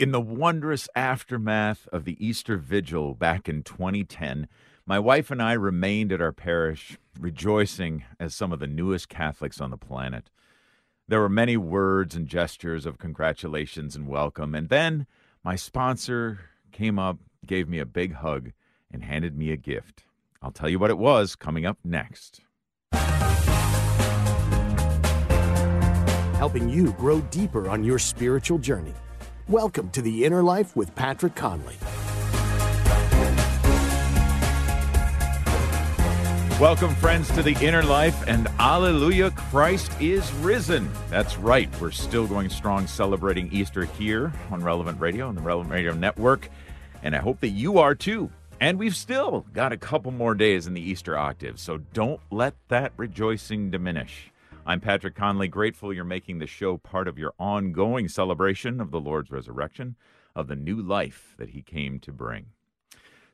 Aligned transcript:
In 0.00 0.12
the 0.12 0.20
wondrous 0.20 0.88
aftermath 0.96 1.86
of 1.92 2.06
the 2.06 2.16
Easter 2.26 2.56
Vigil 2.56 3.12
back 3.14 3.50
in 3.50 3.62
2010, 3.62 4.48
my 4.86 4.98
wife 4.98 5.30
and 5.30 5.42
I 5.42 5.52
remained 5.52 6.10
at 6.10 6.22
our 6.22 6.32
parish, 6.32 6.96
rejoicing 7.18 8.04
as 8.18 8.34
some 8.34 8.50
of 8.50 8.60
the 8.60 8.66
newest 8.66 9.10
Catholics 9.10 9.60
on 9.60 9.68
the 9.68 9.76
planet. 9.76 10.30
There 11.06 11.20
were 11.20 11.28
many 11.28 11.58
words 11.58 12.16
and 12.16 12.26
gestures 12.26 12.86
of 12.86 12.96
congratulations 12.96 13.94
and 13.94 14.08
welcome, 14.08 14.54
and 14.54 14.70
then 14.70 15.06
my 15.44 15.54
sponsor 15.54 16.38
came 16.72 16.98
up, 16.98 17.18
gave 17.44 17.68
me 17.68 17.78
a 17.78 17.84
big 17.84 18.14
hug, 18.14 18.52
and 18.90 19.04
handed 19.04 19.36
me 19.36 19.50
a 19.52 19.58
gift. 19.58 20.04
I'll 20.40 20.50
tell 20.50 20.70
you 20.70 20.78
what 20.78 20.88
it 20.88 20.96
was 20.96 21.36
coming 21.36 21.66
up 21.66 21.76
next. 21.84 22.40
Helping 26.38 26.70
you 26.70 26.92
grow 26.92 27.20
deeper 27.20 27.68
on 27.68 27.84
your 27.84 27.98
spiritual 27.98 28.56
journey. 28.56 28.94
Welcome 29.50 29.90
to 29.90 30.00
the 30.00 30.24
Inner 30.24 30.44
Life 30.44 30.76
with 30.76 30.94
Patrick 30.94 31.34
Conley. 31.34 31.74
Welcome, 36.60 36.94
friends, 36.94 37.28
to 37.32 37.42
the 37.42 37.56
inner 37.60 37.82
life, 37.82 38.28
and 38.28 38.46
Alleluia, 38.60 39.32
Christ 39.32 39.90
is 40.00 40.32
risen. 40.34 40.88
That's 41.08 41.36
right. 41.36 41.68
We're 41.80 41.90
still 41.90 42.28
going 42.28 42.48
strong 42.48 42.86
celebrating 42.86 43.52
Easter 43.52 43.86
here 43.86 44.32
on 44.52 44.62
Relevant 44.62 45.00
Radio 45.00 45.28
and 45.28 45.36
the 45.36 45.42
Relevant 45.42 45.72
Radio 45.72 45.94
Network, 45.94 46.48
and 47.02 47.16
I 47.16 47.18
hope 47.18 47.40
that 47.40 47.48
you 47.48 47.78
are 47.78 47.96
too. 47.96 48.30
And 48.60 48.78
we've 48.78 48.94
still 48.94 49.46
got 49.52 49.72
a 49.72 49.76
couple 49.76 50.12
more 50.12 50.36
days 50.36 50.68
in 50.68 50.74
the 50.74 50.80
Easter 50.80 51.18
octave, 51.18 51.58
so 51.58 51.78
don't 51.92 52.20
let 52.30 52.54
that 52.68 52.92
rejoicing 52.96 53.72
diminish. 53.72 54.29
I'm 54.66 54.80
Patrick 54.80 55.14
Conley, 55.14 55.48
grateful 55.48 55.92
you're 55.92 56.04
making 56.04 56.38
the 56.38 56.46
show 56.46 56.76
part 56.76 57.08
of 57.08 57.18
your 57.18 57.34
ongoing 57.38 58.08
celebration 58.08 58.80
of 58.80 58.90
the 58.90 59.00
Lord's 59.00 59.30
resurrection, 59.30 59.96
of 60.36 60.48
the 60.48 60.56
new 60.56 60.80
life 60.80 61.34
that 61.38 61.50
he 61.50 61.62
came 61.62 61.98
to 62.00 62.12
bring. 62.12 62.46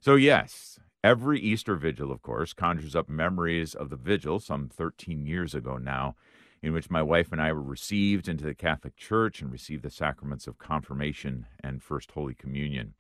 So, 0.01 0.15
yes, 0.15 0.79
Every 1.07 1.39
Easter 1.39 1.77
vigil, 1.77 2.11
of 2.11 2.21
course, 2.21 2.53
conjures 2.53 2.97
up 2.97 3.09
memories 3.09 3.77
of 3.77 3.91
the 3.91 3.97
vigil 3.97 4.41
some 4.41 4.69
13 4.69 5.25
years 5.25 5.55
ago 5.55 5.77
now, 5.77 6.17
in 6.61 6.73
which 6.73 6.91
my 6.91 7.01
wife 7.01 7.31
and 7.31 7.41
I 7.41 7.53
were 7.53 7.63
received 7.63 8.27
into 8.27 8.45
the 8.45 8.57
Catholic 8.57 8.97
Church 8.97 9.41
and 9.41 9.53
received 9.53 9.85
the 9.85 9.91
sacraments 9.91 10.49
of 10.49 10.59
confirmation 10.59 11.47
and 11.63 11.81
First 11.81 12.11
Holy 12.11 12.35
Communion. 12.35 12.95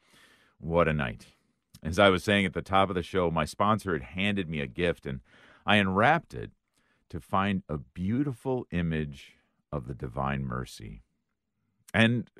What 0.59 0.87
a 0.87 0.93
night. 0.93 1.27
As 1.83 1.99
I 1.99 2.11
was 2.11 2.23
saying 2.23 2.47
at 2.47 2.53
the 2.53 2.63
top 2.63 2.91
of 2.91 2.95
the 2.95 3.03
show, 3.03 3.29
my 3.29 3.45
sponsor 3.45 3.93
had 3.93 4.03
handed 4.03 4.49
me 4.49 4.61
a 4.61 4.69
gift, 4.69 5.05
and 5.05 5.19
I 5.67 5.75
unwrapped 5.75 6.33
it 6.33 6.53
to 7.11 7.21
find 7.21 7.63
a 7.69 7.79
beautiful 7.79 8.67
image 8.71 9.35
of 9.73 9.87
the 9.87 9.95
Divine 9.95 10.45
Mercy. 10.45 11.03
And 11.95 12.31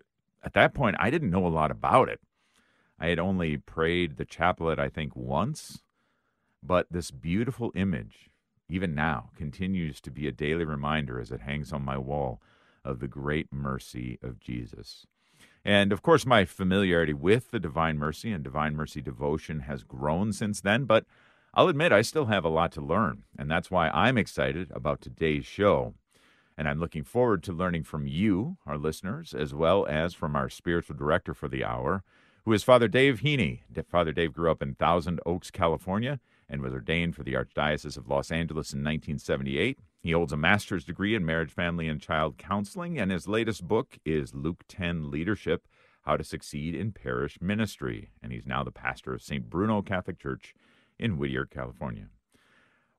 at 0.45 0.55
that 0.55 0.75
point, 0.75 0.97
I 0.99 1.11
didn't 1.11 1.31
know 1.31 1.47
a 1.47 1.49
lot 1.49 1.71
about 1.71 2.09
it. 2.09 2.21
I 2.99 3.09
had 3.09 3.19
only 3.19 3.57
prayed 3.57 4.17
the 4.17 4.25
chaplet, 4.25 4.79
I 4.79 4.89
think, 4.89 5.15
once, 5.15 5.83
but 6.63 6.87
this 6.91 7.11
beautiful 7.11 7.73
image, 7.75 8.31
even 8.69 8.95
now, 8.95 9.31
continues 9.37 10.01
to 10.01 10.11
be 10.11 10.27
a 10.27 10.33
daily 10.33 10.65
reminder 10.65 11.21
as 11.21 11.31
it 11.31 11.43
hangs 11.43 11.73
on 11.73 11.85
my 11.85 11.99
wall 11.99 12.41
of 12.85 13.01
the 13.01 13.09
great 13.09 13.53
mercy 13.53 14.19
of 14.23 14.41
Jesus. 14.41 15.07
And 15.65 15.93
of 15.93 16.01
course, 16.01 16.25
my 16.25 16.45
familiarity 16.45 17.13
with 17.13 17.51
the 17.51 17.59
Divine 17.59 17.99
Mercy 17.99 18.31
and 18.31 18.43
Divine 18.43 18.77
Mercy 18.77 19.03
devotion 19.03 19.61
has 19.61 19.83
grown 19.83 20.33
since 20.33 20.61
then, 20.61 20.85
but 20.85 21.05
I'll 21.59 21.69
admit 21.69 21.91
I 21.91 22.03
still 22.03 22.27
have 22.27 22.45
a 22.45 22.51
lot 22.51 22.71
to 22.73 22.83
learn, 22.83 23.23
and 23.39 23.51
that's 23.51 23.71
why 23.71 23.89
I'm 23.89 24.19
excited 24.19 24.71
about 24.73 25.01
today's 25.01 25.47
show. 25.47 25.95
And 26.55 26.69
I'm 26.69 26.79
looking 26.79 27.03
forward 27.03 27.43
to 27.45 27.53
learning 27.55 27.85
from 27.85 28.07
you, 28.07 28.59
our 28.67 28.77
listeners, 28.77 29.33
as 29.33 29.55
well 29.55 29.87
as 29.87 30.13
from 30.13 30.37
our 30.37 30.51
spiritual 30.51 30.97
director 30.97 31.33
for 31.33 31.49
the 31.49 31.65
hour, 31.65 32.05
who 32.45 32.53
is 32.53 32.63
Father 32.63 32.89
Dave 32.89 33.23
Heney. 33.23 33.61
Father 33.89 34.13
Dave 34.13 34.35
grew 34.35 34.51
up 34.51 34.61
in 34.61 34.75
Thousand 34.75 35.19
Oaks, 35.25 35.51
California, 35.51 36.21
and 36.47 36.61
was 36.61 36.75
ordained 36.75 37.17
for 37.17 37.23
the 37.23 37.33
Archdiocese 37.33 37.97
of 37.97 38.07
Los 38.07 38.31
Angeles 38.31 38.75
in 38.75 38.81
1978. 38.81 39.79
He 40.03 40.13
holds 40.13 40.35
a 40.35 40.37
master's 40.37 40.85
degree 40.85 41.15
in 41.15 41.25
marriage, 41.25 41.51
family, 41.51 41.89
and 41.89 42.03
child 42.03 42.37
counseling, 42.37 42.99
and 42.99 43.11
his 43.11 43.29
latest 43.29 43.67
book 43.67 43.97
is 44.05 44.35
Luke 44.35 44.65
10 44.69 45.11
Leadership 45.11 45.67
How 46.03 46.19
to 46.19 46.23
Succeed 46.23 46.75
in 46.75 46.93
Parish 46.93 47.39
Ministry. 47.41 48.11
And 48.23 48.31
he's 48.31 48.47
now 48.47 48.63
the 48.63 48.71
pastor 48.71 49.15
of 49.15 49.23
St. 49.23 49.49
Bruno 49.49 49.81
Catholic 49.81 50.19
Church 50.19 50.55
in 50.99 51.19
Whittier, 51.19 51.47
California. 51.47 52.07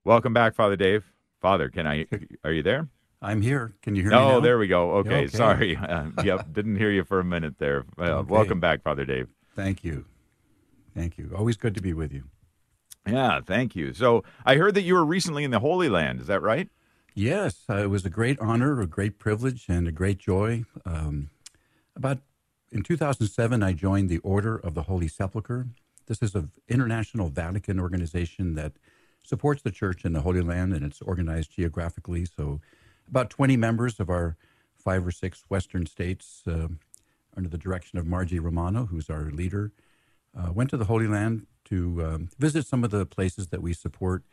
Welcome 0.04 0.34
back, 0.34 0.56
Father 0.56 0.76
Dave. 0.76 1.12
Father, 1.42 1.70
can 1.70 1.88
I? 1.88 2.06
Are 2.44 2.52
you 2.52 2.64
there? 2.64 2.88
I'm 3.22 3.42
here. 3.42 3.74
Can 3.82 3.96
you 3.96 4.04
hear 4.04 4.14
oh, 4.14 4.28
me? 4.28 4.34
Oh, 4.36 4.40
there 4.42 4.58
we 4.60 4.68
go. 4.68 4.92
Okay, 4.98 5.26
okay. 5.26 5.28
sorry. 5.28 5.76
Uh, 5.88 6.08
yep, 6.24 6.52
didn't 6.54 6.76
hear 6.76 6.92
you 6.92 7.04
for 7.04 7.20
a 7.20 7.24
minute 7.24 7.56
there. 7.58 7.86
Uh, 7.98 8.04
okay. 8.04 8.32
Welcome 8.32 8.60
back, 8.60 8.84
Father 8.84 9.06
Dave. 9.06 9.30
Thank 9.56 9.84
you. 9.84 10.06
Thank 10.96 11.18
you. 11.18 11.32
Always 11.36 11.58
good 11.58 11.76
to 11.76 11.82
be 11.82 11.94
with 11.94 12.12
you. 12.12 12.24
Yeah, 13.08 13.40
thank 13.46 13.76
you. 13.76 13.94
So 13.94 14.24
I 14.46 14.56
heard 14.56 14.76
that 14.76 14.82
you 14.82 14.94
were 14.96 15.06
recently 15.06 15.44
in 15.44 15.52
the 15.52 15.60
Holy 15.60 15.90
Land. 15.90 16.20
Is 16.20 16.28
that 16.28 16.42
right? 16.42 16.70
Yes, 17.14 17.64
uh, 17.70 17.78
it 17.78 17.90
was 17.90 18.06
a 18.06 18.10
great 18.10 18.40
honor, 18.40 18.80
a 18.82 18.88
great 18.88 19.18
privilege, 19.18 19.66
and 19.68 19.88
a 19.88 19.92
great 19.92 20.20
joy. 20.20 20.66
Um, 20.86 21.30
about 21.96 22.20
in 22.72 22.84
2007, 22.84 23.64
I 23.64 23.74
joined 23.74 24.10
the 24.10 24.20
Order 24.20 24.58
of 24.58 24.74
the 24.74 24.84
Holy 24.84 25.08
Sepulchre. 25.08 25.68
This 26.08 26.22
is 26.22 26.36
an 26.36 26.52
international 26.70 27.30
Vatican 27.30 27.80
organization 27.80 28.56
that 28.56 28.74
supports 29.24 29.62
the 29.62 29.72
Church 29.72 30.06
in 30.06 30.14
the 30.14 30.22
Holy 30.22 30.42
Land, 30.42 30.74
and 30.74 30.86
it's 30.86 31.02
organized 31.02 31.52
geographically. 31.52 32.26
So, 32.26 32.62
about 33.10 33.30
20 33.30 33.58
members 33.58 34.00
of 34.00 34.10
our 34.10 34.38
five 34.78 35.06
or 35.06 35.12
six 35.12 35.44
Western 35.50 35.86
states 35.86 36.44
uh, 36.48 36.70
under 37.36 37.50
the 37.50 37.58
direction 37.58 38.00
of 38.00 38.08
Margie 38.08 38.40
Romano, 38.40 38.86
who's 38.86 39.10
our 39.10 39.26
leader, 39.26 39.72
uh, 40.38 40.52
went 40.54 40.70
to 40.70 40.78
the 40.78 40.86
Holy 40.86 41.08
Land 41.08 41.46
to 41.66 42.06
um, 42.06 42.30
visit 42.40 42.66
some 42.66 42.86
of 42.86 42.92
the 42.92 43.06
places 43.06 43.48
that 43.48 43.62
we 43.62 43.74
support. 43.74 44.24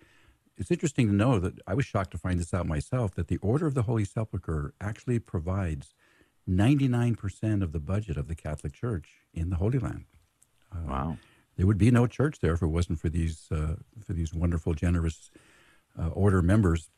It's 0.57 0.71
interesting 0.71 1.09
to 1.09 1.13
know 1.13 1.41
that 1.41 1.55
I 1.67 1.75
was 1.75 1.85
shocked 1.85 2.13
to 2.13 2.19
find 2.19 2.39
this 2.39 2.55
out 2.55 2.67
myself 2.67 3.15
that 3.17 3.27
the 3.27 3.39
Order 3.39 3.67
of 3.67 3.75
the 3.75 3.83
Holy 3.83 4.05
Sepulchre 4.05 4.73
actually 4.81 5.19
provides 5.19 5.93
99% 6.49 7.63
of 7.63 7.73
the 7.73 7.81
budget 7.81 8.17
of 8.17 8.29
the 8.29 8.37
Catholic 8.37 8.73
Church 8.73 9.09
in 9.33 9.51
the 9.51 9.57
Holy 9.57 9.81
Land. 9.81 10.05
Uh, 10.73 10.79
wow. 10.87 11.17
There 11.57 11.67
would 11.67 11.79
be 11.79 11.91
no 11.91 12.07
church 12.07 12.41
there 12.41 12.55
if 12.55 12.63
it 12.63 12.67
wasn't 12.67 13.01
for 13.01 13.09
these 13.09 13.47
uh, 13.51 13.77
for 14.05 14.13
these 14.13 14.35
wonderful, 14.35 14.75
generous 14.75 15.31
uh, 15.99 16.09
order 16.09 16.43
members. 16.43 16.91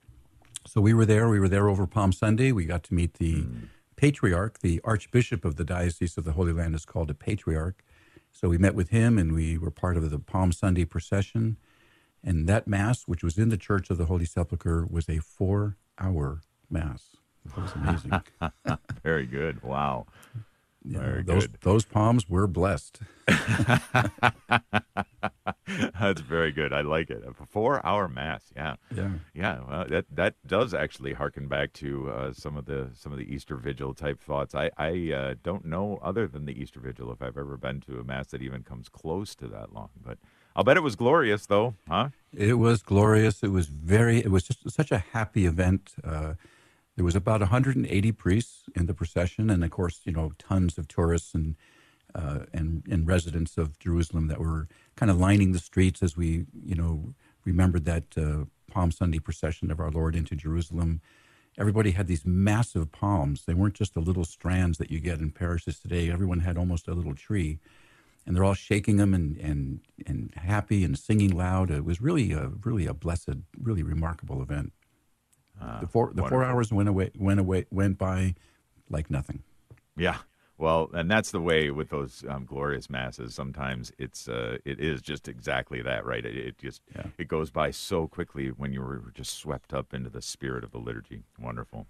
So 0.66 0.80
we 0.80 0.94
were 0.94 1.06
there. 1.06 1.28
We 1.28 1.38
were 1.38 1.48
there 1.48 1.68
over 1.68 1.86
Palm 1.86 2.12
Sunday. 2.12 2.52
We 2.52 2.64
got 2.64 2.82
to 2.84 2.94
meet 2.94 3.14
the 3.14 3.42
mm 3.42 3.68
patriarch, 3.96 4.60
the 4.60 4.80
archbishop 4.84 5.44
of 5.44 5.56
the 5.56 5.64
Diocese 5.64 6.16
of 6.16 6.24
the 6.24 6.32
Holy 6.32 6.52
Land, 6.52 6.74
is 6.74 6.84
called 6.84 7.10
a 7.10 7.14
patriarch. 7.14 7.82
So 8.30 8.48
we 8.48 8.58
met 8.58 8.74
with 8.74 8.90
him 8.90 9.18
and 9.18 9.34
we 9.34 9.56
were 9.56 9.70
part 9.70 9.96
of 9.96 10.10
the 10.10 10.18
Palm 10.18 10.52
Sunday 10.52 10.84
procession. 10.84 11.56
And 12.22 12.46
that 12.48 12.68
Mass, 12.68 13.04
which 13.04 13.24
was 13.24 13.38
in 13.38 13.48
the 13.48 13.56
Church 13.56 13.88
of 13.90 13.98
the 13.98 14.06
Holy 14.06 14.26
Sepulchre, 14.26 14.86
was 14.88 15.08
a 15.08 15.18
four 15.18 15.76
hour 15.98 16.42
Mass. 16.70 17.16
That 17.46 17.62
was 17.62 17.72
amazing. 17.72 18.78
Very 19.02 19.26
good. 19.26 19.62
Wow. 19.62 20.06
Yeah, 20.88 21.00
Very 21.00 21.22
those, 21.22 21.46
good. 21.46 21.58
Those 21.62 21.84
palms 21.84 22.28
were 22.28 22.46
blessed. 22.46 23.00
That's 25.98 26.20
very 26.20 26.52
good. 26.52 26.72
I 26.72 26.82
like 26.82 27.10
it. 27.10 27.24
A 27.26 27.32
four-hour 27.46 28.08
mass. 28.08 28.44
Yeah. 28.54 28.76
Yeah. 28.94 29.10
Yeah. 29.34 29.58
Well, 29.68 29.86
that 29.88 30.04
that 30.12 30.34
does 30.46 30.74
actually 30.74 31.14
harken 31.14 31.48
back 31.48 31.72
to 31.74 32.10
uh, 32.10 32.32
some 32.32 32.56
of 32.56 32.66
the 32.66 32.90
some 32.94 33.12
of 33.12 33.18
the 33.18 33.24
Easter 33.24 33.56
Vigil 33.56 33.94
type 33.94 34.20
thoughts. 34.20 34.54
I 34.54 34.70
I 34.78 35.12
uh, 35.12 35.34
don't 35.42 35.64
know 35.64 35.98
other 36.02 36.28
than 36.28 36.44
the 36.46 36.52
Easter 36.60 36.78
Vigil 36.78 37.10
if 37.12 37.20
I've 37.20 37.36
ever 37.36 37.56
been 37.56 37.80
to 37.82 37.98
a 37.98 38.04
mass 38.04 38.28
that 38.28 38.42
even 38.42 38.62
comes 38.62 38.88
close 38.88 39.34
to 39.36 39.48
that 39.48 39.72
long. 39.72 39.90
But 40.00 40.18
I'll 40.54 40.64
bet 40.64 40.76
it 40.76 40.82
was 40.82 40.96
glorious, 40.96 41.46
though, 41.46 41.74
huh? 41.88 42.10
It 42.32 42.54
was 42.54 42.82
glorious. 42.82 43.42
It 43.42 43.50
was 43.50 43.66
very. 43.66 44.18
It 44.18 44.30
was 44.30 44.44
just 44.44 44.70
such 44.70 44.92
a 44.92 44.98
happy 44.98 45.46
event. 45.46 45.94
Uh, 46.04 46.34
there 46.96 47.04
was 47.04 47.14
about 47.14 47.40
180 47.40 48.12
priests 48.12 48.64
in 48.74 48.86
the 48.86 48.94
procession, 48.94 49.50
and 49.50 49.62
of 49.62 49.70
course, 49.70 50.00
you 50.04 50.12
know, 50.12 50.32
tons 50.38 50.78
of 50.78 50.88
tourists 50.88 51.34
and 51.34 51.56
uh, 52.14 52.40
and 52.54 52.82
and 52.90 53.06
residents 53.06 53.58
of 53.58 53.78
Jerusalem 53.78 54.28
that 54.28 54.40
were 54.40 54.68
kind 54.96 55.10
of 55.10 55.18
lining 55.18 55.52
the 55.52 55.58
streets 55.58 56.02
as 56.02 56.16
we, 56.16 56.46
you 56.64 56.74
know, 56.74 57.14
remembered 57.44 57.84
that 57.84 58.04
uh, 58.16 58.46
Palm 58.72 58.90
Sunday 58.90 59.18
procession 59.18 59.70
of 59.70 59.78
our 59.78 59.90
Lord 59.90 60.16
into 60.16 60.34
Jerusalem. 60.34 61.02
Everybody 61.58 61.90
had 61.90 62.06
these 62.06 62.24
massive 62.24 62.92
palms. 62.92 63.44
They 63.44 63.54
weren't 63.54 63.74
just 63.74 63.94
the 63.94 64.00
little 64.00 64.24
strands 64.24 64.78
that 64.78 64.90
you 64.90 65.00
get 65.00 65.20
in 65.20 65.30
parishes 65.30 65.78
today. 65.78 66.10
Everyone 66.10 66.40
had 66.40 66.56
almost 66.56 66.88
a 66.88 66.94
little 66.94 67.14
tree, 67.14 67.58
and 68.24 68.34
they're 68.34 68.44
all 68.44 68.54
shaking 68.54 68.96
them 68.96 69.12
and 69.12 69.36
and 69.36 69.80
and 70.06 70.32
happy 70.34 70.82
and 70.82 70.98
singing 70.98 71.36
loud. 71.36 71.70
It 71.70 71.84
was 71.84 72.00
really 72.00 72.32
a 72.32 72.48
really 72.64 72.86
a 72.86 72.94
blessed, 72.94 73.36
really 73.60 73.82
remarkable 73.82 74.40
event. 74.40 74.72
Uh, 75.60 75.80
the 75.80 75.86
four 75.86 76.12
the 76.12 76.22
wonderful. 76.22 76.28
four 76.28 76.44
hours 76.44 76.72
went 76.72 76.88
away 76.88 77.10
went 77.18 77.40
away 77.40 77.66
went 77.70 77.98
by 77.98 78.34
like 78.88 79.10
nothing. 79.10 79.42
Yeah. 79.96 80.18
Well, 80.58 80.88
and 80.94 81.10
that's 81.10 81.32
the 81.32 81.40
way 81.40 81.70
with 81.70 81.90
those 81.90 82.24
um, 82.28 82.46
glorious 82.46 82.88
masses. 82.88 83.34
Sometimes 83.34 83.92
it's 83.98 84.26
uh, 84.26 84.56
it 84.64 84.80
is 84.80 85.02
just 85.02 85.28
exactly 85.28 85.82
that, 85.82 86.06
right? 86.06 86.24
It, 86.24 86.36
it 86.36 86.58
just 86.58 86.80
yeah. 86.94 87.06
it 87.18 87.28
goes 87.28 87.50
by 87.50 87.70
so 87.70 88.06
quickly 88.06 88.48
when 88.48 88.72
you 88.72 88.80
were 88.80 89.02
just 89.14 89.34
swept 89.38 89.74
up 89.74 89.92
into 89.92 90.08
the 90.08 90.22
spirit 90.22 90.64
of 90.64 90.70
the 90.70 90.78
liturgy. 90.78 91.22
Wonderful. 91.38 91.86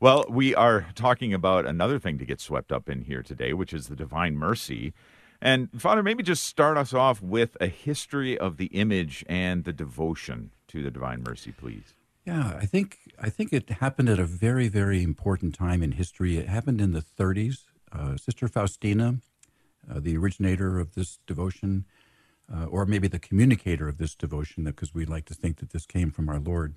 Well, 0.00 0.26
we 0.28 0.54
are 0.54 0.86
talking 0.94 1.32
about 1.32 1.64
another 1.64 1.98
thing 1.98 2.18
to 2.18 2.26
get 2.26 2.40
swept 2.40 2.72
up 2.72 2.90
in 2.90 3.02
here 3.02 3.22
today, 3.22 3.54
which 3.54 3.72
is 3.72 3.86
the 3.86 3.96
divine 3.96 4.36
mercy. 4.36 4.92
And 5.40 5.70
Father, 5.80 6.02
maybe 6.02 6.22
just 6.22 6.44
start 6.44 6.76
us 6.76 6.92
off 6.92 7.22
with 7.22 7.56
a 7.60 7.68
history 7.68 8.36
of 8.36 8.56
the 8.58 8.66
image 8.66 9.24
and 9.28 9.64
the 9.64 9.72
devotion 9.72 10.50
to 10.68 10.82
the 10.82 10.90
divine 10.90 11.22
mercy, 11.22 11.52
please. 11.52 11.94
Yeah, 12.24 12.58
I 12.60 12.66
think 12.66 12.98
I 13.20 13.28
think 13.28 13.52
it 13.52 13.68
happened 13.68 14.08
at 14.08 14.18
a 14.18 14.24
very 14.24 14.68
very 14.68 15.02
important 15.02 15.54
time 15.54 15.82
in 15.82 15.92
history. 15.92 16.38
It 16.38 16.48
happened 16.48 16.80
in 16.80 16.92
the 16.92 17.02
30s. 17.02 17.64
Uh, 17.92 18.16
Sister 18.16 18.48
Faustina, 18.48 19.16
uh, 19.90 20.00
the 20.00 20.16
originator 20.16 20.80
of 20.80 20.94
this 20.94 21.18
devotion, 21.26 21.84
uh, 22.52 22.64
or 22.66 22.86
maybe 22.86 23.08
the 23.08 23.18
communicator 23.20 23.88
of 23.88 23.98
this 23.98 24.14
devotion, 24.14 24.64
because 24.64 24.94
we 24.94 25.04
like 25.04 25.26
to 25.26 25.34
think 25.34 25.58
that 25.58 25.70
this 25.70 25.86
came 25.86 26.10
from 26.10 26.28
our 26.28 26.40
Lord, 26.40 26.74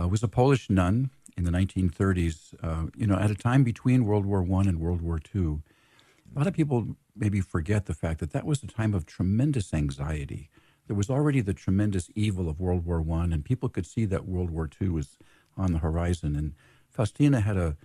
uh, 0.00 0.08
was 0.08 0.22
a 0.22 0.28
Polish 0.28 0.70
nun 0.70 1.10
in 1.36 1.44
the 1.44 1.50
1930s. 1.50 2.54
Uh, 2.62 2.86
you 2.96 3.06
know, 3.06 3.16
at 3.16 3.30
a 3.30 3.34
time 3.34 3.64
between 3.64 4.04
World 4.04 4.26
War 4.26 4.42
One 4.42 4.68
and 4.68 4.78
World 4.80 5.02
War 5.02 5.18
Two, 5.18 5.62
a 6.34 6.38
lot 6.38 6.46
of 6.46 6.54
people 6.54 6.96
maybe 7.16 7.40
forget 7.40 7.86
the 7.86 7.94
fact 7.94 8.20
that 8.20 8.32
that 8.32 8.46
was 8.46 8.62
a 8.62 8.66
time 8.66 8.94
of 8.94 9.06
tremendous 9.06 9.72
anxiety 9.74 10.50
there 10.86 10.96
was 10.96 11.10
already 11.10 11.40
the 11.40 11.54
tremendous 11.54 12.10
evil 12.14 12.48
of 12.48 12.60
World 12.60 12.86
War 12.86 13.00
One, 13.00 13.32
and 13.32 13.44
people 13.44 13.68
could 13.68 13.86
see 13.86 14.04
that 14.06 14.26
World 14.26 14.50
War 14.50 14.66
Two 14.66 14.92
was 14.92 15.18
on 15.56 15.72
the 15.72 15.78
horizon. 15.78 16.36
And 16.36 16.54
Faustina 16.90 17.40
had 17.40 17.56
a 17.56 17.76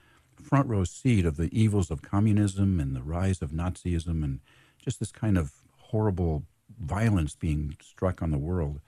front 0.41 0.67
row 0.67 0.83
seat 0.83 1.25
of 1.25 1.37
the 1.37 1.49
evils 1.57 1.91
of 1.91 2.01
communism 2.01 2.79
and 2.79 2.95
the 2.95 3.03
rise 3.03 3.41
of 3.41 3.51
Nazism 3.51 4.23
and 4.23 4.39
just 4.83 4.99
this 4.99 5.11
kind 5.11 5.37
of 5.37 5.51
horrible 5.77 6.43
violence 6.79 7.35
being 7.35 7.75
struck 7.81 8.21
on 8.21 8.31
the 8.31 8.37
world. 8.37 8.79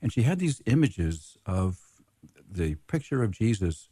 And 0.00 0.12
she 0.12 0.22
had 0.22 0.38
these 0.38 0.62
images 0.66 1.36
of 1.46 1.78
the 2.50 2.76
picture 2.86 3.22
of 3.22 3.30
Jesus 3.30 3.88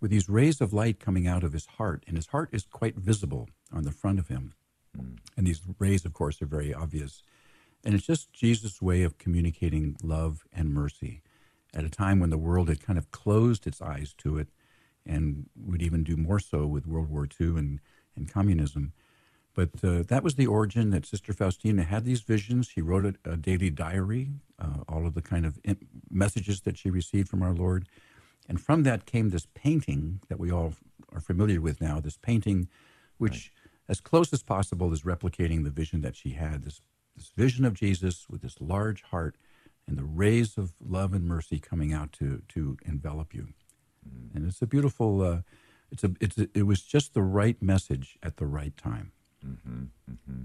with 0.00 0.10
these 0.10 0.28
rays 0.28 0.60
of 0.60 0.72
light 0.72 1.00
coming 1.00 1.26
out 1.26 1.42
of 1.42 1.52
his 1.52 1.66
heart, 1.66 2.04
and 2.06 2.16
his 2.16 2.28
heart 2.28 2.50
is 2.52 2.64
quite 2.64 2.96
visible 2.96 3.48
on 3.72 3.84
the 3.84 3.90
front 3.90 4.18
of 4.18 4.28
him. 4.28 4.52
Mm. 4.96 5.16
And 5.36 5.46
these 5.46 5.62
rays, 5.78 6.04
of 6.04 6.12
course, 6.12 6.40
are 6.42 6.46
very 6.46 6.72
obvious. 6.72 7.22
And 7.84 7.94
it's 7.94 8.06
just 8.06 8.32
Jesus' 8.32 8.82
way 8.82 9.02
of 9.02 9.18
communicating 9.18 9.96
love 10.02 10.44
and 10.52 10.72
mercy 10.72 11.22
at 11.74 11.84
a 11.84 11.90
time 11.90 12.20
when 12.20 12.30
the 12.30 12.38
world 12.38 12.68
had 12.68 12.82
kind 12.82 12.98
of 12.98 13.10
closed 13.10 13.66
its 13.66 13.80
eyes 13.80 14.14
to 14.18 14.38
it 14.38 14.48
and 15.04 15.48
would 15.54 15.82
even 15.82 16.02
do 16.02 16.16
more 16.16 16.40
so 16.40 16.66
with 16.66 16.86
World 16.86 17.10
War 17.10 17.28
II 17.40 17.48
and, 17.58 17.80
and 18.16 18.32
communism. 18.32 18.92
But 19.54 19.70
uh, 19.82 20.02
that 20.08 20.22
was 20.22 20.34
the 20.34 20.46
origin 20.46 20.90
that 20.90 21.06
Sister 21.06 21.32
Faustina 21.32 21.84
had 21.84 22.04
these 22.04 22.20
visions. 22.20 22.66
She 22.68 22.82
wrote 22.82 23.06
a, 23.06 23.30
a 23.30 23.36
daily 23.36 23.70
diary, 23.70 24.30
uh, 24.58 24.82
all 24.88 25.06
of 25.06 25.14
the 25.14 25.22
kind 25.22 25.46
of 25.46 25.58
messages 26.10 26.60
that 26.62 26.76
she 26.76 26.90
received 26.90 27.28
from 27.28 27.42
our 27.42 27.54
Lord. 27.54 27.88
And 28.48 28.60
from 28.60 28.82
that 28.82 29.06
came 29.06 29.30
this 29.30 29.46
painting 29.54 30.20
that 30.28 30.38
we 30.38 30.50
all 30.50 30.74
are 31.12 31.20
familiar 31.20 31.60
with 31.60 31.80
now, 31.80 32.00
this 32.00 32.18
painting, 32.18 32.68
which, 33.16 33.50
right. 33.54 33.70
as 33.88 34.00
close 34.00 34.32
as 34.32 34.42
possible, 34.42 34.92
is 34.92 35.02
replicating 35.02 35.64
the 35.64 35.70
vision 35.70 36.02
that 36.02 36.16
she 36.16 36.30
had, 36.30 36.64
this 36.64 36.80
this 37.16 37.32
vision 37.34 37.64
of 37.64 37.74
Jesus 37.74 38.26
with 38.28 38.42
this 38.42 38.60
large 38.60 39.02
heart 39.02 39.36
and 39.88 39.98
the 39.98 40.04
rays 40.04 40.58
of 40.58 40.72
love 40.80 41.14
and 41.14 41.24
mercy 41.24 41.58
coming 41.58 41.92
out 41.92 42.12
to 42.12 42.42
to 42.48 42.76
envelop 42.84 43.34
you. 43.34 43.48
Mm-hmm. 44.06 44.36
And 44.36 44.48
it's 44.48 44.62
a 44.62 44.66
beautiful. 44.66 45.22
Uh, 45.22 45.40
it's 45.90 46.04
a. 46.04 46.12
It's 46.20 46.38
a, 46.38 46.48
it 46.54 46.64
was 46.64 46.82
just 46.82 47.14
the 47.14 47.22
right 47.22 47.60
message 47.62 48.18
at 48.22 48.36
the 48.36 48.46
right 48.46 48.76
time. 48.76 49.12
Mm-hmm. 49.44 49.84
Mm-hmm. 50.10 50.42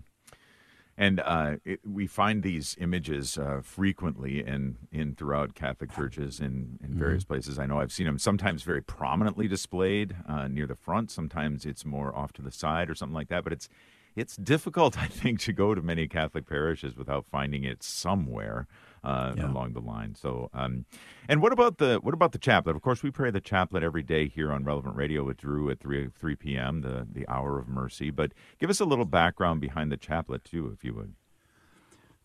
And 0.97 1.19
uh, 1.21 1.55
it, 1.65 1.79
we 1.83 2.05
find 2.05 2.43
these 2.43 2.75
images 2.79 3.37
uh, 3.37 3.61
frequently 3.63 4.45
in, 4.45 4.77
in 4.91 5.15
throughout 5.15 5.55
Catholic 5.55 5.91
churches 5.95 6.39
in, 6.39 6.77
in 6.83 6.89
mm-hmm. 6.89 6.99
various 6.99 7.23
places. 7.23 7.57
I 7.57 7.65
know 7.65 7.79
I've 7.79 7.93
seen 7.93 8.05
them 8.05 8.19
sometimes 8.19 8.61
very 8.61 8.83
prominently 8.83 9.47
displayed 9.47 10.15
uh, 10.27 10.47
near 10.47 10.67
the 10.67 10.75
front. 10.75 11.09
Sometimes 11.09 11.65
it's 11.65 11.85
more 11.85 12.15
off 12.15 12.33
to 12.33 12.43
the 12.43 12.51
side 12.51 12.89
or 12.89 12.93
something 12.93 13.15
like 13.15 13.29
that. 13.29 13.43
But 13.43 13.53
it's 13.53 13.69
it's 14.15 14.35
difficult, 14.35 14.97
I 15.01 15.07
think, 15.07 15.39
to 15.41 15.53
go 15.53 15.75
to 15.75 15.81
many 15.81 16.07
Catholic 16.07 16.47
parishes 16.47 16.95
without 16.95 17.25
finding 17.31 17.63
it 17.63 17.83
somewhere 17.83 18.67
uh, 19.03 19.33
yeah. 19.35 19.51
along 19.51 19.73
the 19.73 19.79
line. 19.79 20.15
So, 20.15 20.49
um, 20.53 20.85
and 21.27 21.41
what 21.41 21.51
about 21.51 21.77
the 21.77 21.99
what 22.01 22.13
about 22.13 22.31
the 22.31 22.37
chaplet? 22.37 22.75
Of 22.75 22.81
course, 22.81 23.03
we 23.03 23.11
pray 23.11 23.31
the 23.31 23.41
chaplet 23.41 23.83
every 23.83 24.03
day 24.03 24.27
here 24.27 24.51
on 24.51 24.63
Relevant 24.63 24.95
Radio 24.95 25.23
with 25.23 25.37
Drew 25.37 25.69
at 25.69 25.79
three 25.79 26.09
three 26.17 26.35
p.m. 26.35 26.81
the 26.81 27.07
the 27.11 27.27
hour 27.27 27.57
of 27.57 27.67
mercy. 27.67 28.11
But 28.11 28.33
give 28.59 28.69
us 28.69 28.79
a 28.79 28.85
little 28.85 29.05
background 29.05 29.61
behind 29.61 29.91
the 29.91 29.97
chaplet 29.97 30.43
too, 30.43 30.71
if 30.73 30.83
you 30.83 30.93
would. 30.93 31.13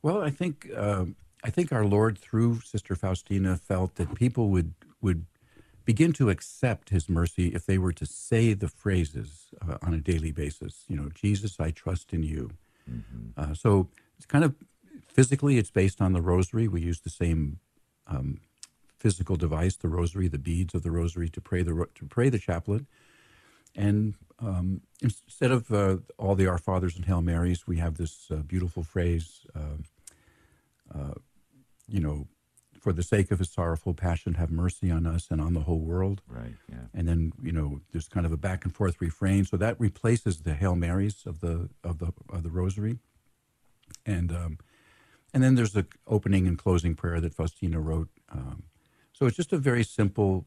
Well, 0.02 0.22
I 0.22 0.30
think 0.30 0.68
uh, 0.76 1.06
I 1.42 1.50
think 1.50 1.72
our 1.72 1.84
Lord 1.84 2.18
through 2.18 2.60
Sister 2.60 2.94
Faustina 2.94 3.56
felt 3.56 3.94
that 3.96 4.14
people 4.14 4.50
would 4.50 4.74
would 5.00 5.26
begin 5.86 6.12
to 6.12 6.28
accept 6.28 6.90
his 6.90 7.08
mercy 7.08 7.54
if 7.54 7.64
they 7.64 7.78
were 7.78 7.92
to 7.92 8.04
say 8.04 8.52
the 8.52 8.68
phrases 8.68 9.46
uh, 9.66 9.78
on 9.80 9.94
a 9.94 9.98
daily 9.98 10.32
basis. 10.32 10.84
You 10.88 10.96
know, 10.96 11.08
Jesus, 11.14 11.58
I 11.58 11.70
trust 11.70 12.12
in 12.12 12.22
you. 12.22 12.50
Mm-hmm. 12.90 13.40
Uh, 13.40 13.54
so 13.54 13.88
it's 14.16 14.26
kind 14.26 14.44
of 14.44 14.54
physically, 15.08 15.56
it's 15.56 15.70
based 15.70 16.02
on 16.02 16.12
the 16.12 16.20
rosary. 16.20 16.68
We 16.68 16.82
use 16.82 17.00
the 17.00 17.10
same 17.10 17.60
um, 18.06 18.40
physical 18.98 19.36
device, 19.36 19.76
the 19.76 19.88
rosary, 19.88 20.28
the 20.28 20.38
beads 20.38 20.74
of 20.74 20.82
the 20.82 20.90
rosary, 20.90 21.28
to 21.30 21.40
pray 21.40 21.62
the 21.62 21.86
to 21.94 22.04
pray 22.06 22.28
the 22.28 22.38
chaplet. 22.38 22.84
And 23.76 24.14
um, 24.40 24.80
instead 25.00 25.52
of 25.52 25.70
uh, 25.70 25.98
all 26.18 26.34
the 26.34 26.46
Our 26.46 26.58
Fathers 26.58 26.96
and 26.96 27.04
Hail 27.04 27.22
Marys, 27.22 27.66
we 27.66 27.76
have 27.76 27.96
this 27.96 28.26
uh, 28.30 28.36
beautiful 28.36 28.82
phrase. 28.82 29.46
Uh, 29.54 29.78
uh, 30.94 31.14
you 31.86 32.00
know, 32.00 32.26
for 32.86 32.92
the 32.92 33.02
sake 33.02 33.32
of 33.32 33.40
his 33.40 33.50
sorrowful 33.50 33.94
passion, 33.94 34.34
have 34.34 34.48
mercy 34.48 34.92
on 34.92 35.08
us 35.08 35.26
and 35.28 35.40
on 35.40 35.54
the 35.54 35.62
whole 35.62 35.80
world. 35.80 36.22
Right. 36.28 36.54
Yeah. 36.70 36.84
And 36.94 37.08
then 37.08 37.32
you 37.42 37.50
know 37.50 37.80
there's 37.90 38.06
kind 38.06 38.24
of 38.24 38.30
a 38.30 38.36
back 38.36 38.64
and 38.64 38.72
forth 38.72 39.00
refrain, 39.00 39.44
so 39.44 39.56
that 39.56 39.74
replaces 39.80 40.42
the 40.42 40.54
Hail 40.54 40.76
Marys 40.76 41.24
of 41.26 41.40
the 41.40 41.68
of 41.82 41.98
the 41.98 42.12
of 42.30 42.44
the 42.44 42.48
Rosary, 42.48 43.00
and 44.14 44.30
um, 44.30 44.58
and 45.34 45.42
then 45.42 45.56
there's 45.56 45.72
the 45.72 45.84
opening 46.06 46.46
and 46.46 46.56
closing 46.56 46.94
prayer 46.94 47.20
that 47.20 47.34
Faustina 47.34 47.80
wrote. 47.80 48.08
Um, 48.30 48.62
so 49.12 49.26
it's 49.26 49.36
just 49.36 49.52
a 49.52 49.58
very 49.58 49.82
simple, 49.82 50.46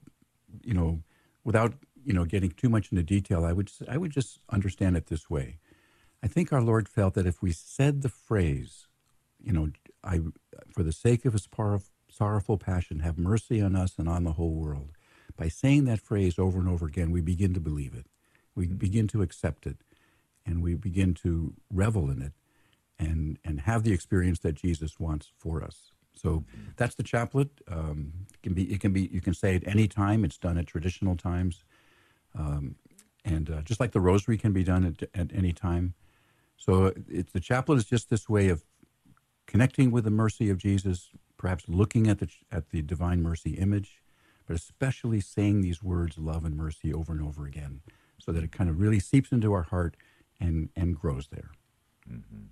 you 0.63 0.73
know, 0.73 1.01
without 1.43 1.73
you 2.05 2.13
know 2.13 2.23
getting 2.23 2.51
too 2.51 2.69
much 2.69 2.89
into 2.89 3.03
detail. 3.03 3.43
I 3.43 3.51
would 3.51 3.69
I 3.85 3.97
would 3.97 4.11
just 4.11 4.39
understand 4.49 4.95
it 4.95 5.07
this 5.07 5.29
way. 5.29 5.57
I 6.23 6.29
think 6.29 6.53
our 6.53 6.61
Lord 6.61 6.87
felt 6.87 7.15
that 7.15 7.27
if 7.27 7.41
we 7.41 7.51
said 7.51 8.01
the 8.01 8.07
phrase, 8.07 8.87
you 9.43 9.51
know, 9.51 9.71
I 10.05 10.21
for 10.73 10.83
the 10.83 10.93
sake 10.93 11.25
of 11.25 11.33
his 11.33 11.45
power 11.45 11.81
sorrowful 12.19 12.57
passion, 12.57 12.99
have 12.99 13.17
mercy 13.17 13.61
on 13.61 13.75
us 13.75 13.93
and 13.97 14.07
on 14.07 14.25
the 14.25 14.33
whole 14.33 14.53
world. 14.53 14.91
By 15.37 15.47
saying 15.47 15.85
that 15.85 16.01
phrase 16.01 16.37
over 16.37 16.59
and 16.59 16.67
over 16.67 16.85
again, 16.85 17.11
we 17.11 17.21
begin 17.21 17.53
to 17.53 17.59
believe 17.61 17.95
it. 17.95 18.05
We 18.55 18.67
begin 18.67 19.07
to 19.07 19.21
accept 19.21 19.65
it 19.65 19.77
and 20.45 20.61
we 20.61 20.75
begin 20.75 21.13
to 21.13 21.53
revel 21.71 22.09
in 22.09 22.21
it 22.21 22.33
and, 22.99 23.39
and 23.45 23.61
have 23.61 23.83
the 23.83 23.93
experience 23.93 24.39
that 24.39 24.55
Jesus 24.55 24.99
wants 24.99 25.31
for 25.37 25.63
us. 25.63 25.93
So 26.13 26.43
that's 26.75 26.95
the 26.95 27.03
chaplet. 27.03 27.49
Um, 27.71 28.11
it 28.33 28.41
can 28.43 28.53
be, 28.53 28.63
it 28.63 28.81
can 28.81 28.91
be, 28.91 29.09
you 29.13 29.21
can 29.21 29.33
say 29.33 29.55
it 29.55 29.63
any 29.65 29.87
time. 29.87 30.25
It's 30.25 30.37
done 30.37 30.57
at 30.57 30.67
traditional 30.67 31.15
times. 31.15 31.63
Um, 32.37 32.75
and 33.23 33.49
uh, 33.49 33.61
just 33.61 33.79
like 33.79 33.91
the 33.91 34.01
rosary 34.01 34.37
can 34.37 34.51
be 34.51 34.63
done 34.63 34.83
at, 34.85 35.09
at 35.17 35.33
any 35.33 35.53
time. 35.53 35.93
So 36.57 36.93
it's, 37.07 37.31
the 37.31 37.39
chaplet 37.39 37.77
is 37.77 37.85
just 37.85 38.09
this 38.09 38.27
way 38.27 38.49
of 38.49 38.65
connecting 39.47 39.91
with 39.91 40.03
the 40.03 40.11
mercy 40.11 40.49
of 40.49 40.57
Jesus, 40.57 41.09
perhaps 41.39 41.63
looking 41.67 42.07
at 42.07 42.19
the, 42.19 42.27
at 42.51 42.69
the 42.69 42.83
divine 42.83 43.23
mercy 43.23 43.51
image, 43.51 44.03
but 44.45 44.55
especially 44.55 45.21
saying 45.21 45.61
these 45.61 45.81
words, 45.81 46.19
love 46.19 46.45
and 46.45 46.55
mercy, 46.55 46.93
over 46.93 47.13
and 47.13 47.21
over 47.23 47.47
again, 47.47 47.79
so 48.19 48.31
that 48.31 48.43
it 48.43 48.51
kind 48.51 48.69
of 48.69 48.79
really 48.79 48.99
seeps 48.99 49.31
into 49.31 49.53
our 49.53 49.63
heart 49.63 49.95
and, 50.39 50.69
and 50.75 50.99
grows 50.99 51.29
there. 51.29 51.51
Mm-hmm. 52.07 52.47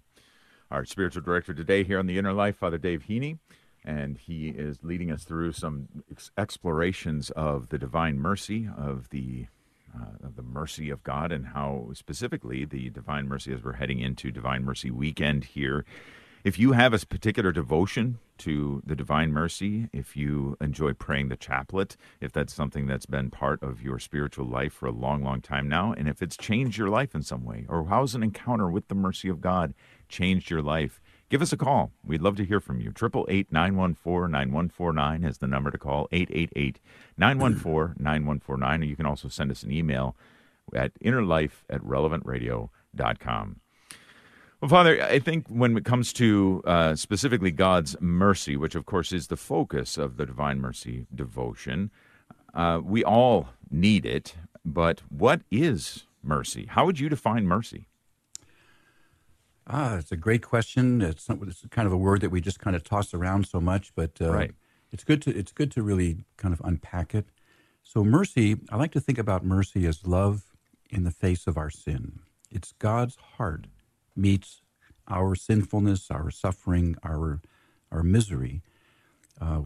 Our 0.72 0.86
spiritual 0.86 1.22
director 1.22 1.53
today 1.53 1.84
here 1.84 2.00
on 2.00 2.08
The 2.08 2.17
Inner 2.17 2.34
Life, 2.34 2.56
Father 2.56 2.77
Dave 2.77 3.06
Heney, 3.08 3.39
and 3.84 4.17
he 4.17 4.50
is 4.50 4.79
leading 4.82 5.12
us 5.12 5.24
through 5.24 5.51
some 5.51 5.88
ex- 6.10 6.32
explorations 6.38 7.29
of 7.32 7.70
the 7.70 7.77
divine 7.77 8.17
mercy, 8.17 8.70
of 8.75 9.10
the 9.10 9.48
uh, 9.96 10.27
of 10.27 10.36
the 10.36 10.44
mercy 10.44 10.89
of 10.89 11.01
God, 11.03 11.32
and 11.32 11.48
how 11.48 11.89
specifically 11.94 12.65
the 12.65 12.89
divine 12.89 13.27
mercy 13.27 13.53
as 13.53 13.63
we're 13.63 13.74
heading 13.74 14.00
into 14.00 14.32
Divine 14.32 14.63
Mercy 14.63 14.91
Weekend 14.91 15.46
here 15.46 15.86
if 16.44 16.60
you 16.60 16.74
have 16.74 16.94
a 16.94 17.00
particular 17.06 17.51
devotion 17.51 18.20
to 18.39 18.82
the 18.86 18.96
Divine 18.96 19.32
Mercy, 19.32 19.89
if 19.91 20.15
you 20.15 20.56
enjoy 20.62 20.94
praying 20.94 21.29
the 21.29 21.36
chaplet, 21.36 21.98
if 22.22 22.32
that's 22.32 22.53
something 22.53 22.86
that's 22.86 23.06
been 23.06 23.29
part 23.29 23.62
of 23.63 23.82
your 23.82 24.00
spiritual 24.00 24.46
life 24.46 24.74
for 24.74 24.86
a 24.86 24.91
long, 24.91 25.24
long 25.24 25.41
time 25.41 25.67
now, 25.67 25.94
and 25.94 26.08
if 26.08 26.22
it's 26.22 26.38
changed 26.38 26.77
your 26.77 26.89
life 26.89 27.15
in 27.15 27.24
some 27.24 27.44
way, 27.44 27.65
or 27.67 27.86
how's 27.88 28.15
an 28.15 28.24
encounter 28.24 28.70
with 28.70 28.88
the 28.88 28.96
mercy 28.96 29.27
of 29.29 29.41
God 29.41 29.74
changed 30.08 30.50
your 30.50 30.62
life, 30.62 31.01
give 31.29 31.41
us 31.41 31.51
a 31.51 31.58
call. 31.58 31.91
We'd 32.06 32.22
love 32.22 32.36
to 32.38 32.46
hear 32.46 32.60
from 32.60 32.79
you. 32.79 32.89
888 32.89 33.51
914 33.51 34.32
9149 34.32 35.24
is 35.24 35.38
the 35.39 35.48
number 35.48 35.72
to 35.72 35.77
call 35.77 36.08
888 36.12 36.79
914 37.17 37.96
9149. 38.03 38.82
Or 38.82 38.86
you 38.86 38.96
can 38.96 39.06
also 39.06 39.27
send 39.27 39.51
us 39.51 39.63
an 39.63 39.72
email 39.72 40.15
at 40.74 40.98
innerlife 41.00 41.63
at 41.70 41.82
relevantradio.com. 41.82 43.60
Well, 44.60 44.70
Father, 44.70 45.04
I 45.04 45.20
think 45.20 45.48
when 45.50 45.78
it 45.78 45.86
comes 45.86 46.12
to 46.14 46.64
uh, 46.66 46.96
specifically 46.96 47.52
God's 47.52 47.96
mercy, 48.02 48.58
which 48.58 48.74
of 48.74 48.88
course 48.88 49.12
is 49.12 49.28
the 49.28 49.38
focus 49.38 49.98
of 50.00 50.18
the 50.18 50.26
Divine 50.26 50.60
Mercy 50.60 51.06
devotion, 51.14 51.92
uh, 52.56 52.82
we 52.84 53.04
all 53.04 53.50
need 53.70 54.06
it. 54.06 54.34
but 54.66 55.02
what 55.10 55.42
is 55.52 56.06
mercy? 56.24 56.66
How 56.70 56.86
would 56.86 57.00
you 57.00 57.08
define 57.08 57.46
mercy? 57.46 57.88
Ah, 59.68 59.98
it's 59.98 60.12
a 60.12 60.18
great 60.18 60.42
question. 60.42 61.02
It's, 61.02 61.30
it's 61.30 61.66
kind 61.70 61.86
of 61.86 61.94
a 61.94 61.98
word 61.98 62.22
that 62.22 62.32
we 62.32 62.42
just 62.42 62.60
kind 62.60 62.76
of 62.76 62.84
toss 62.84 63.14
around 63.14 63.48
so 63.48 63.62
much, 63.62 63.94
but 63.96 64.12
uh, 64.20 64.34
right. 64.34 64.52
it's 64.92 65.04
good 65.04 65.22
to 65.24 65.38
it's 65.38 65.52
good 65.52 65.72
to 65.72 65.84
really 65.84 66.26
kind 66.38 66.54
of 66.54 66.62
unpack 66.66 67.14
it. 67.14 67.28
So 67.84 68.04
mercy, 68.04 68.58
I 68.70 68.76
like 68.78 68.92
to 68.94 69.00
think 69.00 69.18
about 69.18 69.46
mercy 69.46 69.86
as 69.86 70.06
love 70.06 70.54
in 70.90 71.04
the 71.04 71.12
face 71.12 71.48
of 71.48 71.58
our 71.58 71.70
sin. 71.70 72.20
It's 72.50 72.74
God's 72.80 73.16
heart 73.38 73.68
meets 74.17 74.62
our 75.07 75.36
sinfulness, 75.36 76.12
our 76.12 76.31
suffering, 76.31 76.95
our 77.03 77.41
our 77.91 78.03
misery. 78.03 78.62
Uh, 79.39 79.62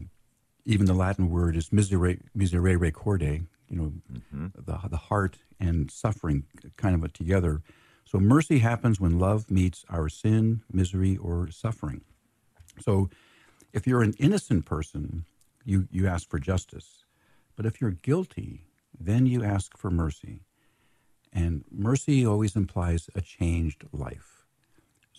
even 0.64 0.86
the 0.86 0.94
Latin 0.94 1.28
word 1.28 1.56
is 1.56 1.70
miserere, 1.70 2.20
miserere 2.34 2.92
corde. 2.92 3.46
You 3.68 3.76
know, 3.76 3.92
mm-hmm. 4.12 4.46
the 4.54 4.88
the 4.88 4.96
heart 4.96 5.38
and 5.58 5.90
suffering 5.90 6.44
kind 6.76 6.94
of 6.94 7.12
together. 7.12 7.62
So 8.04 8.18
mercy 8.18 8.58
happens 8.58 9.00
when 9.00 9.18
love 9.18 9.50
meets 9.50 9.84
our 9.88 10.08
sin, 10.08 10.62
misery, 10.70 11.16
or 11.16 11.50
suffering. 11.50 12.02
So 12.80 13.08
if 13.72 13.86
you're 13.86 14.02
an 14.02 14.14
innocent 14.18 14.66
person, 14.66 15.24
you, 15.64 15.88
you 15.90 16.06
ask 16.06 16.28
for 16.28 16.38
justice. 16.38 17.04
But 17.56 17.64
if 17.64 17.80
you're 17.80 17.90
guilty, 17.90 18.64
then 18.98 19.26
you 19.26 19.42
ask 19.42 19.78
for 19.78 19.90
mercy. 19.90 20.40
And 21.32 21.64
mercy 21.70 22.26
always 22.26 22.56
implies 22.56 23.08
a 23.14 23.20
changed 23.20 23.84
life. 23.92 24.41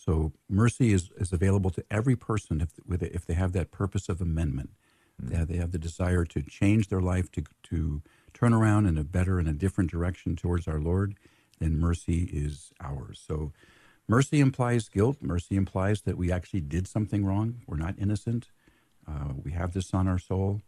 So 0.04 0.34
mercy 0.50 0.92
is, 0.92 1.10
is 1.18 1.32
available 1.32 1.70
to 1.72 1.84
every 1.90 2.16
person 2.16 2.62
if, 2.62 3.02
if 3.02 3.26
they 3.26 3.36
have 3.36 3.54
that 3.54 3.72
purpose 3.72 4.10
of 4.10 4.20
amendment. 4.20 4.72
Mm-hmm. 5.22 5.32
They, 5.32 5.38
have, 5.38 5.48
they 5.48 5.58
have 5.58 5.72
the 5.72 5.78
desire 5.78 6.26
to 6.26 6.42
change 6.42 6.90
their 6.90 7.02
life, 7.02 7.32
to, 7.34 7.44
to 7.70 8.02
turn 8.34 8.54
around 8.54 8.88
in 8.88 8.98
a 8.98 9.04
better 9.04 9.40
and 9.40 9.48
a 9.48 9.54
different 9.54 9.92
direction 9.92 10.36
towards 10.36 10.68
our 10.68 10.80
Lord 10.80 11.16
then 11.64 11.80
mercy 11.80 12.30
is 12.32 12.72
ours. 12.82 13.24
So 13.26 13.52
mercy 14.08 14.40
implies 14.40 14.90
guilt. 14.90 15.18
Mercy 15.22 15.56
implies 15.56 16.02
that 16.02 16.18
we 16.18 16.32
actually 16.32 16.62
did 16.62 16.88
something 16.88 17.26
wrong. 17.26 17.62
We're 17.68 17.78
not 17.78 17.96
innocent. 17.98 18.50
Uh, 19.08 19.34
we 19.42 19.52
have 19.52 19.74
this 19.74 19.94
on 19.94 20.08
our 20.08 20.20
soul. 20.20 20.62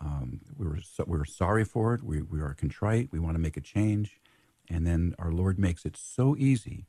Um, 0.00 0.40
we 0.58 0.66
were 0.66 0.80
so, 0.82 1.04
we're 1.06 1.24
sorry 1.24 1.64
for 1.64 1.94
it. 1.94 2.02
We, 2.02 2.20
we 2.20 2.40
are 2.40 2.54
contrite. 2.54 3.08
We 3.10 3.18
want 3.18 3.34
to 3.34 3.40
make 3.40 3.56
a 3.56 3.62
change. 3.62 4.20
And 4.68 4.86
then 4.86 5.14
our 5.18 5.32
Lord 5.32 5.58
makes 5.58 5.84
it 5.84 5.96
so 5.96 6.36
easy 6.36 6.86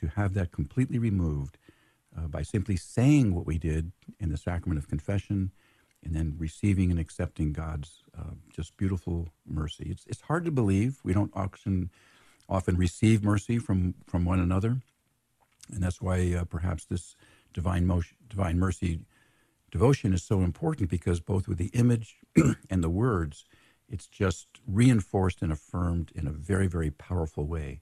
to 0.00 0.08
have 0.08 0.34
that 0.34 0.52
completely 0.52 0.98
removed 0.98 1.58
uh, 2.16 2.26
by 2.26 2.42
simply 2.42 2.76
saying 2.76 3.34
what 3.34 3.46
we 3.46 3.58
did 3.58 3.92
in 4.18 4.30
the 4.30 4.36
sacrament 4.36 4.78
of 4.78 4.88
confession 4.88 5.52
and 6.02 6.14
then 6.14 6.34
receiving 6.38 6.90
and 6.90 6.98
accepting 6.98 7.52
God's 7.52 8.02
uh, 8.18 8.34
just 8.54 8.76
beautiful 8.76 9.28
mercy. 9.46 9.88
It's, 9.90 10.06
it's 10.06 10.22
hard 10.22 10.44
to 10.46 10.50
believe. 10.50 10.98
We 11.04 11.12
don't 11.12 11.30
often 11.34 11.90
often 12.48 12.76
receive 12.76 13.22
mercy 13.22 13.58
from, 13.58 13.94
from 14.06 14.24
one 14.24 14.40
another. 14.40 14.80
And 15.72 15.82
that's 15.82 16.02
why 16.02 16.34
uh, 16.34 16.44
perhaps 16.44 16.84
this 16.84 17.14
divine, 17.54 17.86
motion, 17.86 18.16
divine 18.28 18.58
mercy 18.58 19.00
devotion 19.70 20.12
is 20.12 20.24
so 20.24 20.40
important 20.40 20.90
because 20.90 21.20
both 21.20 21.46
with 21.46 21.58
the 21.58 21.70
image 21.74 22.16
and 22.70 22.82
the 22.82 22.90
words, 22.90 23.44
it's 23.88 24.08
just 24.08 24.48
reinforced 24.66 25.42
and 25.42 25.52
affirmed 25.52 26.10
in 26.14 26.26
a 26.26 26.32
very, 26.32 26.66
very 26.66 26.90
powerful 26.90 27.46
way 27.46 27.80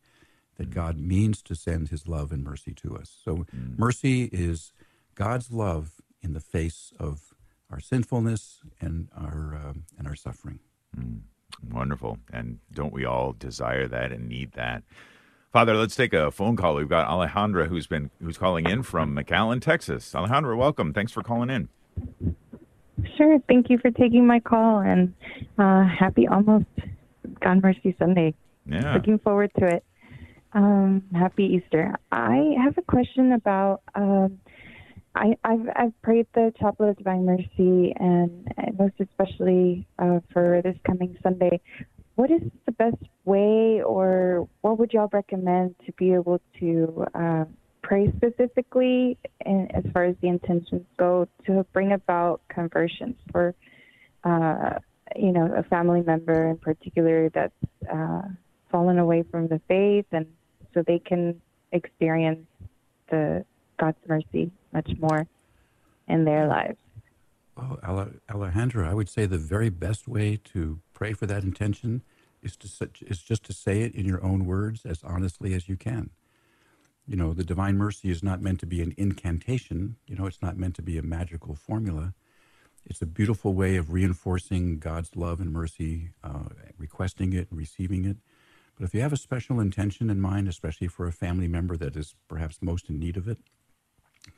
that 0.59 0.71
God 0.71 0.99
means 0.99 1.41
to 1.43 1.55
send 1.55 1.89
his 1.89 2.07
love 2.07 2.31
and 2.33 2.45
mercy 2.45 2.75
to 2.75 2.97
us. 2.97 3.17
So, 3.25 3.47
mm. 3.57 3.79
mercy 3.79 4.25
is 4.25 4.73
God's 5.15 5.51
love 5.51 5.93
in 6.21 6.35
the 6.35 6.41
face 6.41 6.93
of 6.99 7.33
our 7.71 7.81
sinfulness 7.81 8.61
and 8.81 9.09
our, 9.17 9.55
uh, 9.55 9.73
and 9.99 10.07
our 10.07 10.17
suffering. 10.17 10.59
Mm. 10.97 11.21
Wonderful. 11.71 12.19
And 12.33 12.59
don't 12.73 12.93
we 12.93 13.05
all 13.05 13.33
desire 13.33 13.89
that 13.89 14.13
and 14.13 14.29
need 14.29 14.53
that? 14.53 14.83
Father, 15.53 15.75
let's 15.75 15.97
take 15.97 16.13
a 16.13 16.31
phone 16.31 16.57
call. 16.57 16.75
We've 16.75 16.89
got 16.89 17.09
Alejandra 17.09 17.69
who's 17.69 17.87
been 17.87 18.11
who's 18.23 18.37
calling 18.37 18.69
in 18.69 18.83
from 18.83 19.17
McAllen, 19.17 19.63
Texas. 19.63 20.13
Alejandra, 20.13 20.57
welcome. 20.57 20.93
Thanks 20.93 21.11
for 21.11 21.23
calling 21.23 21.49
in. 21.49 21.69
Sure. 23.17 23.39
Thank 23.49 23.71
you 23.71 23.79
for 23.79 23.91
taking 23.91 24.27
my 24.27 24.41
call 24.41 24.81
and 24.81 25.15
uh, 25.57 25.85
happy 25.85 26.29
almost 26.29 26.67
God 27.41 27.63
Mercy 27.63 27.97
Sunday. 27.99 28.35
Yeah. 28.67 28.95
Looking 28.95 29.19
forward 29.19 29.51
to 29.59 29.67
it. 29.67 29.85
Um, 30.53 31.03
happy 31.15 31.45
Easter. 31.45 31.95
I 32.11 32.55
have 32.65 32.79
a 32.79 32.83
question 32.83 33.33
about 33.33 33.83
um, 33.95 34.39
I, 35.15 35.37
have 35.45 35.69
I've 35.77 36.03
prayed 36.03 36.27
the 36.35 36.53
Chaplet 36.59 36.91
of 36.91 36.97
Divine 36.97 37.27
Mercy, 37.27 37.93
and 37.99 38.49
most 38.79 38.95
especially 39.01 39.87
uh, 39.99 40.21
for 40.33 40.63
this 40.63 40.77
coming 40.87 41.17
Sunday. 41.23 41.61
What 42.15 42.31
is 42.31 42.41
the 42.67 42.73
best 42.73 42.97
way, 43.25 43.83
or 43.83 44.49
what 44.63 44.79
would 44.79 44.93
y'all 44.93 45.11
recommend 45.13 45.77
to 45.87 45.93
be 45.93 46.13
able 46.15 46.41
to 46.61 47.07
uh, 47.15 47.45
pray 47.83 48.13
specifically, 48.17 49.19
and 49.45 49.75
as 49.75 49.85
far 49.93 50.05
as 50.05 50.17
the 50.21 50.29
intentions 50.29 50.85
go, 50.97 51.29
to 51.47 51.65
bring 51.73 51.93
about 51.93 52.41
conversions 52.49 53.17
for, 53.31 53.55
uh, 54.25 54.79
you 55.15 55.33
know, 55.33 55.53
a 55.57 55.63
family 55.65 56.03
member 56.03 56.49
in 56.49 56.57
particular 56.59 57.29
that's 57.31 57.53
uh, 57.93 58.23
fallen 58.71 58.99
away 58.99 59.25
from 59.31 59.47
the 59.49 59.61
faith, 59.69 60.07
and 60.11 60.27
so 60.75 60.83
they 60.83 60.99
can 60.99 61.41
experience 61.73 62.47
the 63.11 63.45
God's 63.79 63.99
mercy 64.07 64.51
much 64.73 64.91
more 64.99 65.27
in 66.09 66.25
their 66.25 66.47
lives. 66.47 66.77
Well, 67.57 67.79
Alejandra, 68.31 68.89
I 68.89 68.95
would 68.95 69.09
say 69.09 69.27
the 69.27 69.39
very 69.39 69.69
best 69.69 70.07
way 70.07 70.39
to 70.53 70.81
pray 70.95 71.13
for 71.13 71.27
that 71.27 71.43
intention 71.43 72.03
is 72.41 72.57
to 72.57 72.89
is 73.07 73.21
just 73.21 73.45
to 73.45 73.53
say 73.53 73.83
it 73.83 73.95
in 73.95 74.07
your 74.07 74.23
own 74.23 74.47
words 74.47 74.85
as 74.85 75.03
honestly 75.03 75.55
as 75.55 75.69
you 75.69 75.77
can. 75.77 76.11
You 77.07 77.17
know, 77.17 77.33
the 77.33 77.45
divine 77.45 77.77
mercy 77.77 78.11
is 78.11 78.23
not 78.23 78.41
meant 78.41 78.61
to 78.61 78.67
be 78.67 78.83
an 78.83 78.95
incantation. 78.97 79.97
You 80.07 80.17
know, 80.17 80.27
it's 80.27 80.43
not 80.43 80.57
meant 80.57 80.77
to 80.77 80.83
be 80.83 80.99
a 80.99 81.03
magical 81.03 81.55
formula. 81.55 82.15
It's 82.85 83.03
a 83.03 83.07
beautiful 83.07 83.55
way 83.55 83.77
of 83.77 83.93
reinforcing 83.93 84.79
God's 84.79 85.17
love 85.17 85.41
and 85.41 85.53
mercy, 85.53 86.11
uh, 86.23 86.51
requesting 86.79 87.33
it, 87.33 87.49
receiving 87.51 88.05
it. 88.05 88.19
But 88.79 88.85
if 88.85 88.95
you 88.95 89.01
have 89.01 89.13
a 89.13 89.17
special 89.17 89.59
intention 89.59 90.09
in 90.09 90.21
mind, 90.21 90.47
especially 90.47 90.87
for 90.87 91.09
a 91.09 91.13
family 91.13 91.49
member 91.49 91.77
that 91.77 91.97
is 91.97 92.15
perhaps 92.29 92.63
most 92.63 92.89
in 92.89 92.99
need 92.99 93.17
of 93.17 93.27
it, 93.27 93.39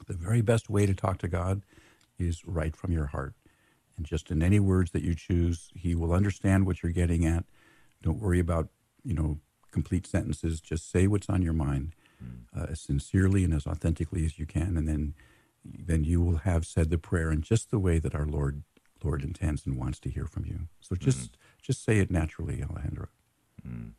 the 0.07 0.15
very 0.15 0.41
best 0.41 0.71
way 0.71 0.87
to 0.87 0.95
talk 0.95 1.19
to 1.19 1.29
God 1.29 1.63
is 2.19 2.45
right 2.47 2.75
from 2.75 2.91
your 2.91 3.07
heart. 3.07 3.35
And 3.97 4.07
just 4.07 4.31
in 4.31 4.43
any 4.43 4.59
words 4.59 4.93
that 4.93 5.03
you 5.03 5.15
choose, 5.15 5.71
He 5.75 5.95
will 5.95 6.15
understand 6.15 6.65
what 6.65 6.83
you're 6.83 6.93
getting 6.93 7.27
at. 7.27 7.45
Don't 8.03 8.21
worry 8.21 8.41
about, 8.41 8.69
you 9.05 9.13
know, 9.13 9.41
complete 9.73 10.07
sentences. 10.07 10.61
Just 10.61 10.91
say 10.91 11.07
what's 11.07 11.29
on 11.29 11.43
your 11.43 11.53
mind 11.53 11.95
uh, 12.57 12.67
as 12.71 12.81
sincerely 12.81 13.45
and 13.45 13.53
as 13.53 13.67
authentically 13.67 14.25
as 14.25 14.39
you 14.39 14.47
can. 14.47 14.77
And 14.77 14.89
then, 14.89 15.15
then 15.65 16.05
you 16.05 16.21
will 16.21 16.39
have 16.39 16.65
said 16.67 16.89
the 16.89 16.99
prayer 16.99 17.31
in 17.31 17.43
just 17.43 17.71
the 17.71 17.79
way 17.79 17.99
that 17.99 18.15
our 18.15 18.27
Lord, 18.27 18.63
Lord 19.05 19.23
intends 19.23 19.67
and 19.67 19.77
wants 19.77 20.01
to 20.01 20.11
hear 20.11 20.27
from 20.27 20.47
you. 20.47 20.61
So 20.81 20.97
just, 20.97 21.19
mm-hmm. 21.19 21.63
just 21.63 21.85
say 21.85 21.99
it 21.99 22.11
naturally, 22.11 22.63
Alejandro. 22.63 23.09
Mm. 23.67 23.93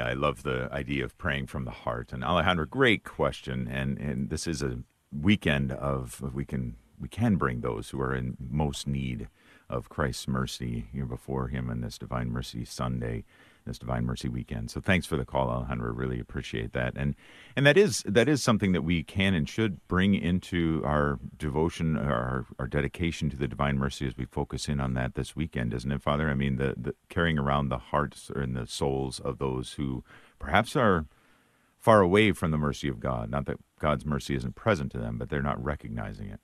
Yeah, 0.00 0.06
I 0.06 0.14
love 0.14 0.44
the 0.44 0.66
idea 0.72 1.04
of 1.04 1.18
praying 1.18 1.48
from 1.48 1.66
the 1.66 1.70
heart. 1.70 2.10
And 2.10 2.24
Alejandro, 2.24 2.64
great 2.64 3.04
question. 3.04 3.68
And 3.68 3.98
and 3.98 4.30
this 4.30 4.46
is 4.46 4.62
a 4.62 4.78
weekend 5.12 5.72
of 5.72 6.22
we 6.34 6.46
can 6.46 6.76
we 6.98 7.06
can 7.06 7.36
bring 7.36 7.60
those 7.60 7.90
who 7.90 8.00
are 8.00 8.14
in 8.14 8.38
most 8.40 8.86
need 8.86 9.28
of 9.68 9.90
Christ's 9.90 10.26
mercy 10.26 10.86
here 10.90 11.04
before 11.04 11.48
Him 11.48 11.68
on 11.68 11.82
this 11.82 11.98
Divine 11.98 12.30
Mercy 12.30 12.64
Sunday, 12.64 13.24
this 13.66 13.78
Divine 13.78 14.04
Mercy 14.04 14.28
weekend. 14.28 14.70
So 14.70 14.80
thanks 14.80 15.06
for 15.06 15.16
the 15.16 15.24
call, 15.24 15.48
Alejandro. 15.48 15.92
Really 15.92 16.20
appreciate 16.20 16.72
that. 16.72 16.94
And 16.96 17.14
and 17.56 17.66
that 17.66 17.76
is 17.76 18.02
that 18.06 18.28
is 18.28 18.42
something 18.42 18.72
that 18.72 18.82
we 18.82 19.02
can 19.02 19.34
and 19.34 19.48
should 19.48 19.86
bring 19.88 20.14
into 20.14 20.82
our 20.84 21.18
devotion, 21.36 21.96
our 21.96 22.46
our 22.58 22.66
dedication 22.66 23.30
to 23.30 23.36
the 23.36 23.48
Divine 23.48 23.78
Mercy 23.78 24.06
as 24.06 24.16
we 24.16 24.24
focus 24.24 24.68
in 24.68 24.80
on 24.80 24.94
that 24.94 25.14
this 25.14 25.36
weekend, 25.36 25.74
isn't 25.74 25.92
it, 25.92 26.02
Father? 26.02 26.28
I 26.30 26.34
mean, 26.34 26.56
the, 26.56 26.74
the 26.76 26.94
carrying 27.08 27.38
around 27.38 27.68
the 27.68 27.78
hearts 27.78 28.30
and 28.34 28.56
the 28.56 28.66
souls 28.66 29.20
of 29.20 29.38
those 29.38 29.74
who 29.74 30.04
perhaps 30.38 30.76
are 30.76 31.06
far 31.78 32.00
away 32.00 32.32
from 32.32 32.50
the 32.50 32.58
mercy 32.58 32.88
of 32.88 33.00
God. 33.00 33.30
Not 33.30 33.46
that 33.46 33.56
God's 33.78 34.04
mercy 34.04 34.34
isn't 34.36 34.54
present 34.54 34.92
to 34.92 34.98
them, 34.98 35.16
but 35.18 35.30
they're 35.30 35.42
not 35.42 35.62
recognizing 35.62 36.28
it. 36.28 36.40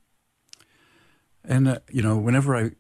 And 1.45 1.69
uh, 1.69 1.79
you 1.91 2.03
know, 2.03 2.17
whenever 2.17 2.57
I 2.57 2.73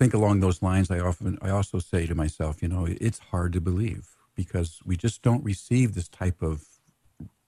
think 0.00 0.14
along 0.14 0.40
those 0.40 0.62
lines, 0.62 0.90
I 0.90 0.98
often 0.98 1.38
I 1.42 1.50
also 1.50 1.78
say 1.78 2.06
to 2.06 2.14
myself, 2.14 2.62
you 2.62 2.68
know, 2.68 2.86
it's 2.88 3.18
hard 3.18 3.52
to 3.52 3.60
believe 3.60 4.16
because 4.34 4.80
we 4.82 4.96
just 4.96 5.20
don't 5.20 5.44
receive 5.44 5.94
this 5.94 6.08
type 6.08 6.40
of 6.40 6.64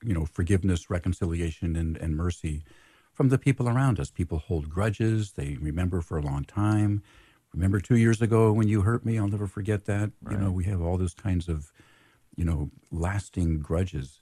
you 0.02 0.12
know 0.12 0.26
forgiveness, 0.26 0.90
reconciliation, 0.90 1.74
and, 1.76 1.96
and 1.96 2.14
mercy 2.14 2.62
from 3.14 3.30
the 3.30 3.38
people 3.38 3.70
around 3.70 3.98
us. 3.98 4.10
People 4.10 4.38
hold 4.38 4.68
grudges; 4.68 5.32
they 5.32 5.56
remember 5.60 6.02
for 6.02 6.18
a 6.18 6.22
long 6.22 6.44
time. 6.44 7.02
Remember 7.54 7.80
two 7.80 7.96
years 7.96 8.20
ago 8.20 8.52
when 8.52 8.68
you 8.68 8.82
hurt 8.82 9.04
me? 9.06 9.18
I'll 9.18 9.28
never 9.28 9.46
forget 9.46 9.86
that. 9.86 10.10
Right. 10.22 10.32
You 10.32 10.38
know, 10.38 10.50
we 10.50 10.64
have 10.64 10.82
all 10.82 10.98
those 10.98 11.14
kinds 11.14 11.48
of 11.48 11.72
you 12.36 12.44
know 12.44 12.70
lasting 12.90 13.60
grudges 13.60 14.20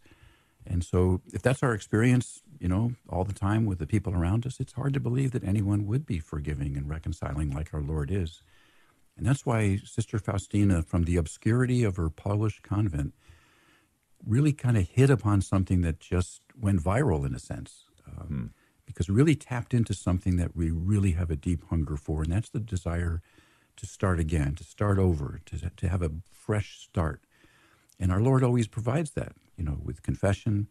and 0.67 0.85
so, 0.85 1.21
if 1.33 1.43
that's 1.43 1.63
our 1.63 1.75
experience, 1.75 2.43
you 2.59 2.69
know, 2.69 2.93
all 3.09 3.25
the 3.25 3.33
time 3.33 3.65
with 3.65 3.79
the 3.79 3.87
people 3.87 4.15
around 4.15 4.47
us, 4.47 4.61
it's 4.61 4.75
hard 4.75 4.93
to 4.95 5.01
believe 5.01 5.33
that 5.33 5.45
anyone 5.45 5.87
would 5.87 6.07
be 6.07 6.19
forgiving 6.19 6.77
and 6.77 6.89
reconciling 6.89 7.51
like 7.51 7.73
our 7.73 7.81
Lord 7.81 8.11
is. 8.11 8.43
And 9.17 9.27
that's 9.27 9.45
why 9.45 9.77
Sister 9.85 10.19
Faustina, 10.19 10.83
from 10.83 11.05
the 11.05 11.17
obscurity 11.17 11.85
of 11.85 11.97
her 11.97 12.11
Polish 12.11 12.61
convent, 12.63 13.15
really 14.25 14.53
kind 14.53 14.77
of 14.77 14.89
hit 14.89 15.11
upon 15.11 15.41
something 15.41 15.81
that 15.83 16.01
just 16.01 16.43
went 16.59 16.83
viral 16.83 17.27
in 17.27 17.35
a 17.35 17.39
sense. 17.39 17.85
Um, 18.07 18.27
hmm. 18.27 18.47
Because 18.87 19.09
really 19.09 19.37
tapped 19.37 19.73
into 19.73 19.95
something 19.95 20.37
that 20.37 20.57
we 20.57 20.73
really 20.73 21.13
have 21.13 21.31
a 21.31 21.37
deep 21.37 21.65
hunger 21.71 21.97
for, 21.97 22.23
and 22.23 22.33
that's 22.33 22.49
the 22.49 22.59
desire 22.59 23.23
to 23.77 23.87
start 23.87 24.19
again, 24.19 24.57
to 24.57 24.65
start 24.65 24.99
over, 24.99 25.41
to, 25.47 25.71
to 25.71 25.89
have 25.89 26.03
a 26.03 26.11
fresh 26.29 26.81
start. 26.81 27.23
And 28.01 28.11
our 28.11 28.21
Lord 28.21 28.43
always 28.43 28.67
provides 28.67 29.13
that, 29.13 29.33
you 29.57 29.65
know, 29.65 29.79
with 29.85 30.03
confession 30.03 30.67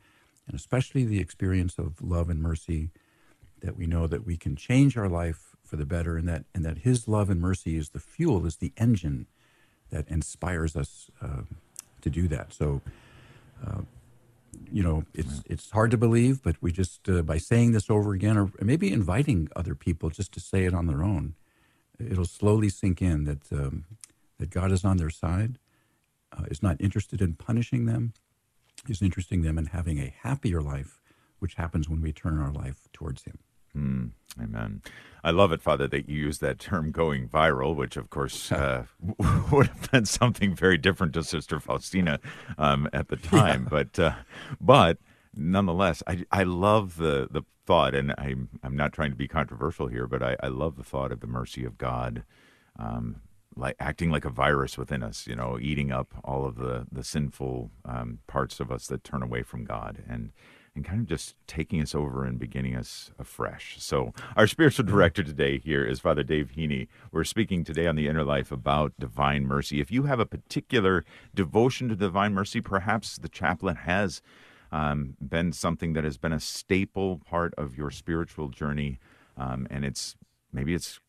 and 0.48 0.56
especially 0.56 1.06
the 1.06 1.20
experience 1.20 1.78
of 1.78 2.02
love 2.02 2.30
and 2.30 2.42
mercy 2.42 2.90
that 3.62 3.78
we 3.78 3.86
know 3.86 4.08
that 4.08 4.26
we 4.26 4.36
can 4.36 4.56
change 4.56 4.98
our 4.98 5.08
life 5.08 5.56
for 5.64 5.76
the 5.76 5.86
better 5.86 6.18
and 6.18 6.28
that 6.28 6.46
and 6.54 6.66
that 6.66 6.80
his 6.80 7.08
love 7.08 7.30
and 7.30 7.40
mercy 7.40 7.78
is 7.78 7.90
the 7.90 8.00
fuel 8.00 8.46
is 8.46 8.56
the 8.56 8.74
engine 8.78 9.28
that 9.92 10.08
inspires 10.08 10.76
us 10.76 11.12
uh, 11.22 11.44
to 12.02 12.10
do 12.10 12.28
that. 12.28 12.52
So 12.52 12.82
uh, 13.66 13.82
you 14.72 14.84
know 14.84 15.04
it's 15.14 15.44
it's 15.46 15.72
hard 15.72 15.92
to 15.92 15.98
believe 15.98 16.42
but 16.44 16.56
we 16.62 16.72
just 16.72 17.08
uh, 17.10 17.22
by 17.22 17.38
saying 17.38 17.72
this 17.72 17.90
over 17.90 18.14
again 18.14 18.38
or 18.38 18.52
maybe 18.62 18.92
inviting 18.92 19.50
other 19.56 19.76
people 19.76 20.10
just 20.10 20.32
to 20.34 20.40
say 20.40 20.66
it 20.66 20.74
on 20.74 20.88
their 20.88 21.04
own 21.04 21.36
it'll 22.00 22.26
slowly 22.26 22.70
sink 22.70 23.02
in 23.02 23.26
that 23.26 23.52
um, 23.52 23.86
that 24.38 24.50
God 24.50 24.72
is 24.72 24.84
on 24.84 24.98
their 24.98 25.10
side 25.10 25.58
uh, 26.38 26.44
is 26.50 26.64
not 26.64 26.80
interested 26.80 27.22
in 27.22 27.34
punishing 27.34 27.86
them 27.86 28.14
is 28.88 29.02
interesting 29.02 29.42
them 29.42 29.58
in 29.58 29.68
having 29.68 30.00
a 30.00 30.14
happier 30.22 30.62
life 30.62 31.02
which 31.40 31.56
happens 31.56 31.90
when 31.90 32.02
we 32.02 32.12
turn 32.12 32.40
our 32.40 32.52
life 32.52 32.88
towards 32.94 33.24
him 33.24 33.40
Mm, 33.76 34.12
amen. 34.42 34.82
I 35.24 35.32
love 35.32 35.52
it, 35.52 35.62
Father, 35.62 35.88
that 35.90 36.10
you 36.10 36.18
use 36.18 36.40
that 36.40 36.60
term 36.60 36.92
going 36.92 37.28
viral, 37.28 37.76
which 37.76 37.98
of 37.98 38.10
course 38.10 38.52
uh, 38.52 38.86
would 39.52 39.68
have 39.68 39.92
been 39.92 40.06
something 40.06 40.56
very 40.56 40.78
different 40.78 41.14
to 41.14 41.24
Sister 41.24 41.60
Faustina 41.60 42.20
um, 42.58 42.90
at 42.94 43.10
the 43.10 43.18
time. 43.18 43.64
Yeah. 43.64 43.70
But 43.70 44.00
uh, 44.00 44.14
but 44.60 44.98
nonetheless, 45.36 46.02
I, 46.08 46.26
I 46.32 46.44
love 46.44 46.98
the, 46.98 47.28
the 47.30 47.44
thought, 47.66 47.94
and 47.94 48.14
I'm, 48.18 48.50
I'm 48.64 48.76
not 48.76 48.94
trying 48.94 49.12
to 49.12 49.16
be 49.16 49.28
controversial 49.28 49.88
here, 49.88 50.08
but 50.08 50.24
I, 50.24 50.36
I 50.42 50.48
love 50.48 50.76
the 50.76 50.84
thought 50.84 51.12
of 51.12 51.20
the 51.20 51.28
mercy 51.28 51.64
of 51.64 51.78
God. 51.78 52.24
Um, 52.78 53.18
like 53.56 53.76
acting 53.80 54.10
like 54.12 54.26
a 54.26 54.30
virus 54.30 54.78
within 54.78 55.04
us, 55.04 55.28
you 55.28 55.36
know, 55.36 55.58
eating 55.60 55.92
up 55.92 56.14
all 56.24 56.46
of 56.46 56.56
the 56.56 56.86
the 56.92 57.04
sinful 57.04 57.72
um, 57.86 58.20
parts 58.28 58.60
of 58.60 58.72
us 58.72 58.88
that 58.88 59.04
turn 59.04 59.24
away 59.24 59.44
from 59.44 59.66
God, 59.66 60.04
and 60.08 60.32
and 60.76 60.86
kind 60.86 61.02
of 61.02 61.08
just 61.08 61.36
taking 61.48 61.82
us 61.82 61.94
over 61.94 62.24
and 62.24 62.40
beginning 62.40 62.76
us 62.76 63.12
afresh. 63.20 63.76
So, 63.80 64.14
our 64.36 64.48
spiritual 64.48 64.86
director 64.86 65.24
today 65.24 65.60
here 65.60 65.86
is 65.86 66.00
Father 66.00 66.24
Dave 66.24 66.52
Heney. 66.56 66.88
We're 67.12 67.24
speaking 67.24 67.64
today 67.64 67.88
on 67.88 67.96
the 67.96 68.08
inner 68.08 68.24
life 68.24 68.52
about 68.52 68.94
divine 69.00 69.46
mercy. 69.46 69.82
If 69.82 69.92
you 69.92 70.04
have 70.04 70.20
a 70.20 70.26
particular 70.26 71.04
devotion 71.34 71.90
to 71.90 71.96
divine 71.96 72.34
mercy, 72.34 72.62
perhaps 72.62 73.18
the 73.18 73.30
chaplet 73.30 73.78
has 73.78 74.22
um, 74.72 75.16
been 75.22 75.52
something 75.52 75.94
that 75.94 76.04
has 76.04 76.18
been 76.18 76.34
a 76.34 76.40
staple 76.40 77.18
part 77.18 77.54
of 77.58 77.76
your 77.76 77.92
spiritual 77.92 78.50
journey, 78.50 79.00
um, 79.38 79.68
and 79.70 79.84
it's 79.84 80.16
maybe 80.54 80.74
it's 80.74 81.00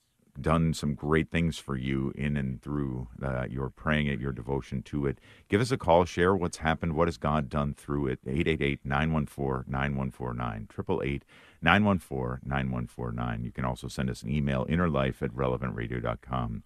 done 0.43 0.75
some 0.75 0.95
great 0.95 1.31
things 1.31 1.59
for 1.59 1.77
you 1.77 2.13
in 2.17 2.37
and 2.37 2.61
through 2.63 3.09
uh, 3.23 3.47
your 3.49 3.71
praying 3.71 4.07
it, 4.07 4.21
your 4.21 4.33
devotion 4.33 4.83
to 4.83 5.07
it. 5.07 5.19
Give 5.49 5.61
us 5.61 5.71
a 5.71 5.79
call, 5.79 6.05
share 6.05 6.35
what's 6.35 6.59
happened, 6.59 6.95
what 6.95 7.09
has 7.09 7.17
God 7.17 7.49
done 7.49 7.75
through 7.75 8.09
it. 8.09 8.21
888 8.27 8.81
914 8.85 9.71
9149, 9.71 10.69
888 10.71 11.25
914 11.63 12.39
9149. 12.45 13.45
You 13.45 13.53
can 13.53 13.65
also 13.65 13.89
send 13.89 14.11
us 14.11 14.23
an 14.23 14.31
email, 14.31 14.67
innerlife 14.67 15.23
at 15.23 15.31
relevantradio.com. 15.31 16.63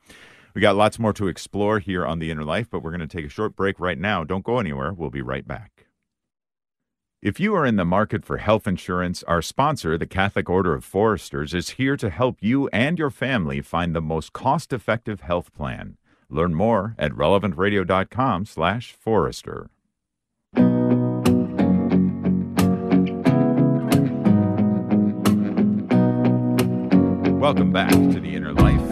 We 0.55 0.61
got 0.61 0.77
lots 0.77 1.01
more 1.01 1.13
to 1.15 1.27
explore 1.27 1.81
here 1.81 2.07
on 2.07 2.21
the 2.21 2.31
inner 2.31 2.45
life, 2.45 2.69
but 2.71 2.81
we're 2.81 2.97
going 2.97 3.01
to 3.01 3.09
take 3.09 3.27
a 3.27 3.29
short 3.31 3.57
break 3.57 3.81
right 3.81 3.99
now. 3.99 4.23
Don't 4.23 4.45
go 4.45 4.59
anywhere. 4.61 4.93
We'll 4.93 5.11
be 5.11 5.23
right 5.23 5.47
back. 5.47 5.74
If 7.25 7.41
you 7.41 7.55
are 7.55 7.65
in 7.65 7.77
the 7.77 7.87
market 7.87 8.23
for 8.23 8.37
health 8.37 8.67
insurance, 8.67 9.23
our 9.23 9.41
sponsor, 9.41 9.97
the 9.97 10.07
Catholic 10.07 10.51
Order 10.51 10.75
of 10.75 10.85
Foresters, 10.85 11.55
is 11.55 11.71
here 11.71 11.97
to 11.97 12.11
help 12.11 12.43
you 12.43 12.69
and 12.69 12.99
your 12.99 13.09
family 13.09 13.63
find 13.63 13.97
the 13.97 14.03
most 14.03 14.35
cost-effective 14.35 15.23
health 15.23 15.55
plan. 15.55 15.97
Learn 16.29 16.55
more 16.55 16.95
at 16.99 17.13
relevantradio.com/forester. 17.13 19.71
Welcome 27.41 27.73
back 27.73 27.93
to 27.93 28.21
the 28.21 28.35
Inner 28.35 28.53
Life 28.53 28.84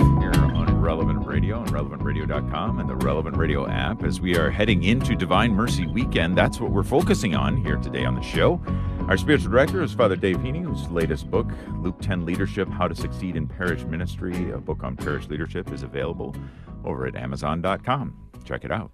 Radio 1.32 1.62
and 1.62 1.70
relevantradio.com 1.70 2.78
and 2.78 2.86
the 2.86 2.94
Relevant 2.94 3.38
Radio 3.38 3.66
app 3.66 4.02
as 4.04 4.20
we 4.20 4.36
are 4.36 4.50
heading 4.50 4.82
into 4.82 5.16
Divine 5.16 5.54
Mercy 5.54 5.86
Weekend. 5.86 6.36
That's 6.36 6.60
what 6.60 6.72
we're 6.72 6.82
focusing 6.82 7.34
on 7.34 7.56
here 7.56 7.76
today 7.76 8.04
on 8.04 8.14
the 8.14 8.20
show. 8.20 8.60
Our 9.08 9.16
spiritual 9.16 9.50
director 9.50 9.82
is 9.82 9.94
Father 9.94 10.14
Dave 10.14 10.36
Heney, 10.36 10.62
whose 10.62 10.86
latest 10.90 11.30
book, 11.30 11.50
Luke 11.76 11.96
10 12.02 12.26
Leadership 12.26 12.68
How 12.68 12.86
to 12.86 12.94
Succeed 12.94 13.34
in 13.34 13.48
Parish 13.48 13.82
Ministry, 13.84 14.50
a 14.50 14.58
book 14.58 14.84
on 14.84 14.94
parish 14.94 15.26
leadership, 15.28 15.72
is 15.72 15.82
available 15.82 16.36
over 16.84 17.06
at 17.06 17.16
Amazon.com. 17.16 18.14
Check 18.44 18.66
it 18.66 18.70
out. 18.70 18.90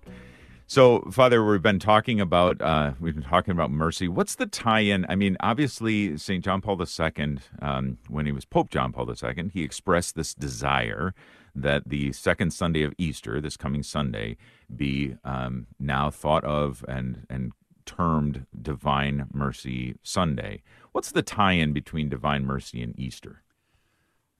So, 0.68 1.00
Father, 1.10 1.44
we've 1.44 1.60
been 1.60 1.80
talking 1.80 2.20
about 2.20 2.62
uh, 2.62 2.92
we've 3.00 3.14
been 3.14 3.24
talking 3.24 3.50
about 3.50 3.72
mercy. 3.72 4.06
What's 4.06 4.36
the 4.36 4.46
tie-in? 4.46 5.06
I 5.08 5.16
mean, 5.16 5.36
obviously, 5.40 6.16
Saint 6.18 6.44
John 6.44 6.60
Paul 6.60 6.80
II, 6.80 7.38
um, 7.60 7.98
when 8.06 8.26
he 8.26 8.32
was 8.32 8.44
Pope 8.44 8.70
John 8.70 8.92
Paul 8.92 9.10
II, 9.10 9.50
he 9.52 9.64
expressed 9.64 10.14
this 10.14 10.34
desire 10.34 11.14
that 11.62 11.88
the 11.88 12.12
second 12.12 12.52
Sunday 12.52 12.82
of 12.82 12.94
Easter, 12.98 13.40
this 13.40 13.56
coming 13.56 13.82
Sunday, 13.82 14.36
be 14.74 15.16
um, 15.24 15.66
now 15.78 16.10
thought 16.10 16.44
of 16.44 16.84
and 16.88 17.26
and 17.28 17.52
termed 17.86 18.46
Divine 18.60 19.26
Mercy 19.32 19.96
Sunday. 20.02 20.62
What's 20.92 21.10
the 21.10 21.22
tie-in 21.22 21.72
between 21.72 22.10
Divine 22.10 22.44
Mercy 22.44 22.82
and 22.82 22.98
Easter? 22.98 23.42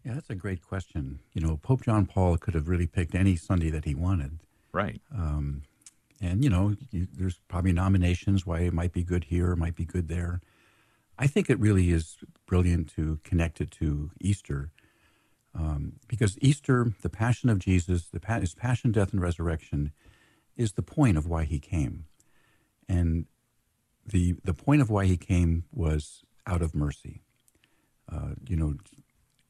Yeah, 0.05 0.15
that's 0.15 0.31
a 0.31 0.35
great 0.35 0.63
question. 0.63 1.21
You 1.33 1.41
know, 1.41 1.57
Pope 1.57 1.85
John 1.85 2.05
Paul 2.07 2.37
could 2.37 2.55
have 2.55 2.69
really 2.69 2.87
picked 2.87 3.15
any 3.15 3.37
Sunday 3.37 3.71
that 3.71 3.87
he 3.87 3.95
wanted. 3.95 4.41
Right. 4.73 5.01
Um, 5.15 5.63
and 6.21 6.45
you 6.45 6.51
know, 6.51 6.77
you, 6.91 7.09
there's 7.13 7.41
probably 7.49 7.73
nominations 7.73 8.45
why 8.45 8.61
it 8.61 8.75
might 8.75 8.93
be 8.93 9.03
good 9.03 9.25
here, 9.25 9.57
might 9.57 9.75
be 9.77 9.85
good 9.85 10.09
there. 10.09 10.41
I 11.19 11.27
think 11.27 11.51
it 11.51 11.59
really 11.59 11.91
is 11.91 12.17
brilliant 12.47 12.95
to 12.95 13.19
connect 13.25 13.61
it 13.61 13.71
to 13.73 14.11
Easter 14.21 14.71
um, 15.59 15.95
because 16.07 16.39
Easter, 16.41 16.93
the 17.03 17.09
Passion 17.09 17.51
of 17.51 17.59
Jesus, 17.59 18.07
the 18.07 18.21
his 18.41 18.55
passion, 18.55 18.93
death, 18.93 19.13
and 19.13 19.21
resurrection, 19.21 19.93
is 20.57 20.73
the 20.73 20.83
point 20.83 21.17
of 21.17 21.27
why 21.27 21.45
he 21.45 21.59
came, 21.59 22.05
and 22.89 23.27
the 24.07 24.37
the 24.45 24.55
point 24.55 24.81
of 24.81 24.89
why 24.89 25.07
he 25.07 25.17
came 25.17 25.65
was 25.73 26.23
out 26.47 26.63
of 26.63 26.75
mercy. 26.75 27.23
Uh, 28.11 28.35
you 28.49 28.57
know, 28.57 28.75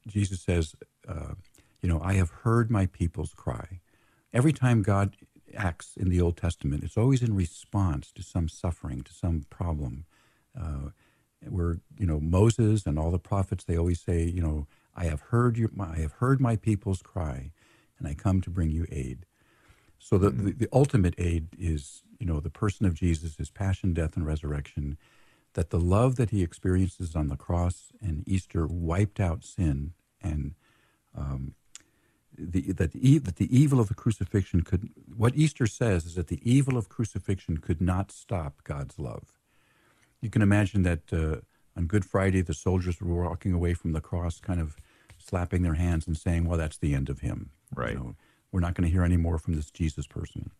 Jesus 0.07 0.41
says, 0.41 0.75
uh, 1.07 1.35
you 1.81 1.87
know, 1.87 2.01
I 2.03 2.15
have 2.15 2.29
heard 2.29 2.71
my 2.71 2.87
people's 2.87 3.33
cry. 3.33 3.79
Every 4.33 4.51
time 4.51 4.81
God 4.81 5.15
acts 5.55 5.93
in 5.95 6.09
the 6.09 6.19
Old 6.19 6.37
Testament, 6.37 6.83
it's 6.83 6.97
always 6.97 7.21
in 7.21 7.35
response 7.35 8.11
to 8.13 8.23
some 8.23 8.49
suffering, 8.49 9.03
to 9.03 9.13
some 9.13 9.45
problem. 9.49 10.05
Uh, 10.59 10.89
where 11.47 11.77
you 11.97 12.05
know 12.05 12.19
Moses 12.19 12.85
and 12.85 12.99
all 12.99 13.11
the 13.11 13.19
prophets, 13.19 13.63
they 13.63 13.77
always 13.77 14.01
say, 14.01 14.23
you 14.23 14.41
know, 14.41 14.67
I 14.95 15.05
have 15.05 15.21
heard 15.21 15.57
your, 15.57 15.69
I 15.79 15.99
have 15.99 16.13
heard 16.13 16.41
my 16.41 16.55
people's 16.55 17.01
cry, 17.01 17.51
and 17.97 18.07
I 18.07 18.13
come 18.13 18.41
to 18.41 18.49
bring 18.49 18.71
you 18.71 18.85
aid. 18.91 19.25
So 19.99 20.17
the, 20.17 20.29
the, 20.29 20.51
the, 20.51 20.69
ultimate 20.71 21.15
aid 21.17 21.47
is, 21.57 22.03
you 22.19 22.25
know, 22.25 22.39
the 22.39 22.49
person 22.49 22.85
of 22.85 22.93
Jesus, 22.93 23.35
his 23.35 23.49
passion, 23.49 23.93
death, 23.93 24.15
and 24.15 24.25
resurrection, 24.25 24.97
that 25.53 25.69
the 25.69 25.79
love 25.79 26.15
that 26.15 26.29
he 26.29 26.41
experiences 26.41 27.15
on 27.15 27.27
the 27.27 27.35
cross 27.35 27.91
and 28.01 28.27
Easter 28.27 28.65
wiped 28.65 29.19
out 29.19 29.43
sin, 29.43 29.93
and 30.21 30.55
um, 31.15 31.53
the, 32.37 32.71
that, 32.73 32.93
the, 32.93 33.17
that 33.19 33.35
the 33.35 33.57
evil 33.57 33.79
of 33.79 33.89
the 33.89 33.93
crucifixion 33.93 34.61
could, 34.61 34.89
what 35.15 35.35
Easter 35.35 35.67
says 35.67 36.05
is 36.05 36.15
that 36.15 36.27
the 36.27 36.39
evil 36.49 36.77
of 36.77 36.89
crucifixion 36.89 37.57
could 37.57 37.81
not 37.81 38.11
stop 38.11 38.63
God's 38.63 38.97
love. 38.97 39.33
You 40.21 40.29
can 40.29 40.41
imagine 40.41 40.83
that 40.83 41.13
uh, 41.13 41.41
on 41.79 41.87
Good 41.87 42.03
Friday, 42.03 42.41
the 42.41 42.53
soldiers 42.53 42.99
were 42.99 43.23
walking 43.23 43.53
away 43.53 43.73
from 43.73 43.93
the 43.93 44.01
cross, 44.01 44.41
kind 44.41 44.59
of 44.59 44.75
slapping 45.17 45.61
their 45.61 45.75
hands 45.75 46.05
and 46.07 46.17
saying, 46.17 46.45
well, 46.45 46.57
that's 46.57 46.77
the 46.77 46.93
end 46.93 47.09
of 47.09 47.21
him. 47.21 47.51
Right. 47.73 47.93
You 47.93 47.99
know, 47.99 48.15
we're 48.51 48.59
not 48.59 48.73
going 48.73 48.85
to 48.85 48.91
hear 48.91 49.03
any 49.03 49.15
more 49.15 49.37
from 49.37 49.53
this 49.53 49.71
Jesus 49.71 50.05
person. 50.05 50.51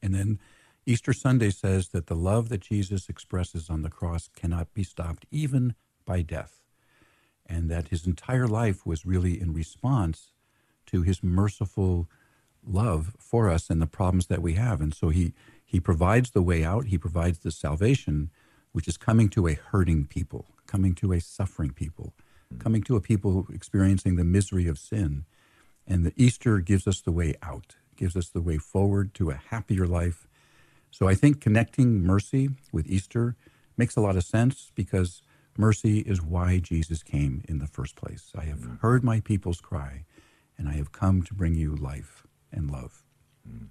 And 0.00 0.14
then 0.14 0.38
Easter 0.86 1.12
Sunday 1.12 1.50
says 1.50 1.88
that 1.88 2.06
the 2.06 2.14
love 2.14 2.50
that 2.50 2.60
Jesus 2.60 3.08
expresses 3.08 3.68
on 3.68 3.82
the 3.82 3.90
cross 3.90 4.28
cannot 4.28 4.72
be 4.74 4.84
stopped 4.84 5.26
even 5.32 5.74
by 6.06 6.22
death. 6.22 6.62
And 7.44 7.68
that 7.68 7.88
his 7.88 8.06
entire 8.06 8.46
life 8.46 8.86
was 8.86 9.04
really 9.04 9.40
in 9.40 9.52
response 9.52 10.32
to 10.86 11.02
his 11.02 11.20
merciful 11.20 12.08
love 12.64 13.16
for 13.18 13.50
us 13.50 13.70
and 13.70 13.82
the 13.82 13.86
problems 13.86 14.28
that 14.28 14.42
we 14.42 14.54
have. 14.54 14.80
And 14.80 14.94
so 14.94 15.08
he, 15.08 15.32
he 15.64 15.80
provides 15.80 16.30
the 16.30 16.42
way 16.42 16.62
out, 16.64 16.86
he 16.86 16.98
provides 16.98 17.40
the 17.40 17.50
salvation, 17.50 18.30
which 18.72 18.88
is 18.88 18.96
coming 18.96 19.28
to 19.30 19.46
a 19.46 19.54
hurting 19.54 20.06
people, 20.06 20.46
coming 20.66 20.94
to 20.96 21.12
a 21.12 21.20
suffering 21.20 21.72
people 21.72 22.14
mm. 22.52 22.60
coming 22.60 22.82
to 22.82 22.96
a 22.96 23.00
people 23.00 23.46
experiencing 23.52 24.16
the 24.16 24.24
misery 24.24 24.66
of 24.66 24.78
sin. 24.78 25.24
And 25.86 26.04
the 26.04 26.12
Easter 26.16 26.58
gives 26.58 26.86
us 26.86 27.00
the 27.00 27.12
way 27.12 27.34
out, 27.42 27.76
gives 27.96 28.16
us 28.16 28.28
the 28.28 28.42
way 28.42 28.58
forward 28.58 29.14
to 29.14 29.30
a 29.30 29.40
happier 29.50 29.86
life. 29.86 30.26
So 30.90 31.08
I 31.08 31.14
think 31.14 31.40
connecting 31.40 32.02
mercy 32.02 32.50
with 32.72 32.86
Easter 32.86 33.36
makes 33.76 33.96
a 33.96 34.00
lot 34.00 34.16
of 34.16 34.24
sense 34.24 34.70
because 34.74 35.22
mercy 35.56 36.00
is 36.00 36.22
why 36.22 36.58
Jesus 36.58 37.02
came 37.02 37.42
in 37.48 37.58
the 37.58 37.66
first 37.66 37.96
place. 37.96 38.32
I 38.36 38.44
have 38.44 38.60
mm. 38.60 38.80
heard 38.80 39.04
my 39.04 39.20
people's 39.20 39.60
cry, 39.60 40.04
and 40.56 40.68
I 40.68 40.72
have 40.72 40.92
come 40.92 41.22
to 41.22 41.34
bring 41.34 41.54
you 41.54 41.74
life 41.74 42.26
and 42.52 42.70
love. 42.70 43.04
Mm. 43.48 43.68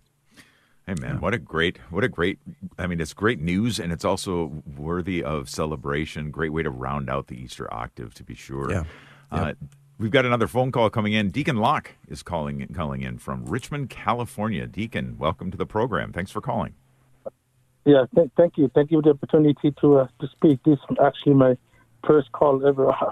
Hey 0.88 0.95
man, 1.02 1.15
yeah. 1.15 1.19
what 1.19 1.34
a 1.34 1.38
great, 1.38 1.80
what 1.89 2.06
a 2.06 2.08
great! 2.08 2.39
I 2.78 2.88
mean, 2.88 3.02
it's 3.02 3.12
great 3.12 3.41
news, 3.41 3.78
and 3.78 3.91
it's 3.91 4.06
also 4.06 4.63
worthy 4.78 5.21
of 5.21 5.50
celebration. 5.50 6.32
Great 6.32 6.54
way 6.54 6.63
to 6.63 6.69
round 6.69 7.10
out 7.10 7.28
the 7.28 7.36
Easter 7.36 7.71
octave, 7.73 8.13
to 8.13 8.23
be 8.23 8.36
sure. 8.36 8.71
Yeah. 8.71 8.84
Uh, 9.30 9.54
we've 9.97 10.12
got 10.12 10.26
another 10.26 10.47
phone 10.47 10.71
call 10.71 10.89
coming 10.89 11.12
in. 11.12 11.30
Deacon 11.30 11.58
Locke 11.58 11.91
is 12.08 12.23
calling 12.23 12.65
calling 12.73 13.02
in 13.02 13.17
from 13.17 13.45
Richmond, 13.45 13.89
California. 13.89 14.65
Deacon, 14.65 15.17
welcome 15.19 15.52
to 15.52 15.58
the 15.58 15.65
program. 15.65 16.13
Thanks 16.13 16.32
for 16.32 16.39
calling. 16.39 16.73
Yeah, 17.84 18.06
th- 18.15 18.32
thank 18.38 18.58
you. 18.58 18.71
Thank 18.73 18.89
you 18.89 19.00
for 19.00 19.02
the 19.02 19.10
opportunity 19.10 19.73
to 19.82 19.97
uh, 19.97 20.08
to 20.21 20.28
speak. 20.30 20.63
This 20.63 20.80
is 20.89 20.97
actually 21.04 21.34
my 21.34 21.58
first 22.08 22.32
call 22.32 22.65
ever. 22.65 22.95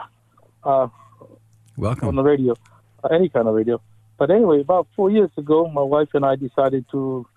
Uh, 0.63 0.88
welcome 1.77 2.07
on 2.07 2.15
the 2.15 2.23
radio, 2.23 2.55
uh, 3.03 3.09
any 3.13 3.29
kind 3.29 3.47
of 3.47 3.53
radio. 3.53 3.79
But 4.17 4.31
anyway, 4.31 4.61
about 4.61 4.88
four 4.95 5.11
years 5.11 5.29
ago, 5.38 5.67
my 5.67 5.83
wife 5.83 6.09
and 6.15 6.25
I 6.25 6.35
decided 6.35 6.85
to 6.89 7.27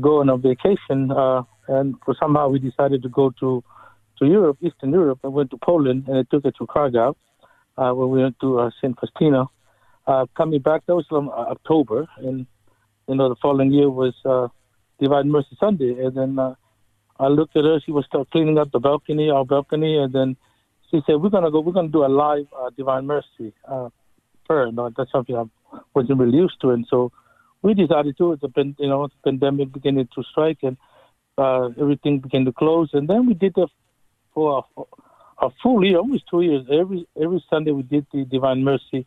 go 0.00 0.20
on 0.20 0.28
a 0.28 0.36
vacation, 0.36 1.10
uh, 1.10 1.42
and 1.68 1.94
somehow 2.20 2.48
we 2.48 2.58
decided 2.58 3.02
to 3.02 3.08
go 3.08 3.30
to 3.40 3.62
to 4.18 4.26
Europe, 4.26 4.56
Eastern 4.62 4.92
Europe, 4.92 5.20
and 5.24 5.32
went 5.32 5.50
to 5.50 5.58
Poland, 5.58 6.08
and 6.08 6.16
it 6.16 6.28
took 6.30 6.46
us 6.46 6.52
to 6.58 6.66
Krakow, 6.66 7.14
uh, 7.76 7.92
where 7.92 8.06
we 8.06 8.22
went 8.22 8.38
to 8.40 8.60
uh, 8.60 8.70
St. 8.80 8.98
Faustina. 8.98 9.44
Uh, 10.06 10.24
coming 10.36 10.60
back, 10.60 10.86
that 10.86 10.94
was 10.94 11.04
from 11.08 11.28
uh, 11.28 11.50
October, 11.50 12.06
and 12.18 12.46
you 13.08 13.14
know 13.14 13.28
the 13.28 13.36
following 13.42 13.72
year 13.72 13.90
was 13.90 14.14
uh, 14.24 14.48
Divine 15.00 15.30
Mercy 15.30 15.56
Sunday, 15.60 15.92
and 16.02 16.16
then 16.16 16.38
uh, 16.38 16.54
I 17.18 17.28
looked 17.28 17.56
at 17.56 17.64
her. 17.64 17.78
She 17.84 17.92
was 17.92 18.06
still 18.06 18.24
cleaning 18.24 18.58
up 18.58 18.70
the 18.72 18.78
balcony, 18.78 19.30
our 19.30 19.44
balcony, 19.44 19.98
and 19.98 20.12
then 20.12 20.36
she 20.90 21.00
said, 21.06 21.16
"We're 21.16 21.30
gonna 21.30 21.50
go. 21.50 21.60
We're 21.60 21.72
gonna 21.72 21.88
do 21.88 22.04
a 22.04 22.08
live 22.08 22.46
Divine 22.76 23.06
Mercy 23.06 23.52
prayer." 24.46 24.72
No, 24.72 24.90
that's 24.96 25.12
something 25.12 25.36
I 25.36 25.44
wasn't 25.94 26.20
really 26.20 26.38
used 26.38 26.60
to, 26.62 26.70
and 26.70 26.86
so 26.88 27.12
we 27.66 27.74
decided 27.74 28.16
to. 28.18 28.38
The 28.40 28.74
you 28.78 28.88
know 28.88 29.08
the 29.08 29.20
pandemic 29.24 29.72
began 29.72 29.96
to 29.96 30.22
strike, 30.30 30.60
and 30.62 30.76
uh, 31.36 31.70
everything 31.80 32.20
began 32.20 32.44
to 32.44 32.52
close, 32.52 32.90
and 32.92 33.08
then 33.08 33.26
we 33.26 33.34
did 33.34 33.54
it 33.58 33.70
for 34.32 34.64
a, 34.78 34.82
a 35.46 35.50
full 35.60 35.84
year, 35.84 35.98
almost 35.98 36.24
two 36.30 36.42
years. 36.42 36.64
Every 36.72 37.08
every 37.20 37.44
Sunday 37.50 37.72
we 37.72 37.82
did 37.82 38.06
the 38.12 38.24
Divine 38.24 38.62
Mercy, 38.62 39.04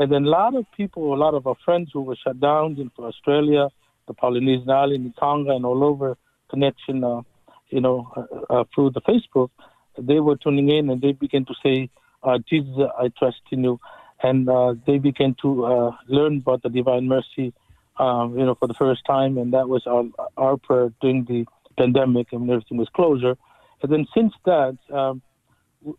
and 0.00 0.10
then 0.10 0.24
a 0.24 0.28
lot 0.28 0.56
of 0.56 0.64
people, 0.76 1.14
a 1.14 1.20
lot 1.24 1.34
of 1.34 1.46
our 1.46 1.54
friends 1.64 1.90
who 1.92 2.02
were 2.02 2.16
shut 2.16 2.40
down 2.40 2.76
in 2.80 2.90
Australia, 2.98 3.68
the 4.08 4.14
Polynesian 4.14 4.70
island, 4.70 5.06
in 5.06 5.12
Tonga, 5.12 5.52
and 5.52 5.64
all 5.64 5.84
over 5.84 6.16
connection, 6.50 7.04
uh, 7.04 7.22
you 7.68 7.80
know, 7.80 8.10
uh, 8.16 8.54
uh, 8.54 8.64
through 8.74 8.90
the 8.90 9.02
Facebook, 9.02 9.50
they 9.96 10.18
were 10.18 10.36
tuning 10.36 10.68
in 10.68 10.90
and 10.90 11.00
they 11.00 11.12
began 11.12 11.44
to 11.44 11.54
say, 11.64 11.88
uh, 12.24 12.38
"Jesus, 12.50 12.74
I 12.98 13.06
trust 13.16 13.42
in 13.52 13.62
you," 13.62 13.78
and 14.20 14.48
uh, 14.48 14.74
they 14.84 14.98
began 14.98 15.36
to 15.42 15.64
uh, 15.64 15.90
learn 16.08 16.38
about 16.38 16.62
the 16.64 16.70
Divine 16.70 17.06
Mercy 17.06 17.54
um, 18.00 18.38
you 18.38 18.46
know, 18.46 18.54
for 18.54 18.66
the 18.66 18.74
first 18.74 19.04
time, 19.04 19.36
and 19.36 19.52
that 19.52 19.68
was 19.68 19.86
our 19.86 20.04
our 20.36 20.56
prayer 20.56 20.90
during 21.02 21.24
the 21.26 21.44
pandemic 21.76 22.28
and 22.32 22.50
everything 22.50 22.78
was 22.78 22.88
closure. 22.94 23.36
And 23.82 23.92
then 23.92 24.06
since 24.14 24.32
that, 24.46 24.78
um, 24.90 25.22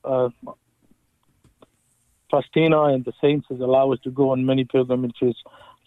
uh, 0.03 0.29
Faustina 2.29 2.85
and 2.85 3.05
the 3.05 3.13
saints 3.21 3.47
has 3.49 3.59
allowed 3.59 3.91
us 3.93 3.99
to 4.03 4.11
go 4.11 4.31
on 4.31 4.45
many 4.45 4.63
pilgrimages. 4.63 5.35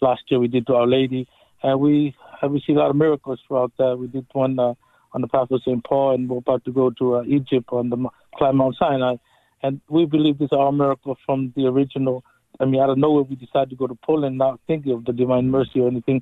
Last 0.01 0.23
year 0.29 0.39
we 0.39 0.47
did 0.47 0.67
to 0.67 0.75
Our 0.75 0.87
Lady, 0.87 1.27
and 1.61 1.79
we 1.79 2.15
have 2.41 2.51
received 2.51 2.77
a 2.77 2.81
lot 2.81 2.91
of 2.91 2.95
miracles 2.95 3.39
throughout 3.45 3.73
that. 3.77 3.97
We 3.97 4.07
did 4.07 4.25
one 4.31 4.57
uh, 4.57 4.73
on 5.13 5.21
the 5.21 5.27
path 5.27 5.51
of 5.51 5.61
St. 5.63 5.83
Paul, 5.83 6.13
and 6.15 6.29
we're 6.29 6.37
about 6.37 6.63
to 6.65 6.71
go 6.71 6.91
to 6.91 7.15
uh, 7.17 7.23
Egypt 7.23 7.69
on 7.71 7.89
the 7.89 7.97
climb 8.37 8.57
Mount 8.57 8.75
Sinai. 8.77 9.15
And 9.63 9.81
we 9.89 10.05
believe 10.05 10.37
this 10.37 10.47
is 10.47 10.57
our 10.57 10.71
miracle 10.71 11.17
from 11.25 11.51
the 11.55 11.65
original 11.65 12.23
I 12.59 12.65
mean, 12.65 12.81
out 12.81 12.89
of 12.89 12.97
nowhere, 12.97 13.23
we 13.23 13.35
decided 13.35 13.69
to 13.71 13.75
go 13.75 13.87
to 13.87 13.95
Poland, 13.95 14.37
not 14.37 14.59
thinking 14.67 14.93
of 14.93 15.05
the 15.05 15.13
Divine 15.13 15.49
Mercy 15.49 15.79
or 15.79 15.87
anything. 15.87 16.21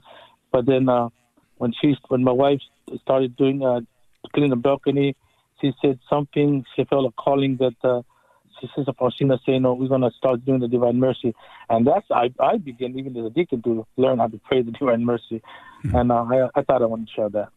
But 0.51 0.65
then, 0.65 0.89
uh, 0.89 1.09
when 1.57 1.73
she, 1.79 1.95
when 2.07 2.23
my 2.23 2.31
wife 2.31 2.59
started 3.01 3.35
doing 3.35 3.63
uh, 3.63 3.81
cleaning 4.33 4.49
the 4.49 4.55
balcony, 4.55 5.15
she 5.61 5.71
said 5.81 5.99
something. 6.09 6.65
She 6.75 6.83
felt 6.85 7.05
a 7.05 7.11
calling 7.11 7.57
that 7.57 7.75
uh, 7.83 8.01
she 8.59 8.69
says, 8.75 8.85
Faustina 8.97 9.39
saying, 9.45 9.63
"No, 9.63 9.73
we're 9.73 9.87
gonna 9.87 10.11
start 10.17 10.45
doing 10.45 10.59
the 10.59 10.67
Divine 10.67 10.99
Mercy," 10.99 11.33
and 11.69 11.85
that's 11.85 12.05
I 12.11 12.33
I 12.39 12.57
began 12.57 12.97
even 12.97 13.17
as 13.17 13.25
a 13.25 13.29
deacon 13.29 13.61
to 13.63 13.85
learn 13.97 14.19
how 14.19 14.27
to 14.27 14.39
pray 14.45 14.61
the 14.61 14.71
Divine 14.71 15.05
Mercy, 15.05 15.41
mm-hmm. 15.83 15.95
and 15.95 16.11
uh, 16.11 16.23
I 16.23 16.49
I 16.55 16.61
thought 16.63 16.81
I 16.81 16.85
wanted 16.85 17.07
to 17.07 17.13
share 17.13 17.29
that. 17.29 17.49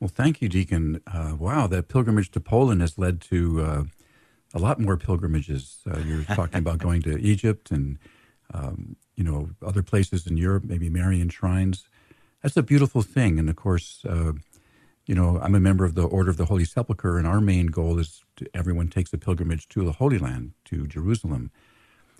Well, 0.00 0.08
thank 0.08 0.42
you, 0.42 0.48
Deacon. 0.48 1.00
Uh, 1.06 1.36
wow, 1.38 1.66
that 1.68 1.88
pilgrimage 1.88 2.30
to 2.32 2.40
Poland 2.40 2.80
has 2.80 2.98
led 2.98 3.20
to 3.22 3.62
uh, 3.62 3.82
a 4.54 4.58
lot 4.58 4.80
more 4.80 4.96
pilgrimages. 4.96 5.80
Uh, 5.90 5.98
you're 5.98 6.22
talking 6.24 6.58
about 6.58 6.78
going 6.78 7.02
to 7.02 7.18
Egypt 7.20 7.70
and 7.70 7.98
um, 8.54 8.96
you 9.16 9.24
know 9.24 9.50
other 9.60 9.82
places 9.82 10.26
in 10.26 10.36
Europe, 10.36 10.64
maybe 10.64 10.88
Marian 10.88 11.28
shrines. 11.28 11.88
That's 12.42 12.56
a 12.56 12.62
beautiful 12.62 13.02
thing, 13.02 13.38
and 13.38 13.48
of 13.50 13.56
course, 13.56 14.04
uh, 14.08 14.32
you 15.06 15.14
know 15.14 15.38
I'm 15.42 15.54
a 15.54 15.60
member 15.60 15.84
of 15.84 15.94
the 15.94 16.04
Order 16.04 16.30
of 16.30 16.36
the 16.36 16.46
Holy 16.46 16.64
Sepulchre, 16.64 17.18
and 17.18 17.26
our 17.26 17.40
main 17.40 17.66
goal 17.66 17.98
is 17.98 18.22
to, 18.36 18.46
everyone 18.54 18.88
takes 18.88 19.12
a 19.12 19.18
pilgrimage 19.18 19.68
to 19.68 19.84
the 19.84 19.92
Holy 19.92 20.18
Land, 20.18 20.52
to 20.66 20.86
Jerusalem. 20.86 21.50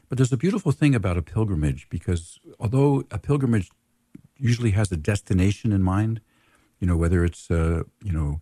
But 0.08 0.18
there's 0.18 0.32
a 0.32 0.36
beautiful 0.36 0.72
thing 0.72 0.94
about 0.94 1.16
a 1.16 1.22
pilgrimage 1.22 1.88
because 1.88 2.38
although 2.60 3.04
a 3.10 3.18
pilgrimage 3.18 3.70
usually 4.36 4.72
has 4.72 4.92
a 4.92 4.96
destination 4.96 5.72
in 5.72 5.82
mind, 5.82 6.20
you 6.80 6.86
know 6.86 6.96
whether 6.96 7.24
it's 7.24 7.50
uh, 7.50 7.84
you 8.02 8.12
know 8.12 8.40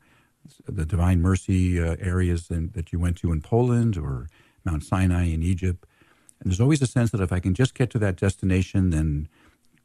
the 0.66 0.84
Divine 0.84 1.20
Mercy 1.20 1.80
uh, 1.80 1.96
areas 2.00 2.50
in, 2.50 2.70
that 2.74 2.92
you 2.92 2.98
went 2.98 3.16
to 3.18 3.32
in 3.32 3.40
Poland 3.40 3.96
or 3.96 4.28
Mount 4.64 4.84
Sinai 4.84 5.26
in 5.26 5.42
Egypt. 5.42 5.86
And 6.40 6.50
there's 6.50 6.60
always 6.60 6.82
a 6.82 6.86
sense 6.86 7.10
that 7.10 7.20
if 7.20 7.32
I 7.32 7.40
can 7.40 7.54
just 7.54 7.74
get 7.74 7.90
to 7.90 7.98
that 8.00 8.16
destination, 8.16 8.90
then 8.90 9.28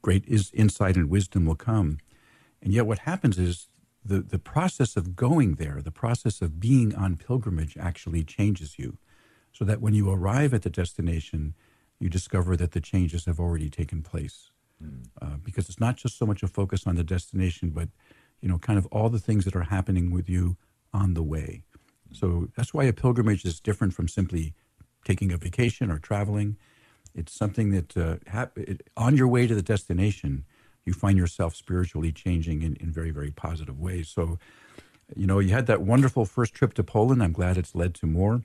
great 0.01 0.25
is 0.25 0.51
insight 0.53 0.95
and 0.95 1.09
wisdom 1.09 1.45
will 1.45 1.55
come. 1.55 1.99
And 2.61 2.73
yet, 2.73 2.87
what 2.87 2.99
happens 2.99 3.37
is 3.37 3.67
the, 4.03 4.19
the 4.19 4.39
process 4.39 4.97
of 4.97 5.15
going 5.15 5.55
there, 5.55 5.81
the 5.81 5.91
process 5.91 6.41
of 6.41 6.59
being 6.59 6.95
on 6.95 7.17
pilgrimage 7.17 7.77
actually 7.77 8.23
changes 8.23 8.79
you. 8.79 8.97
So 9.51 9.65
that 9.65 9.81
when 9.81 9.93
you 9.93 10.09
arrive 10.11 10.53
at 10.53 10.61
the 10.61 10.69
destination, 10.69 11.55
you 11.99 12.09
discover 12.09 12.55
that 12.57 12.71
the 12.71 12.81
changes 12.81 13.25
have 13.25 13.39
already 13.39 13.69
taken 13.69 14.03
place. 14.03 14.51
Mm. 14.83 15.07
Uh, 15.19 15.37
because 15.43 15.67
it's 15.69 15.79
not 15.79 15.97
just 15.97 16.17
so 16.17 16.25
much 16.25 16.43
a 16.43 16.47
focus 16.47 16.85
on 16.85 16.95
the 16.95 17.03
destination, 17.03 17.69
but 17.69 17.89
you 18.41 18.49
know, 18.49 18.57
kind 18.57 18.77
of 18.77 18.85
all 18.87 19.09
the 19.09 19.19
things 19.19 19.45
that 19.45 19.55
are 19.55 19.63
happening 19.63 20.11
with 20.11 20.29
you 20.29 20.57
on 20.93 21.13
the 21.13 21.23
way. 21.23 21.63
So 22.11 22.49
that's 22.55 22.73
why 22.73 22.85
a 22.85 22.93
pilgrimage 22.93 23.45
is 23.45 23.59
different 23.59 23.93
from 23.93 24.07
simply 24.07 24.53
taking 25.03 25.31
a 25.31 25.37
vacation 25.37 25.91
or 25.91 25.99
traveling. 25.99 26.57
It's 27.15 27.33
something 27.33 27.71
that 27.71 27.97
uh, 27.97 28.17
hap- 28.27 28.57
it, 28.57 28.89
on 28.95 29.17
your 29.17 29.27
way 29.27 29.47
to 29.47 29.55
the 29.55 29.61
destination, 29.61 30.45
you 30.85 30.93
find 30.93 31.17
yourself 31.17 31.55
spiritually 31.55 32.11
changing 32.11 32.61
in, 32.61 32.75
in 32.75 32.91
very, 32.91 33.11
very 33.11 33.31
positive 33.31 33.79
ways. 33.79 34.07
So, 34.07 34.39
you 35.15 35.27
know, 35.27 35.39
you 35.39 35.49
had 35.49 35.67
that 35.67 35.81
wonderful 35.81 36.25
first 36.25 36.53
trip 36.53 36.73
to 36.75 36.83
Poland. 36.83 37.23
I'm 37.23 37.33
glad 37.33 37.57
it's 37.57 37.75
led 37.75 37.93
to 37.95 38.05
more. 38.05 38.43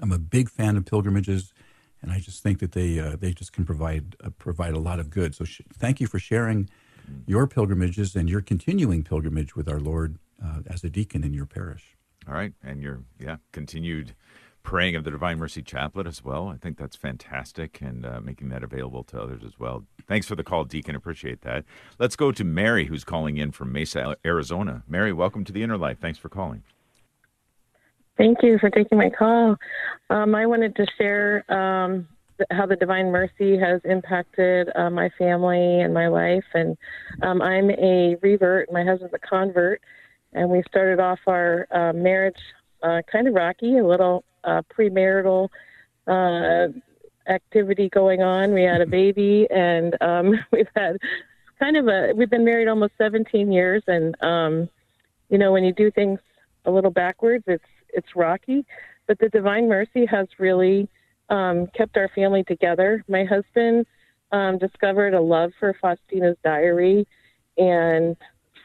I'm 0.00 0.12
a 0.12 0.18
big 0.18 0.48
fan 0.48 0.76
of 0.76 0.86
pilgrimages, 0.86 1.52
and 2.00 2.10
I 2.10 2.18
just 2.18 2.42
think 2.42 2.58
that 2.60 2.72
they 2.72 2.98
uh, 2.98 3.16
they 3.16 3.32
just 3.32 3.52
can 3.52 3.64
provide 3.64 4.16
uh, 4.24 4.30
provide 4.38 4.74
a 4.74 4.78
lot 4.78 4.98
of 4.98 5.10
good. 5.10 5.34
So, 5.34 5.44
sh- 5.44 5.60
thank 5.72 6.00
you 6.00 6.06
for 6.06 6.18
sharing 6.18 6.68
your 7.26 7.46
pilgrimages 7.46 8.14
and 8.16 8.28
your 8.28 8.40
continuing 8.40 9.02
pilgrimage 9.02 9.56
with 9.56 9.68
our 9.68 9.80
Lord 9.80 10.18
uh, 10.42 10.60
as 10.66 10.84
a 10.84 10.90
deacon 10.90 11.24
in 11.24 11.32
your 11.32 11.46
parish. 11.46 11.96
All 12.28 12.34
right, 12.34 12.52
and 12.62 12.82
your 12.82 13.02
yeah 13.18 13.36
continued 13.52 14.14
praying 14.62 14.96
of 14.96 15.04
the 15.04 15.10
Divine 15.10 15.38
Mercy 15.38 15.62
Chaplet 15.62 16.06
as 16.06 16.24
well. 16.24 16.48
I 16.48 16.56
think 16.56 16.78
that's 16.78 16.96
fantastic, 16.96 17.80
and 17.80 18.04
uh, 18.04 18.20
making 18.20 18.48
that 18.48 18.64
available 18.64 19.04
to 19.04 19.20
others 19.20 19.42
as 19.44 19.58
well. 19.58 19.84
Thanks 20.08 20.26
for 20.26 20.34
the 20.34 20.42
call, 20.42 20.64
Deacon. 20.64 20.96
Appreciate 20.96 21.42
that. 21.42 21.64
Let's 21.98 22.16
go 22.16 22.32
to 22.32 22.44
Mary, 22.44 22.86
who's 22.86 23.04
calling 23.04 23.36
in 23.36 23.52
from 23.52 23.72
Mesa, 23.72 24.16
Arizona. 24.24 24.82
Mary, 24.88 25.12
welcome 25.12 25.44
to 25.44 25.52
the 25.52 25.62
Inner 25.62 25.76
Life. 25.76 25.98
Thanks 26.00 26.18
for 26.18 26.30
calling. 26.30 26.62
Thank 28.16 28.38
you 28.42 28.58
for 28.58 28.70
taking 28.70 28.96
my 28.96 29.10
call. 29.10 29.56
Um, 30.08 30.34
I 30.34 30.46
wanted 30.46 30.76
to 30.76 30.86
share 30.96 31.44
um, 31.52 32.08
how 32.50 32.66
the 32.66 32.76
Divine 32.76 33.10
Mercy 33.10 33.58
has 33.58 33.80
impacted 33.84 34.68
uh, 34.74 34.90
my 34.90 35.10
family 35.18 35.80
and 35.80 35.94
my 35.94 36.08
life. 36.08 36.44
And 36.54 36.76
um, 37.22 37.40
I'm 37.42 37.70
a 37.70 38.16
revert, 38.22 38.72
my 38.72 38.84
husband's 38.84 39.14
a 39.14 39.18
convert, 39.18 39.80
and 40.32 40.50
we 40.50 40.62
started 40.68 41.00
off 41.00 41.20
our 41.26 41.66
uh, 41.70 41.92
marriage 41.92 42.38
uh, 42.82 43.02
kind 43.10 43.28
of 43.28 43.34
rocky, 43.34 43.78
a 43.78 43.86
little 43.86 44.24
uh, 44.44 44.62
premarital 44.76 45.48
uh, 46.06 46.68
activity 47.28 47.88
going 47.88 48.22
on. 48.22 48.52
We 48.52 48.62
had 48.62 48.80
a 48.80 48.86
baby, 48.86 49.46
and 49.50 49.96
um, 50.00 50.34
we've 50.52 50.68
had 50.74 50.98
kind 51.58 51.76
of 51.76 51.88
a 51.88 52.12
we've 52.14 52.30
been 52.30 52.44
married 52.44 52.68
almost 52.68 52.92
17 52.98 53.50
years, 53.52 53.82
and 53.86 54.16
um, 54.22 54.68
you 55.30 55.38
know 55.38 55.52
when 55.52 55.64
you 55.64 55.72
do 55.72 55.90
things 55.90 56.20
a 56.64 56.70
little 56.70 56.90
backwards, 56.90 57.44
it's 57.46 57.64
it's 57.90 58.16
rocky. 58.16 58.66
But 59.06 59.18
the 59.18 59.28
Divine 59.28 59.68
Mercy 59.68 60.06
has 60.06 60.26
really 60.38 60.88
um, 61.30 61.66
kept 61.76 61.96
our 61.96 62.08
family 62.14 62.44
together. 62.44 63.04
My 63.08 63.24
husband 63.24 63.86
um, 64.32 64.58
discovered 64.58 65.14
a 65.14 65.20
love 65.20 65.52
for 65.58 65.74
Faustina's 65.82 66.36
diary 66.44 67.06
and 67.56 68.16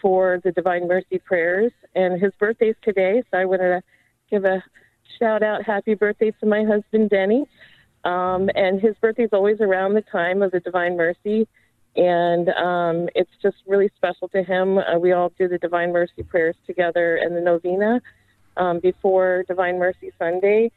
for 0.02 0.40
the 0.44 0.52
Divine 0.52 0.88
Mercy 0.88 1.20
prayers. 1.20 1.72
And 1.96 2.22
his 2.22 2.32
birthday's 2.40 2.76
today, 2.82 3.24
so 3.30 3.38
I 3.38 3.46
wanted 3.46 3.70
to 3.70 3.82
give 4.30 4.46
a 4.46 4.64
shout 5.20 5.44
out, 5.44 5.64
happy 5.64 5.94
birthday 5.94 6.32
to 6.40 6.46
my 6.46 6.64
husband 6.64 7.10
Denny. 7.10 7.46
Um, 8.06 8.50
and 8.56 8.80
his 8.80 8.96
birthday's 9.02 9.30
always 9.34 9.60
around 9.60 9.94
the 9.94 10.02
time 10.02 10.42
of 10.42 10.52
the 10.52 10.62
Divine 10.62 10.96
Mercy, 10.96 11.48
and 11.98 12.48
um, 12.50 13.10
it's 13.14 13.32
just 13.42 13.58
really 13.68 13.90
special 13.98 14.30
to 14.30 14.42
him. 14.42 14.78
Uh, 14.78 14.98
we 14.98 15.12
all 15.12 15.34
do 15.38 15.50
the 15.50 15.58
Divine 15.58 15.92
Mercy 15.92 16.24
prayers 16.24 16.56
together 16.66 17.18
and 17.18 17.36
the 17.36 17.42
novena 17.42 18.02
um, 18.56 18.80
before 18.80 19.44
Divine 19.50 19.80
Mercy 19.80 20.12
Sunday 20.18 20.72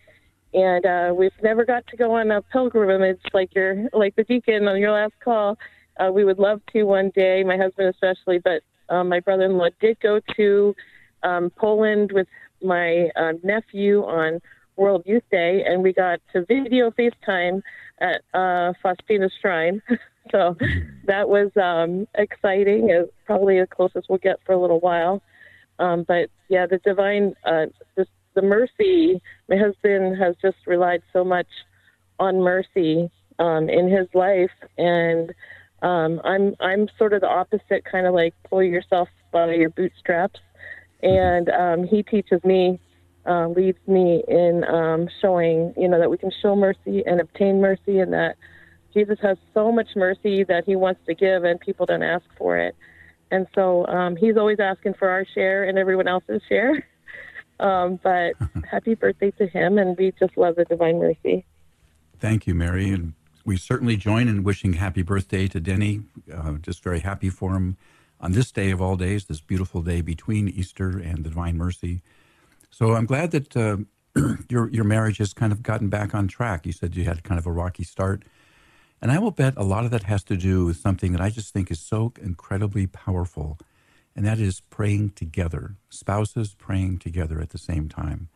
and 0.55 0.85
uh, 0.85 1.13
we've 1.17 1.31
never 1.43 1.65
got 1.65 1.87
to 1.89 1.97
go 1.97 2.15
on 2.15 2.31
a 2.31 2.43
pilgrimage 2.43 3.21
like 3.33 3.55
your 3.55 3.89
like 3.93 4.15
the 4.17 4.25
deacon 4.25 4.69
on 4.69 4.79
your 4.79 4.93
last 4.93 5.15
call. 5.23 5.59
Uh, 5.99 6.11
we 6.13 6.25
would 6.25 6.39
love 6.39 6.61
to 6.73 6.85
one 6.85 7.11
day, 7.15 7.43
my 7.45 7.57
husband 7.57 7.89
especially, 7.89 8.39
but 8.39 8.63
um, 8.89 9.09
my 9.09 9.21
brother-in-law 9.21 9.69
did 9.81 9.99
go 10.01 10.21
to 10.37 10.75
um, 11.23 11.51
Poland 11.57 12.13
with 12.13 12.27
my 12.63 13.11
uh, 13.17 13.33
nephew 13.43 14.03
on 14.05 14.41
World 14.77 15.03
Youth 15.07 15.23
Day, 15.31 15.65
and 15.67 15.83
we 15.83 15.93
got 15.93 16.21
to 16.33 16.45
video 16.45 16.91
FaceTime 16.91 17.63
at 18.01 18.23
uh, 18.35 18.73
Faustina's 18.83 19.33
Shrine. 19.41 19.83
so 20.31 20.57
that 21.07 21.29
was 21.29 21.51
um, 21.57 22.07
exciting. 22.15 22.91
It's 22.91 23.13
probably 23.27 23.61
the 23.61 23.67
closest 23.67 24.09
we'll 24.09 24.19
get 24.19 24.41
for 24.45 24.53
a 24.53 24.61
little 24.61 24.81
while. 24.81 25.23
Um, 25.79 26.05
but 26.07 26.31
yeah, 26.49 26.67
the 26.67 26.79
divine, 26.79 27.35
uh, 27.45 27.67
just 27.97 28.11
the 28.35 28.43
mercy, 28.43 29.21
my 29.49 29.57
husband 29.57 30.17
has 30.19 30.35
just 30.41 30.57
relied 30.67 31.03
so 31.13 31.25
much 31.25 31.47
on 32.19 32.41
mercy 32.41 33.11
um, 33.39 33.69
in 33.69 33.91
his 33.91 34.07
life, 34.15 34.51
and 34.79 35.33
um, 35.83 36.21
I'm 36.25 36.55
I'm 36.61 36.89
sort 36.99 37.13
of 37.13 37.21
the 37.21 37.29
opposite, 37.29 37.85
kind 37.91 38.07
of 38.07 38.15
like 38.15 38.35
pull 38.49 38.63
yourself 38.63 39.09
by 39.33 39.53
your 39.55 39.71
bootstraps, 39.71 40.41
and 41.03 41.49
um, 41.49 41.85
he 41.85 42.03
teaches 42.03 42.43
me, 42.45 42.79
uh, 43.27 43.49
leads 43.49 43.79
me 43.87 44.23
in 44.29 44.65
um, 44.65 45.09
showing, 45.21 45.75
you 45.77 45.89
know, 45.89 45.99
that 45.99 46.11
we 46.11 46.19
can 46.19 46.31
show 46.43 46.55
mercy 46.55 47.03
and 47.05 47.21
obtain 47.21 47.61
mercy, 47.61 47.99
and 47.99 48.13
that 48.13 48.37
Jesus 48.95 49.19
has 49.23 49.39
so 49.55 49.73
much 49.73 49.89
mercy 49.97 50.45
that 50.45 50.65
he 50.65 50.77
wants 50.77 51.01
to 51.07 51.15
give, 51.15 51.45
and 51.45 51.59
people 51.59 51.87
don't 51.87 52.03
ask 52.03 52.25
for 52.37 52.59
it. 52.59 52.77
And 53.31 53.47
so 53.55 53.87
um, 53.87 54.15
he's 54.15 54.37
always 54.37 54.61
asking 54.61 54.95
for 54.99 55.09
our 55.09 55.25
share 55.35 55.65
and 55.65 55.79
everyone 55.79 56.07
else's 56.07 56.43
share. 56.49 56.87
Um, 57.63 57.99
but 58.03 58.35
happy 58.71 58.95
birthday 58.95 59.31
to 59.33 59.47
him, 59.47 59.79
and 59.79 59.97
we 59.97 60.13
just 60.19 60.37
love 60.37 60.57
the 60.57 60.65
Divine 60.65 60.99
Mercy. 60.99 61.47
Thank 62.19 62.47
you, 62.47 62.55
Mary. 62.55 62.91
And 62.91 63.15
we 63.45 63.57
certainly 63.57 63.97
join 63.97 64.29
in 64.29 64.43
wishing 64.43 64.75
happy 64.75 65.03
birthday 65.03 65.49
to 65.49 65.61
Denny. 65.61 66.03
Uh, 66.33 66.55
just 66.55 66.83
very 66.83 67.01
happy 67.01 67.31
for 67.31 67.55
him 67.55 67.77
on 68.21 68.33
this 68.33 68.53
day 68.53 68.71
of 68.71 68.81
all 68.81 68.97
days, 68.97 69.25
this 69.25 69.41
beautiful 69.41 69.83
day 69.83 70.01
between 70.01 70.49
Easter 70.49 70.99
and 70.99 71.19
the 71.19 71.31
Divine 71.31 71.57
Mercy. 71.57 72.03
So 72.71 72.95
I'm 72.95 73.07
glad 73.07 73.31
that 73.31 73.57
uh, 73.57 73.79
your 74.49 74.69
your 74.71 74.85
marriage 74.85 75.19
has 75.19 75.33
kind 75.33 75.53
of 75.53 75.63
gotten 75.63 75.89
back 75.89 76.15
on 76.15 76.29
track. 76.29 76.67
You 76.67 76.73
said 76.73 76.97
you 76.97 77.05
had 77.05 77.23
kind 77.23 77.39
of 77.39 77.47
a 77.47 77.53
rocky 77.53 77.85
start. 77.85 78.25
And 79.01 79.11
I 79.11 79.19
will 79.19 79.33
bet 79.33 79.55
a 79.57 79.65
lot 79.65 79.85
of 79.85 79.91
that 79.91 80.05
has 80.05 80.23
to 80.25 80.37
do 80.37 80.65
with 80.65 80.77
something 80.77 81.11
that 81.11 81.21
I 81.21 81.29
just 81.29 81.53
think 81.53 81.73
is 81.73 81.81
so 81.81 82.13
incredibly 82.21 82.87
powerful 82.87 83.59
and 84.15 84.27
that 84.27 84.39
is 84.39 84.61
praying 84.61 85.11
together, 85.11 85.77
spouses 85.89 86.55
praying 86.55 86.99
together 86.99 87.41
at 87.41 87.51
the 87.51 87.59
same 87.59 87.89
time. 87.89 88.29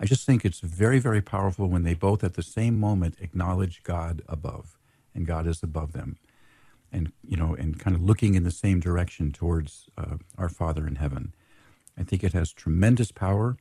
I 0.00 0.04
just 0.06 0.24
think 0.24 0.44
it's 0.44 0.60
very, 0.60 1.00
very 1.00 1.20
powerful 1.20 1.66
when 1.66 1.82
they 1.82 1.94
both 1.94 2.22
at 2.22 2.34
the 2.34 2.42
same 2.42 2.78
moment 2.78 3.16
acknowledge 3.20 3.82
God 3.82 4.22
above 4.28 4.78
and 5.14 5.26
God 5.26 5.46
is 5.46 5.62
above 5.62 5.92
them. 5.92 6.18
And, 6.92 7.12
you 7.26 7.36
know, 7.36 7.54
and 7.54 7.78
kind 7.78 7.96
of 7.96 8.02
looking 8.02 8.34
in 8.34 8.44
the 8.44 8.50
same 8.50 8.80
direction 8.80 9.32
towards 9.32 9.88
uh, 9.98 10.16
our 10.38 10.48
Father 10.48 10.86
in 10.86 10.96
heaven. 10.96 11.34
I 11.98 12.04
think 12.04 12.22
it 12.22 12.32
has 12.32 12.52
tremendous 12.52 13.12
power 13.12 13.56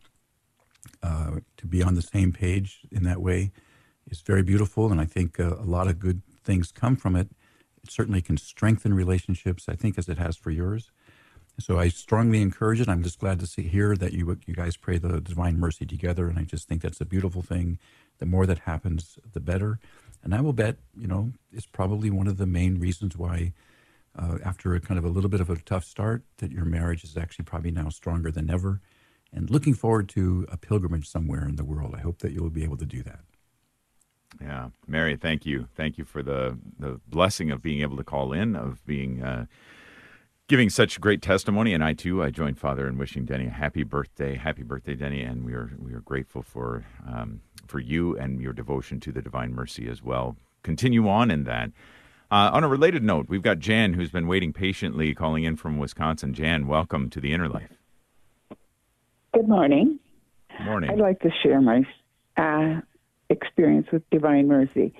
uh, 1.03 1.39
to 1.57 1.67
be 1.67 1.83
on 1.83 1.95
the 1.95 2.01
same 2.01 2.31
page 2.31 2.81
in 2.91 3.03
that 3.03 3.21
way. 3.21 3.51
It's 4.09 4.21
very 4.21 4.43
beautiful, 4.43 4.91
and 4.91 5.01
I 5.01 5.05
think 5.05 5.39
uh, 5.39 5.55
a 5.55 5.65
lot 5.65 5.87
of 5.87 5.99
good 5.99 6.21
things 6.43 6.71
come 6.71 6.95
from 6.95 7.15
it. 7.15 7.29
It 7.83 7.91
certainly 7.91 8.21
can 8.21 8.37
strengthen 8.37 8.93
relationships, 8.93 9.67
I 9.67 9.75
think, 9.75 9.97
as 9.97 10.07
it 10.07 10.17
has 10.17 10.37
for 10.37 10.51
yours. 10.51 10.91
So 11.59 11.79
I 11.79 11.89
strongly 11.89 12.41
encourage 12.41 12.79
it. 12.79 12.87
I'm 12.87 13.03
just 13.03 13.19
glad 13.19 13.39
to 13.39 13.47
see 13.47 13.63
here 13.63 13.95
that 13.95 14.13
you 14.13 14.37
you 14.45 14.53
guys 14.53 14.77
pray 14.77 14.97
the 14.97 15.19
divine 15.19 15.59
mercy 15.59 15.85
together, 15.85 16.27
and 16.29 16.37
I 16.37 16.43
just 16.43 16.67
think 16.67 16.81
that's 16.81 17.01
a 17.01 17.05
beautiful 17.05 17.41
thing. 17.41 17.79
The 18.19 18.25
more 18.25 18.45
that 18.45 18.59
happens, 18.59 19.17
the 19.33 19.39
better. 19.39 19.79
And 20.23 20.33
I 20.35 20.41
will 20.41 20.53
bet, 20.53 20.77
you 20.99 21.07
know, 21.07 21.31
it's 21.51 21.65
probably 21.65 22.09
one 22.09 22.27
of 22.27 22.37
the 22.37 22.47
main 22.47 22.79
reasons 22.79 23.17
why, 23.17 23.53
uh, 24.17 24.37
after 24.43 24.73
a 24.73 24.79
kind 24.79 24.97
of 24.97 25.05
a 25.05 25.09
little 25.09 25.29
bit 25.29 25.41
of 25.41 25.49
a 25.49 25.55
tough 25.57 25.83
start, 25.83 26.23
that 26.37 26.51
your 26.51 26.65
marriage 26.65 27.03
is 27.03 27.15
actually 27.15 27.45
probably 27.45 27.71
now 27.71 27.89
stronger 27.89 28.31
than 28.31 28.49
ever. 28.49 28.81
And 29.31 29.49
looking 29.49 29.73
forward 29.73 30.09
to 30.09 30.47
a 30.51 30.57
pilgrimage 30.57 31.07
somewhere 31.07 31.45
in 31.47 31.55
the 31.55 31.65
world. 31.65 31.93
I 31.95 32.01
hope 32.01 32.19
that 32.19 32.31
you'll 32.31 32.49
be 32.49 32.63
able 32.63 32.77
to 32.77 32.85
do 32.85 33.03
that. 33.03 33.19
Yeah, 34.41 34.69
Mary, 34.87 35.15
thank 35.15 35.45
you, 35.45 35.67
thank 35.75 35.97
you 35.97 36.05
for 36.05 36.21
the 36.21 36.57
the 36.77 36.99
blessing 37.07 37.49
of 37.51 37.61
being 37.61 37.81
able 37.81 37.97
to 37.97 38.03
call 38.03 38.31
in, 38.31 38.55
of 38.55 38.85
being. 38.85 39.23
Uh, 39.23 39.45
giving 40.47 40.69
such 40.69 40.99
great 40.99 41.21
testimony. 41.21 41.73
And 41.73 41.83
I 41.83 41.93
too, 41.93 42.23
I 42.23 42.29
joined 42.29 42.57
Father 42.57 42.87
in 42.87 42.97
wishing 42.97 43.25
Denny 43.25 43.47
a 43.47 43.51
happy 43.51 43.83
birthday, 43.83 44.35
happy 44.35 44.63
birthday, 44.63 44.95
Denny. 44.95 45.21
And 45.21 45.45
we 45.45 45.53
are 45.53 45.71
we 45.79 45.93
are 45.93 46.01
grateful 46.01 46.41
for 46.41 46.85
um, 47.07 47.41
for 47.67 47.79
you 47.79 48.17
and 48.17 48.41
your 48.41 48.53
devotion 48.53 48.99
to 49.01 49.11
the 49.11 49.21
Divine 49.21 49.53
Mercy 49.53 49.87
as 49.87 50.01
well. 50.01 50.37
Continue 50.63 51.07
on 51.07 51.31
in 51.31 51.43
that. 51.43 51.71
Uh, 52.29 52.49
on 52.51 52.63
a 52.63 52.67
related 52.67 53.03
note, 53.03 53.27
we've 53.29 53.41
got 53.41 53.59
Jan 53.59 53.93
who's 53.93 54.11
been 54.11 54.27
waiting 54.27 54.51
patiently, 54.51 55.13
calling 55.13 55.45
in 55.45 55.55
from 55.55 55.77
Wisconsin. 55.77 56.33
Jan, 56.33 56.67
welcome 56.67 57.09
to 57.11 57.21
the 57.21 57.31
Inner 57.31 57.47
Life. 57.47 57.71
Good 59.33 59.47
morning. 59.47 59.99
Good 60.57 60.65
morning. 60.65 60.89
I'd 60.89 60.99
like 60.99 61.21
to 61.21 61.29
share 61.41 61.61
my 61.61 61.83
uh, 62.35 62.81
experience 63.29 63.87
with 63.93 64.09
Divine 64.09 64.49
Mercy. 64.49 64.93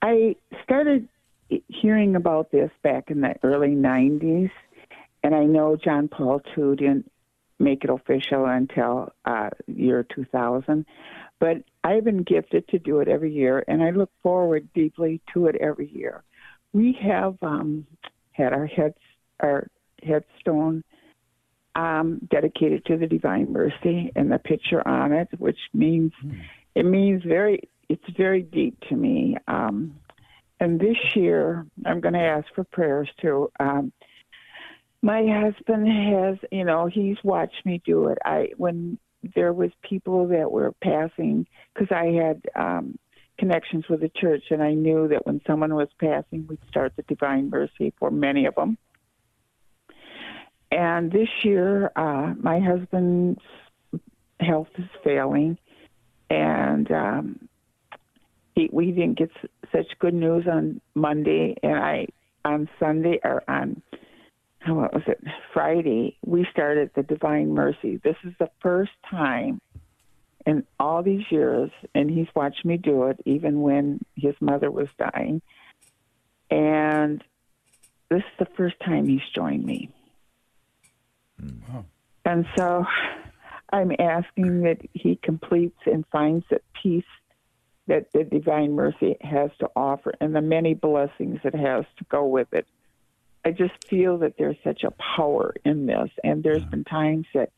I 0.00 0.36
started 0.62 1.08
hearing 1.68 2.16
about 2.16 2.50
this 2.50 2.70
back 2.82 3.10
in 3.10 3.20
the 3.20 3.34
early 3.42 3.74
90s 3.74 4.50
and 5.22 5.34
I 5.34 5.44
know 5.44 5.76
John 5.76 6.08
Paul 6.08 6.40
II 6.56 6.76
didn't 6.76 7.10
make 7.58 7.84
it 7.84 7.90
official 7.90 8.44
until 8.46 9.12
uh, 9.24 9.50
year 9.66 10.04
2000, 10.14 10.84
but 11.38 11.58
I've 11.84 12.04
been 12.04 12.22
gifted 12.22 12.68
to 12.68 12.78
do 12.78 13.00
it 13.00 13.08
every 13.08 13.32
year, 13.32 13.64
and 13.66 13.82
I 13.82 13.90
look 13.90 14.10
forward 14.22 14.68
deeply 14.74 15.20
to 15.32 15.46
it 15.46 15.56
every 15.56 15.88
year. 15.88 16.22
We 16.72 16.96
have 17.02 17.36
um, 17.42 17.86
had 18.32 18.52
our 18.52 18.66
heads, 18.66 18.98
our 19.40 19.66
headstone 20.02 20.84
um, 21.74 22.20
dedicated 22.30 22.84
to 22.86 22.96
the 22.96 23.06
Divine 23.06 23.52
Mercy, 23.52 24.12
and 24.14 24.30
the 24.30 24.38
picture 24.38 24.86
on 24.86 25.12
it, 25.12 25.28
which 25.38 25.58
means 25.72 26.12
mm. 26.24 26.40
it 26.74 26.84
means 26.84 27.22
very, 27.24 27.68
it's 27.88 28.04
very 28.16 28.42
deep 28.42 28.78
to 28.88 28.96
me. 28.96 29.36
Um, 29.48 29.98
and 30.60 30.78
this 30.78 30.96
year, 31.14 31.66
I'm 31.84 32.00
going 32.00 32.14
to 32.14 32.20
ask 32.20 32.46
for 32.54 32.64
prayers 32.64 33.08
too. 33.20 33.50
Um, 33.58 33.92
my 35.02 35.26
husband 35.26 35.88
has, 35.88 36.38
you 36.50 36.64
know, 36.64 36.86
he's 36.86 37.16
watched 37.24 37.66
me 37.66 37.82
do 37.84 38.06
it. 38.08 38.18
I 38.24 38.50
when 38.56 38.98
there 39.34 39.52
was 39.52 39.70
people 39.82 40.28
that 40.28 40.50
were 40.50 40.72
passing 40.82 41.46
because 41.74 41.88
I 41.90 42.06
had 42.06 42.42
um, 42.56 42.98
connections 43.38 43.84
with 43.88 44.00
the 44.00 44.08
church, 44.08 44.44
and 44.50 44.62
I 44.62 44.74
knew 44.74 45.08
that 45.08 45.26
when 45.26 45.40
someone 45.46 45.74
was 45.74 45.88
passing, 45.98 46.46
we'd 46.48 46.58
start 46.68 46.92
the 46.96 47.02
Divine 47.02 47.50
Mercy 47.50 47.92
for 47.98 48.10
many 48.10 48.46
of 48.46 48.54
them. 48.54 48.78
And 50.70 51.10
this 51.10 51.28
year, 51.42 51.92
uh, 51.96 52.34
my 52.38 52.60
husband's 52.60 53.40
health 54.40 54.68
is 54.78 54.86
failing, 55.04 55.58
and 56.30 56.90
um, 56.90 57.48
he, 58.54 58.70
we 58.72 58.92
didn't 58.92 59.18
get 59.18 59.30
s- 59.42 59.50
such 59.72 59.98
good 59.98 60.14
news 60.14 60.46
on 60.50 60.80
Monday, 60.94 61.56
and 61.62 61.76
I 61.76 62.06
on 62.44 62.68
Sunday 62.80 63.20
or 63.22 63.42
on 63.48 63.82
what 64.66 64.92
was 64.92 65.02
it 65.06 65.20
Friday 65.52 66.16
we 66.24 66.46
started 66.50 66.90
the 66.94 67.02
Divine 67.02 67.52
Mercy. 67.52 68.00
This 68.02 68.16
is 68.24 68.32
the 68.38 68.50
first 68.60 68.92
time 69.10 69.60
in 70.46 70.64
all 70.78 71.02
these 71.02 71.24
years, 71.30 71.70
and 71.94 72.10
he's 72.10 72.26
watched 72.34 72.64
me 72.64 72.76
do 72.76 73.04
it 73.04 73.20
even 73.24 73.60
when 73.60 74.00
his 74.16 74.34
mother 74.40 74.70
was 74.70 74.88
dying. 74.98 75.40
And 76.50 77.22
this 78.10 78.20
is 78.20 78.38
the 78.38 78.48
first 78.56 78.76
time 78.84 79.06
he's 79.06 79.20
joined 79.34 79.64
me. 79.64 79.90
Wow. 81.40 81.84
And 82.24 82.46
so 82.56 82.84
I'm 83.72 83.92
asking 83.98 84.62
that 84.62 84.78
he 84.92 85.16
completes 85.16 85.78
and 85.86 86.04
finds 86.12 86.44
that 86.50 86.62
peace 86.82 87.04
that 87.86 88.12
the 88.12 88.24
Divine 88.24 88.72
Mercy 88.72 89.16
has 89.20 89.50
to 89.58 89.70
offer 89.74 90.12
and 90.20 90.34
the 90.34 90.40
many 90.40 90.74
blessings 90.74 91.40
it 91.42 91.54
has 91.54 91.84
to 91.98 92.04
go 92.10 92.24
with 92.26 92.52
it. 92.52 92.66
I 93.44 93.50
just 93.50 93.72
feel 93.88 94.18
that 94.18 94.34
there's 94.38 94.56
such 94.62 94.84
a 94.84 94.92
power 94.92 95.54
in 95.64 95.86
this, 95.86 96.10
and 96.22 96.42
there's 96.42 96.62
yeah. 96.62 96.68
been 96.68 96.84
times 96.84 97.26
that, 97.34 97.50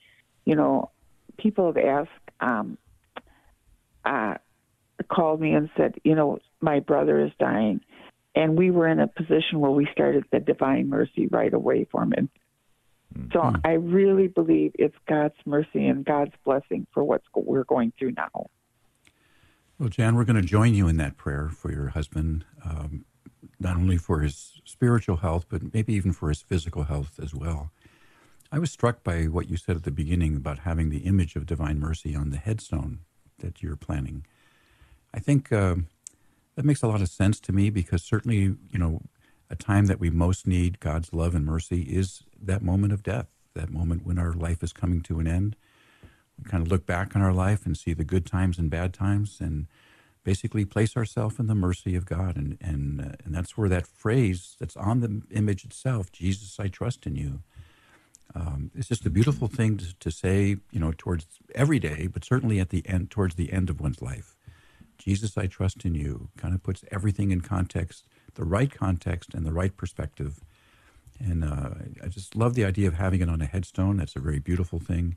you 0.45 0.55
know, 0.55 0.91
people 1.37 1.67
have 1.67 1.77
asked, 1.77 2.11
um, 2.41 2.79
uh, 4.05 4.35
called 5.09 5.41
me 5.41 5.53
and 5.53 5.69
said, 5.77 5.95
you 6.05 6.15
know, 6.15 6.39
my 6.61 6.81
brother 6.81 7.25
is 7.25 7.33
dying, 7.39 7.81
and 8.35 8.57
we 8.57 8.71
were 8.71 8.89
in 8.89 9.01
a 9.01 9.07
position 9.07 9.61
where 9.61 9.71
we 9.71 9.87
started 9.93 10.25
the 10.31 10.41
Divine 10.41 10.89
Mercy 10.89 11.27
right 11.27 11.53
away 11.53 11.85
for 11.91 12.03
him. 12.03 12.29
So 13.33 13.41
Mm-hmm. 13.41 13.61
I 13.65 13.73
really 13.75 14.29
believe 14.29 14.73
it's 14.77 14.97
God's 15.07 15.35
mercy 15.45 15.87
and 15.87 16.05
God's 16.05 16.33
blessing 16.45 16.87
for 16.93 17.05
what 17.05 17.23
we're 17.35 17.65
going 17.65 17.93
through 17.99 18.13
now. 18.13 18.51
Well, 19.79 19.89
Jan, 19.89 20.15
we're 20.17 20.25
going 20.25 20.41
to 20.41 20.43
join 20.43 20.75
you 20.75 20.89
in 20.89 20.97
that 20.97 21.17
prayer 21.17 21.49
for 21.49 21.71
your 21.71 21.89
husband, 21.89 22.45
um, 22.65 23.05
not 23.65 23.77
only 23.77 23.97
for 23.97 24.21
his 24.21 24.61
spiritual 24.65 25.17
health, 25.17 25.47
but 25.49 25.75
maybe 25.75 25.95
even 25.95 26.13
for 26.13 26.29
his 26.29 26.43
physical 26.43 26.85
health 26.85 27.19
as 27.21 27.35
well. 27.35 27.71
I 28.53 28.59
was 28.59 28.71
struck 28.71 29.03
by 29.03 29.25
what 29.25 29.49
you 29.49 29.57
said 29.57 29.75
at 29.75 29.83
the 29.83 29.91
beginning 29.91 30.37
about 30.37 30.61
having 30.61 30.91
the 30.91 30.99
image 30.99 31.35
of 31.35 31.47
divine 31.47 31.81
mercy 31.81 32.15
on 32.15 32.31
the 32.31 32.37
headstone 32.37 33.01
that 33.39 33.63
you're 33.63 33.77
planning. 33.77 34.25
I 35.13 35.19
think 35.19 35.51
um 35.53 35.89
that 36.55 36.65
makes 36.65 36.83
a 36.83 36.87
lot 36.87 37.01
of 37.01 37.09
sense 37.09 37.41
to 37.41 37.53
me 37.53 37.69
because 37.71 38.05
certainly, 38.05 38.55
you 38.71 38.79
know, 38.79 39.01
a 39.51 39.57
time 39.57 39.87
that 39.87 39.99
we 39.99 40.09
most 40.09 40.47
need 40.47 40.81
God's 40.81 41.13
love 41.13 41.35
and 41.35 41.45
mercy 41.45 41.83
is 41.83 42.23
that 42.41 42.63
moment 42.63 42.93
of 42.93 43.03
death, 43.03 43.27
that 43.55 43.71
moment 43.71 44.07
when 44.07 44.19
our 44.19 44.33
life 44.33 44.63
is 44.63 44.73
coming 44.73 45.01
to 45.03 45.19
an 45.19 45.27
end. 45.27 45.57
We 46.39 46.49
kind 46.49 46.65
of 46.65 46.71
look 46.71 46.87
back 46.87 47.17
on 47.17 47.23
our 47.23 47.33
life 47.33 47.67
and 47.67 47.77
see 47.77 47.93
the 47.93 48.05
good 48.05 48.27
times 48.27 48.59
and 48.59 48.71
bad 48.71 48.93
times 48.93 49.39
and 49.41 49.67
basically 50.25 50.65
place 50.65 50.97
ourselves 50.97 51.39
in 51.39 51.47
the 51.47 51.55
mercy 51.55 51.95
of 51.95 52.07
God. 52.07 52.37
And, 52.37 52.59
and, 52.61 53.01
uh, 53.01 53.17
and 53.25 53.35
that's 53.35 53.57
where 53.57 53.69
that 53.69 53.87
phrase 53.87 54.57
that's 54.59 54.77
on 54.77 55.01
the 55.01 55.23
image 55.31 55.65
itself, 55.65 56.11
Jesus, 56.11 56.59
I 56.59 56.69
trust 56.69 57.07
in 57.07 57.15
you. 57.15 57.41
Um, 58.35 58.71
it's 58.75 58.89
just 58.89 59.07
a 59.07 59.11
beautiful 59.11 59.47
thing 59.47 59.77
to, 59.77 59.95
to 59.99 60.11
say, 60.11 60.57
you 60.73 60.81
know, 60.81 60.93
towards 60.97 61.27
every 61.55 61.79
day, 61.79 62.09
but 62.09 62.25
certainly 62.25 62.59
at 62.59 62.71
the 62.71 62.83
end, 62.89 63.11
towards 63.11 63.37
the 63.37 63.53
end 63.53 63.71
of 63.71 63.81
one's 63.81 64.03
life. 64.03 64.35
Jesus, 64.99 65.37
I 65.37 65.47
trust 65.47 65.85
in 65.85 65.95
you 65.95 66.31
kind 66.37 66.55
of 66.55 66.63
puts 66.63 66.85
everything 66.91 67.31
in 67.31 67.43
context, 67.43 68.07
the 68.35 68.45
right 68.45 68.73
context 68.73 69.35
and 69.35 69.45
the 69.45 69.53
right 69.53 69.77
perspective. 69.77 70.41
And 71.21 71.45
uh, 71.45 71.71
I 72.03 72.09
just 72.09 72.35
love 72.35 72.55
the 72.55 72.65
idea 72.65 72.89
of 72.89 72.95
having 72.95 73.21
it 73.21 73.29
on 73.29 73.41
a 73.41 73.47
headstone. 73.47 73.99
That's 73.99 74.17
a 74.17 74.21
very 74.21 74.41
beautiful 74.41 74.79
thing. 74.79 75.17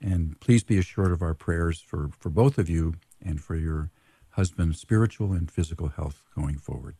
And 0.00 0.40
please 0.40 0.64
be 0.64 0.78
assured 0.78 1.12
of 1.12 1.22
our 1.22 1.34
prayers 1.34 1.80
for, 1.80 2.10
for 2.18 2.30
both 2.30 2.56
of 2.58 2.70
you 2.70 2.94
and 3.22 3.40
for 3.40 3.54
your 3.54 3.90
husband's 4.40 4.80
spiritual 4.80 5.34
and 5.34 5.50
physical 5.50 5.88
health 5.88 6.22
going 6.34 6.56
forward. 6.56 6.96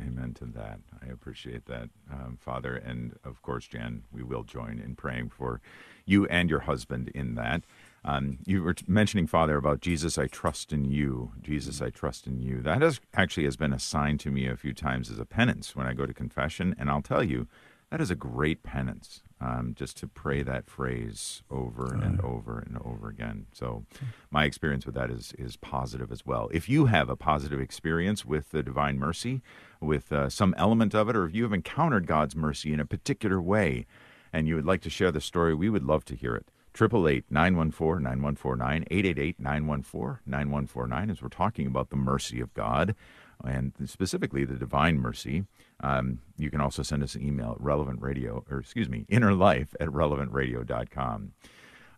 Amen 0.00 0.34
to 0.34 0.44
that. 0.44 0.80
I 1.00 1.06
appreciate 1.06 1.66
that, 1.66 1.88
um, 2.12 2.36
Father. 2.36 2.74
And 2.74 3.16
of 3.22 3.42
course, 3.42 3.68
Jan, 3.68 4.02
we 4.10 4.24
will 4.24 4.42
join 4.42 4.80
in 4.80 4.96
praying 4.96 5.28
for 5.28 5.60
you 6.04 6.26
and 6.26 6.50
your 6.50 6.58
husband 6.58 7.12
in 7.14 7.36
that. 7.36 7.62
Um, 8.04 8.38
you 8.44 8.64
were 8.64 8.74
mentioning, 8.88 9.28
Father, 9.28 9.56
about 9.56 9.82
Jesus, 9.82 10.18
I 10.18 10.26
trust 10.26 10.72
in 10.72 10.84
you. 10.84 11.30
Jesus, 11.40 11.80
I 11.80 11.90
trust 11.90 12.26
in 12.26 12.40
you. 12.40 12.60
That 12.60 12.82
has 12.82 13.00
actually 13.14 13.44
has 13.44 13.56
been 13.56 13.72
assigned 13.72 14.18
to 14.20 14.32
me 14.32 14.48
a 14.48 14.56
few 14.56 14.74
times 14.74 15.12
as 15.12 15.20
a 15.20 15.24
penance 15.24 15.76
when 15.76 15.86
I 15.86 15.92
go 15.92 16.06
to 16.06 16.12
confession. 16.12 16.74
And 16.76 16.90
I'll 16.90 17.02
tell 17.02 17.22
you, 17.22 17.46
that 17.92 18.00
is 18.00 18.10
a 18.10 18.16
great 18.16 18.64
penance 18.64 19.22
um, 19.44 19.74
just 19.76 19.98
to 19.98 20.08
pray 20.08 20.42
that 20.42 20.70
phrase 20.70 21.42
over 21.50 21.92
and 21.92 22.20
over 22.22 22.58
and 22.58 22.78
over 22.78 23.08
again. 23.08 23.46
So, 23.52 23.84
my 24.30 24.44
experience 24.44 24.86
with 24.86 24.94
that 24.94 25.10
is 25.10 25.34
is 25.38 25.56
positive 25.56 26.10
as 26.10 26.24
well. 26.24 26.48
If 26.52 26.68
you 26.68 26.86
have 26.86 27.10
a 27.10 27.16
positive 27.16 27.60
experience 27.60 28.24
with 28.24 28.50
the 28.52 28.62
divine 28.62 28.98
mercy, 28.98 29.42
with 29.80 30.10
uh, 30.12 30.30
some 30.30 30.54
element 30.56 30.94
of 30.94 31.08
it, 31.08 31.16
or 31.16 31.26
if 31.26 31.34
you 31.34 31.42
have 31.42 31.52
encountered 31.52 32.06
God's 32.06 32.34
mercy 32.34 32.72
in 32.72 32.80
a 32.80 32.86
particular 32.86 33.40
way, 33.40 33.86
and 34.32 34.48
you 34.48 34.54
would 34.54 34.66
like 34.66 34.80
to 34.82 34.90
share 34.90 35.12
the 35.12 35.20
story, 35.20 35.54
we 35.54 35.68
would 35.68 35.84
love 35.84 36.04
to 36.06 36.16
hear 36.16 36.34
it. 36.34 36.50
888 36.74 37.26
914 37.30 38.02
9149, 38.02 38.84
888 38.90 39.40
914 39.40 40.18
9149, 40.26 41.10
as 41.10 41.22
we're 41.22 41.28
talking 41.28 41.66
about 41.66 41.90
the 41.90 41.96
mercy 41.96 42.40
of 42.40 42.52
God 42.54 42.96
and 43.44 43.72
specifically 43.86 44.44
the 44.44 44.56
divine 44.56 44.98
mercy. 44.98 45.44
Um, 45.80 46.20
you 46.36 46.50
can 46.50 46.60
also 46.60 46.82
send 46.82 47.02
us 47.02 47.14
an 47.14 47.22
email 47.22 47.52
at 47.52 47.60
relevant 47.60 48.00
radio, 48.00 48.44
or 48.50 48.58
excuse 48.58 48.88
me, 48.88 49.06
innerlife 49.10 49.68
at 49.80 49.88
relevantradio.com. 49.88 51.32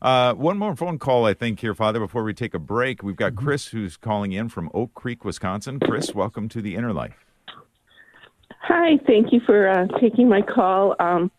Uh, 0.03 0.35
one 0.35 0.59
more 0.59 0.77
phone 0.77 0.99
call, 0.99 1.25
I 1.25 1.35
think, 1.35 1.61
here, 1.61 1.75
Father, 1.75 1.99
before 1.99 2.23
we 2.23 2.35
take 2.35 2.55
a 2.55 2.59
break. 2.59 3.03
We've 3.03 3.17
got 3.17 3.35
Chris 3.35 3.69
who's 3.69 3.97
calling 3.97 4.33
in 4.33 4.49
from 4.49 4.71
Oak 4.75 4.93
Creek, 4.95 5.25
Wisconsin. 5.25 5.81
Chris, 5.81 6.15
welcome 6.15 6.49
to 6.51 6.61
the 6.61 6.75
Inner 6.75 6.93
Life. 6.93 7.25
Hi, 8.61 8.99
thank 9.07 9.33
you 9.33 9.41
for 9.47 9.69
uh, 9.69 9.87
taking 10.01 10.29
my 10.29 10.43
call. 10.43 10.97
Um, 10.99 11.31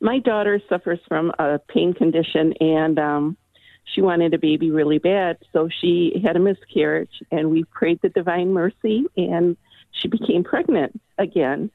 my 0.00 0.20
daughter 0.20 0.60
suffers 0.68 1.00
from 1.08 1.32
a 1.38 1.58
pain 1.58 1.92
condition, 1.92 2.54
and 2.60 2.98
um, 2.98 3.36
she 3.84 4.00
wanted 4.00 4.32
a 4.32 4.38
baby 4.38 4.70
really 4.70 4.98
bad, 4.98 5.38
so 5.52 5.68
she 5.80 6.22
had 6.24 6.36
a 6.36 6.40
miscarriage, 6.40 7.22
and 7.30 7.50
we 7.50 7.64
prayed 7.64 8.00
the 8.02 8.08
Divine 8.08 8.52
Mercy, 8.52 9.04
and 9.16 9.56
she 9.92 10.08
became 10.08 10.44
pregnant 10.44 11.00
again. 11.18 11.70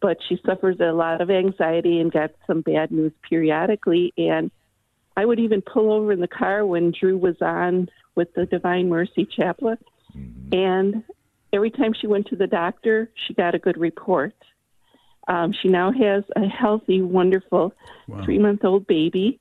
But 0.00 0.18
she 0.28 0.40
suffers 0.46 0.76
a 0.80 0.92
lot 0.92 1.20
of 1.20 1.30
anxiety 1.30 2.00
and 2.00 2.12
got 2.12 2.30
some 2.46 2.60
bad 2.60 2.92
news 2.92 3.12
periodically, 3.28 4.12
and 4.16 4.50
I 5.16 5.24
would 5.24 5.40
even 5.40 5.60
pull 5.60 5.92
over 5.92 6.12
in 6.12 6.20
the 6.20 6.28
car 6.28 6.64
when 6.64 6.92
Drew 6.92 7.18
was 7.18 7.34
on 7.40 7.88
with 8.14 8.32
the 8.34 8.46
Divine 8.46 8.88
Mercy 8.88 9.26
Chaplet, 9.26 9.78
and 10.52 11.02
every 11.52 11.70
time 11.70 11.92
she 12.00 12.06
went 12.06 12.26
to 12.28 12.36
the 12.36 12.46
doctor, 12.46 13.10
she 13.26 13.34
got 13.34 13.54
a 13.54 13.58
good 13.58 13.76
report. 13.76 14.34
Um, 15.26 15.52
she 15.52 15.68
now 15.68 15.92
has 15.92 16.24
a 16.36 16.46
healthy, 16.46 17.02
wonderful 17.02 17.74
Wow. 18.06 18.24
three 18.24 18.38
month 18.38 18.64
old 18.64 18.86
baby. 18.86 19.38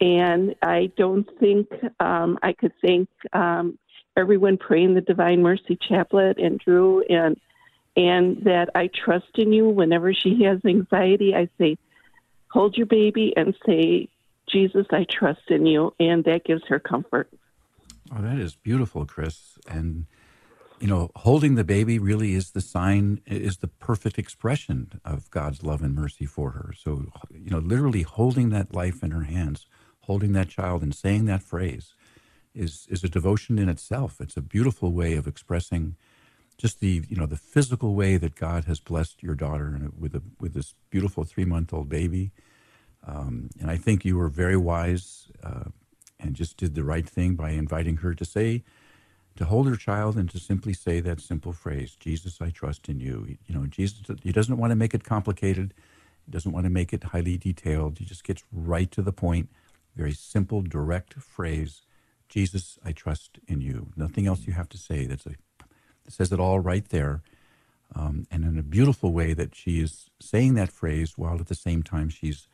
And 0.00 0.54
I 0.62 0.92
don't 0.98 1.26
think 1.40 1.68
um, 2.00 2.38
I 2.42 2.52
could 2.52 2.72
thank 2.82 3.08
um, 3.32 3.78
everyone 4.16 4.58
praying 4.58 4.94
the 4.94 5.00
Divine 5.00 5.42
Mercy 5.42 5.78
Chaplet 5.88 6.38
and 6.38 6.58
Drew 6.58 7.02
and 7.08 7.40
and 7.96 8.44
that 8.44 8.70
I 8.74 8.88
trust 8.88 9.36
in 9.36 9.52
you. 9.52 9.68
Whenever 9.68 10.12
she 10.12 10.42
has 10.44 10.60
anxiety, 10.64 11.34
I 11.34 11.48
say, 11.58 11.78
hold 12.48 12.76
your 12.76 12.86
baby 12.86 13.32
and 13.36 13.56
say, 13.66 14.08
Jesus, 14.48 14.86
I 14.90 15.06
trust 15.10 15.48
in 15.48 15.66
you. 15.66 15.94
And 15.98 16.24
that 16.24 16.44
gives 16.44 16.62
her 16.68 16.78
comfort. 16.78 17.28
Oh, 18.14 18.22
that 18.22 18.38
is 18.38 18.54
beautiful, 18.54 19.04
Chris. 19.04 19.58
And 19.68 20.06
you 20.80 20.86
know, 20.86 21.10
holding 21.16 21.54
the 21.54 21.64
baby 21.64 21.98
really 21.98 22.34
is 22.34 22.50
the 22.50 22.60
sign, 22.60 23.20
is 23.26 23.58
the 23.58 23.68
perfect 23.68 24.18
expression 24.18 25.00
of 25.04 25.30
God's 25.30 25.62
love 25.62 25.82
and 25.82 25.94
mercy 25.94 26.26
for 26.26 26.50
her. 26.50 26.72
So, 26.76 27.06
you 27.30 27.50
know, 27.50 27.58
literally 27.58 28.02
holding 28.02 28.50
that 28.50 28.74
life 28.74 29.02
in 29.02 29.10
her 29.10 29.22
hands, 29.22 29.66
holding 30.00 30.32
that 30.32 30.48
child, 30.48 30.82
and 30.82 30.94
saying 30.94 31.24
that 31.26 31.42
phrase 31.42 31.94
is 32.54 32.86
is 32.90 33.04
a 33.04 33.08
devotion 33.08 33.58
in 33.58 33.68
itself. 33.68 34.20
It's 34.20 34.36
a 34.36 34.42
beautiful 34.42 34.92
way 34.92 35.14
of 35.14 35.26
expressing 35.26 35.96
just 36.58 36.80
the 36.80 37.04
you 37.08 37.16
know 37.16 37.26
the 37.26 37.36
physical 37.36 37.94
way 37.94 38.16
that 38.16 38.34
God 38.34 38.64
has 38.64 38.80
blessed 38.80 39.22
your 39.22 39.34
daughter 39.34 39.90
with 39.98 40.14
a 40.14 40.22
with 40.40 40.54
this 40.54 40.74
beautiful 40.90 41.24
three 41.24 41.44
month 41.44 41.72
old 41.72 41.88
baby. 41.88 42.32
Um, 43.06 43.50
and 43.60 43.70
I 43.70 43.76
think 43.76 44.04
you 44.04 44.16
were 44.16 44.28
very 44.28 44.56
wise 44.56 45.28
uh, 45.42 45.64
and 46.18 46.34
just 46.34 46.56
did 46.56 46.74
the 46.74 46.82
right 46.82 47.08
thing 47.08 47.34
by 47.34 47.50
inviting 47.50 47.98
her 47.98 48.14
to 48.14 48.24
say, 48.24 48.64
to 49.36 49.44
hold 49.44 49.68
her 49.68 49.76
child 49.76 50.16
and 50.16 50.28
to 50.30 50.40
simply 50.40 50.72
say 50.72 50.98
that 51.00 51.20
simple 51.20 51.52
phrase, 51.52 51.94
Jesus, 52.00 52.40
I 52.40 52.50
trust 52.50 52.88
in 52.88 52.98
you. 52.98 53.36
You 53.46 53.54
know, 53.54 53.66
Jesus, 53.66 54.00
he 54.22 54.32
doesn't 54.32 54.56
want 54.56 54.72
to 54.72 54.76
make 54.76 54.92
it 54.94 55.04
complicated. 55.04 55.72
He 56.24 56.32
doesn't 56.32 56.50
want 56.50 56.64
to 56.64 56.70
make 56.70 56.92
it 56.92 57.04
highly 57.04 57.36
detailed. 57.36 57.98
He 57.98 58.04
just 58.04 58.24
gets 58.24 58.42
right 58.50 58.90
to 58.90 59.02
the 59.02 59.12
point. 59.12 59.50
Very 59.94 60.12
simple, 60.12 60.62
direct 60.62 61.14
phrase, 61.14 61.82
Jesus, 62.28 62.78
I 62.84 62.92
trust 62.92 63.38
in 63.46 63.60
you. 63.60 63.92
Nothing 63.96 64.26
else 64.26 64.46
you 64.46 64.52
have 64.52 64.68
to 64.70 64.78
say. 64.78 65.06
That's 65.06 65.26
a, 65.26 65.34
says 66.12 66.32
it 66.32 66.40
all 66.40 66.60
right 66.60 66.88
there. 66.88 67.22
Um, 67.94 68.26
and 68.30 68.44
in 68.44 68.58
a 68.58 68.62
beautiful 68.62 69.12
way 69.12 69.32
that 69.32 69.54
she 69.54 69.80
is 69.80 70.10
saying 70.20 70.54
that 70.54 70.72
phrase 70.72 71.16
while 71.16 71.38
at 71.40 71.46
the 71.46 71.54
same 71.54 71.82
time 71.82 72.08
she's 72.08 72.48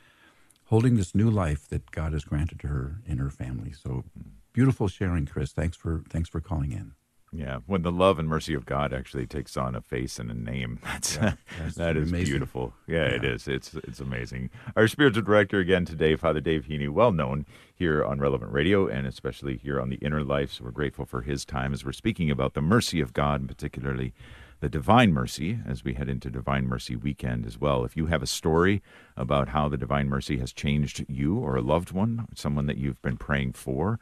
holding 0.67 0.97
this 0.97 1.15
new 1.15 1.31
life 1.31 1.69
that 1.69 1.91
God 1.91 2.13
has 2.13 2.25
granted 2.25 2.61
to 2.61 2.69
her 2.69 2.97
in 3.07 3.19
her 3.19 3.31
family. 3.31 3.73
So 3.73 4.05
beautiful 4.53 4.89
sharing, 4.89 5.27
Chris. 5.27 5.53
Thanks 5.53 5.77
for 5.77 6.03
thanks 6.09 6.29
for 6.29 6.41
calling 6.41 6.73
in. 6.73 6.93
Yeah, 7.35 7.61
when 7.67 7.81
the 7.81 7.91
love 7.91 8.19
and 8.19 8.29
mercy 8.29 8.53
of 8.53 8.67
God 8.67 8.93
actually 8.93 9.27
takes 9.27 9.57
on 9.57 9.75
a 9.75 9.81
face 9.81 10.19
and 10.19 10.31
a 10.31 10.35
name, 10.35 10.79
that's, 10.85 11.17
that's 11.59 11.75
that 11.77 11.97
is 11.97 12.13
beautiful. 12.13 12.75
Yeah, 12.87 13.05
it 13.05 13.25
Yeah. 13.25 13.31
is. 13.31 13.49
It's 13.49 13.75
it's 13.75 14.01
amazing. 14.01 14.51
Our 14.77 14.87
spiritual 14.87 15.23
director 15.23 15.59
again 15.59 15.87
today, 15.87 16.15
Father 16.17 16.41
Dave 16.41 16.67
Heney, 16.67 16.91
well 16.91 17.11
known 17.13 17.47
here 17.75 18.05
on 18.05 18.19
Relevant 18.21 18.53
Radio 18.53 18.87
and 18.87 19.07
especially 19.07 19.57
here 19.57 19.81
on 19.81 19.89
the 19.89 19.97
Inner 19.97 20.23
Life. 20.23 20.53
So 20.53 20.65
we're 20.65 20.73
grateful 20.73 21.07
for 21.07 21.23
his 21.23 21.45
time 21.47 21.73
as 21.73 21.85
we're 21.87 21.93
speaking 21.93 22.31
about 22.31 22.53
the 22.53 22.61
mercy 22.61 23.01
of 23.01 23.15
God, 23.15 23.41
and 23.41 23.49
particularly 23.49 24.13
the 24.61 24.69
divine 24.69 25.13
mercy 25.13 25.59
as 25.67 25.83
we 25.83 25.95
head 25.95 26.09
into 26.11 26.31
Divine 26.31 26.67
Mercy 26.69 26.95
Weekend 26.95 27.47
as 27.47 27.59
well. 27.59 27.85
If 27.85 27.97
you 27.97 28.07
have 28.07 28.23
a 28.23 28.29
story 28.29 28.81
about 29.17 29.49
how 29.49 29.69
the 29.69 29.77
divine 29.79 30.09
mercy 30.09 30.39
has 30.39 30.53
changed 30.53 31.05
you 31.09 31.37
or 31.39 31.57
a 31.57 31.63
loved 31.63 31.91
one, 31.93 32.27
someone 32.37 32.67
that 32.67 32.77
you've 32.77 33.03
been 33.03 33.17
praying 33.17 33.55
for, 33.55 33.99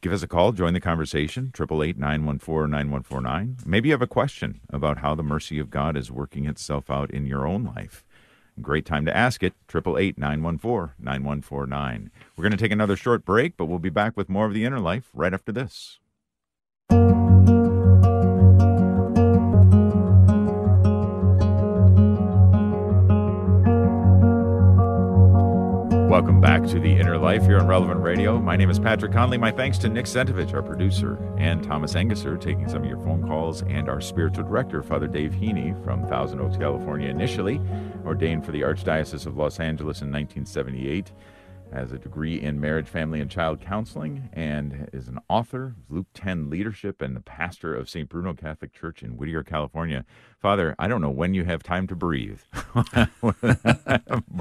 Give 0.00 0.12
us 0.12 0.22
a 0.22 0.28
call, 0.28 0.52
join 0.52 0.74
the 0.74 0.80
conversation, 0.80 1.50
888-914-9149. 1.54 3.66
Maybe 3.66 3.88
you 3.88 3.94
have 3.94 4.02
a 4.02 4.06
question 4.06 4.60
about 4.70 4.98
how 4.98 5.16
the 5.16 5.24
mercy 5.24 5.58
of 5.58 5.70
God 5.70 5.96
is 5.96 6.08
working 6.08 6.46
itself 6.46 6.88
out 6.88 7.10
in 7.10 7.26
your 7.26 7.48
own 7.48 7.64
life. 7.64 8.04
Great 8.62 8.86
time 8.86 9.04
to 9.06 9.16
ask 9.16 9.42
it, 9.42 9.54
888-914-9149. 9.66 12.10
We're 12.36 12.42
going 12.42 12.52
to 12.52 12.56
take 12.56 12.70
another 12.70 12.94
short 12.94 13.24
break, 13.24 13.56
but 13.56 13.66
we'll 13.66 13.80
be 13.80 13.88
back 13.88 14.16
with 14.16 14.28
more 14.28 14.46
of 14.46 14.54
the 14.54 14.64
inner 14.64 14.78
life 14.78 15.10
right 15.12 15.34
after 15.34 15.50
this. 15.50 15.98
Welcome 26.18 26.40
back 26.40 26.64
to 26.70 26.80
the 26.80 26.90
Inner 26.90 27.16
Life 27.16 27.44
here 27.44 27.60
on 27.60 27.68
Relevant 27.68 28.00
Radio. 28.00 28.40
My 28.40 28.56
name 28.56 28.70
is 28.70 28.80
Patrick 28.80 29.12
Conley. 29.12 29.38
My 29.38 29.52
thanks 29.52 29.78
to 29.78 29.88
Nick 29.88 30.06
Sentovich, 30.06 30.52
our 30.52 30.64
producer, 30.64 31.16
and 31.38 31.62
Thomas 31.62 31.94
Engesser, 31.94 32.40
taking 32.40 32.68
some 32.68 32.82
of 32.82 32.88
your 32.88 32.98
phone 32.98 33.24
calls, 33.24 33.62
and 33.62 33.88
our 33.88 34.00
spiritual 34.00 34.42
director, 34.42 34.82
Father 34.82 35.06
Dave 35.06 35.30
Heney 35.30 35.80
from 35.84 36.04
Thousand 36.08 36.40
Oaks, 36.40 36.56
California, 36.56 37.08
initially 37.08 37.60
ordained 38.04 38.44
for 38.44 38.50
the 38.50 38.62
Archdiocese 38.62 39.26
of 39.26 39.36
Los 39.36 39.60
Angeles 39.60 40.02
in 40.02 40.10
1978 40.10 41.12
has 41.72 41.92
a 41.92 41.98
degree 41.98 42.40
in 42.40 42.60
marriage, 42.60 42.88
family, 42.88 43.20
and 43.20 43.30
child 43.30 43.60
counseling, 43.60 44.28
and 44.32 44.88
is 44.92 45.08
an 45.08 45.18
author, 45.28 45.66
of 45.66 45.90
Luke 45.90 46.06
10 46.14 46.48
leadership, 46.48 47.02
and 47.02 47.14
the 47.14 47.20
pastor 47.20 47.74
of 47.74 47.88
St. 47.88 48.08
Bruno 48.08 48.34
Catholic 48.34 48.72
Church 48.72 49.02
in 49.02 49.16
Whittier, 49.16 49.42
California. 49.42 50.04
Father, 50.40 50.74
I 50.78 50.88
don't 50.88 51.00
know 51.00 51.10
when 51.10 51.34
you 51.34 51.44
have 51.44 51.62
time 51.62 51.86
to 51.88 51.96
breathe, 51.96 52.40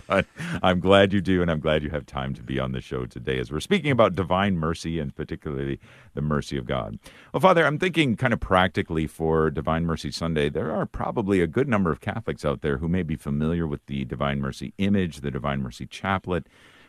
but 0.08 0.26
I'm 0.62 0.80
glad 0.80 1.14
you 1.14 1.22
do, 1.22 1.42
and 1.42 1.50
I'm 1.52 1.60
glad 1.60 1.84
you 1.84 1.90
have 1.90 2.06
time 2.06 2.34
to 2.36 2.44
be 2.44 2.60
on 2.60 2.72
the 2.72 2.82
show 2.82 3.06
today 3.06 3.40
as 3.40 3.52
we're 3.52 3.60
speaking 3.60 3.92
about 3.92 4.16
divine 4.16 4.58
mercy 4.58 5.00
and 5.00 5.16
particularly 5.16 5.80
the 6.14 6.22
mercy 6.22 6.58
of 6.58 6.66
God. 6.66 7.00
Well, 7.34 7.42
Father, 7.42 7.66
I'm 7.66 7.80
thinking 7.80 8.16
kind 8.16 8.34
of 8.34 8.40
practically 8.40 9.08
for 9.08 9.50
Divine 9.50 9.86
Mercy 9.86 10.12
Sunday, 10.12 10.50
there 10.50 10.72
are 10.72 10.86
probably 10.86 11.42
a 11.42 11.48
good 11.48 11.68
number 11.68 11.92
of 11.92 12.02
Catholics 12.02 12.46
out 12.46 12.62
there 12.62 12.78
who 12.78 12.88
may 12.88 13.04
be 13.04 13.16
familiar 13.16 13.68
with 13.68 13.86
the 13.88 14.06
Divine 14.06 14.40
Mercy 14.40 14.74
image, 14.78 15.22
the 15.22 15.32
Divine 15.32 15.62
Mercy 15.62 15.86
chaplet 15.86 16.48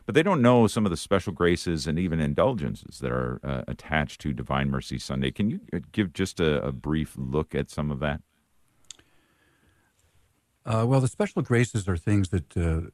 but 0.09 0.15
they 0.15 0.23
don't 0.23 0.41
know 0.41 0.67
some 0.67 0.87
of 0.87 0.91
the 0.91 0.97
special 0.97 1.35
graces 1.35 1.87
and 1.87 1.99
even 1.99 2.19
indulgences 2.19 2.99
that 3.01 3.13
are 3.13 3.39
uh, 3.45 3.61
attached 3.69 4.23
to 4.23 4.33
Divine 4.33 4.71
Mercy 4.71 4.99
Sunday. 4.99 5.31
Can 5.31 5.51
you 5.51 5.61
uh, 5.71 5.81
give 5.93 6.15
just 6.15 6.41
a, 6.41 6.65
a 6.65 6.73
brief 6.73 7.13
look 7.19 7.55
at 7.55 7.69
some 7.69 7.91
of 7.91 7.99
that? 7.99 8.23
Uh, 10.65 10.87
well, 10.87 11.03
the 11.03 11.09
special 11.09 11.43
graces 11.43 11.87
are 11.87 11.99
things 11.99 12.31
that 12.31 12.57
uh, 12.57 12.89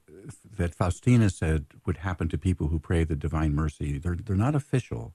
that 0.56 0.74
Faustina 0.74 1.30
said 1.30 1.66
would 1.86 1.98
happen 1.98 2.28
to 2.30 2.36
people 2.36 2.66
who 2.66 2.80
pray 2.80 3.04
the 3.04 3.14
Divine 3.14 3.54
Mercy. 3.54 3.96
They're 3.96 4.16
they're 4.16 4.34
not 4.34 4.56
official, 4.56 5.14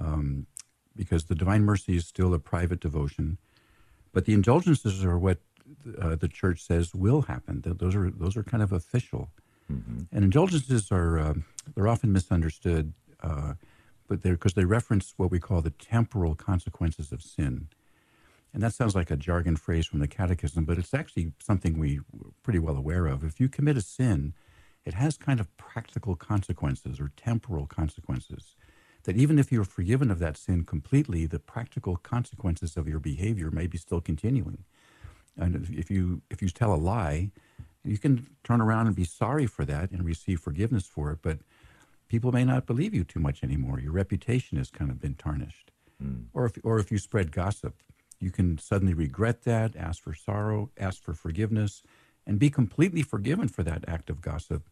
um, 0.00 0.48
because 0.96 1.26
the 1.26 1.36
Divine 1.36 1.62
Mercy 1.62 1.94
is 1.94 2.08
still 2.08 2.34
a 2.34 2.40
private 2.40 2.80
devotion, 2.80 3.38
but 4.12 4.24
the 4.24 4.32
indulgences 4.32 5.04
are 5.04 5.16
what 5.16 5.38
uh, 6.02 6.16
the 6.16 6.26
Church 6.26 6.60
says 6.60 6.92
will 6.92 7.22
happen. 7.22 7.62
Those 7.64 7.94
are 7.94 8.10
those 8.10 8.36
are 8.36 8.42
kind 8.42 8.64
of 8.64 8.72
official. 8.72 9.30
Mm-hmm. 9.70 10.00
And 10.12 10.24
indulgences 10.24 10.90
are 10.90 11.18
uh, 11.18 11.34
they're 11.74 11.88
often 11.88 12.12
misunderstood, 12.12 12.92
uh, 13.22 13.54
but 14.08 14.22
they're 14.22 14.34
because 14.34 14.54
they 14.54 14.64
reference 14.64 15.14
what 15.16 15.30
we 15.30 15.38
call 15.38 15.60
the 15.60 15.70
temporal 15.70 16.34
consequences 16.34 17.12
of 17.12 17.22
sin. 17.22 17.68
And 18.52 18.62
that 18.62 18.74
sounds 18.74 18.96
like 18.96 19.10
a 19.10 19.16
jargon 19.16 19.56
phrase 19.56 19.86
from 19.86 20.00
the 20.00 20.08
Catechism, 20.08 20.64
but 20.64 20.76
it's 20.76 20.92
actually 20.92 21.32
something 21.38 21.78
we 21.78 21.98
are 21.98 22.32
pretty 22.42 22.58
well 22.58 22.76
aware 22.76 23.06
of. 23.06 23.22
If 23.22 23.38
you 23.38 23.48
commit 23.48 23.76
a 23.76 23.80
sin, 23.80 24.34
it 24.84 24.94
has 24.94 25.16
kind 25.16 25.38
of 25.38 25.56
practical 25.56 26.16
consequences 26.16 26.98
or 26.98 27.12
temporal 27.16 27.66
consequences. 27.66 28.56
That 29.04 29.16
even 29.16 29.38
if 29.38 29.52
you're 29.52 29.64
forgiven 29.64 30.10
of 30.10 30.18
that 30.18 30.36
sin 30.36 30.64
completely, 30.64 31.26
the 31.26 31.38
practical 31.38 31.96
consequences 31.96 32.76
of 32.76 32.88
your 32.88 32.98
behavior 32.98 33.50
may 33.50 33.66
be 33.66 33.78
still 33.78 34.00
continuing. 34.00 34.64
And 35.36 35.54
if 35.70 35.90
you 35.90 36.22
if 36.28 36.42
you 36.42 36.48
tell 36.48 36.74
a 36.74 36.76
lie, 36.76 37.30
you 37.84 37.98
can 37.98 38.26
turn 38.44 38.60
around 38.60 38.86
and 38.86 38.96
be 38.96 39.04
sorry 39.04 39.46
for 39.46 39.64
that 39.64 39.90
and 39.90 40.04
receive 40.04 40.40
forgiveness 40.40 40.86
for 40.86 41.10
it, 41.12 41.18
but 41.22 41.38
people 42.08 42.32
may 42.32 42.44
not 42.44 42.66
believe 42.66 42.94
you 42.94 43.04
too 43.04 43.20
much 43.20 43.42
anymore. 43.42 43.80
Your 43.80 43.92
reputation 43.92 44.58
has 44.58 44.70
kind 44.70 44.90
of 44.90 45.00
been 45.00 45.14
tarnished. 45.14 45.70
Mm. 46.02 46.26
Or 46.32 46.46
if 46.46 46.58
or 46.62 46.78
if 46.78 46.90
you 46.90 46.98
spread 46.98 47.32
gossip, 47.32 47.76
you 48.18 48.30
can 48.30 48.58
suddenly 48.58 48.94
regret 48.94 49.42
that, 49.44 49.76
ask 49.76 50.02
for 50.02 50.14
sorrow, 50.14 50.70
ask 50.78 51.02
for 51.02 51.14
forgiveness, 51.14 51.82
and 52.26 52.38
be 52.38 52.50
completely 52.50 53.02
forgiven 53.02 53.48
for 53.48 53.62
that 53.62 53.84
act 53.88 54.10
of 54.10 54.20
gossip. 54.20 54.68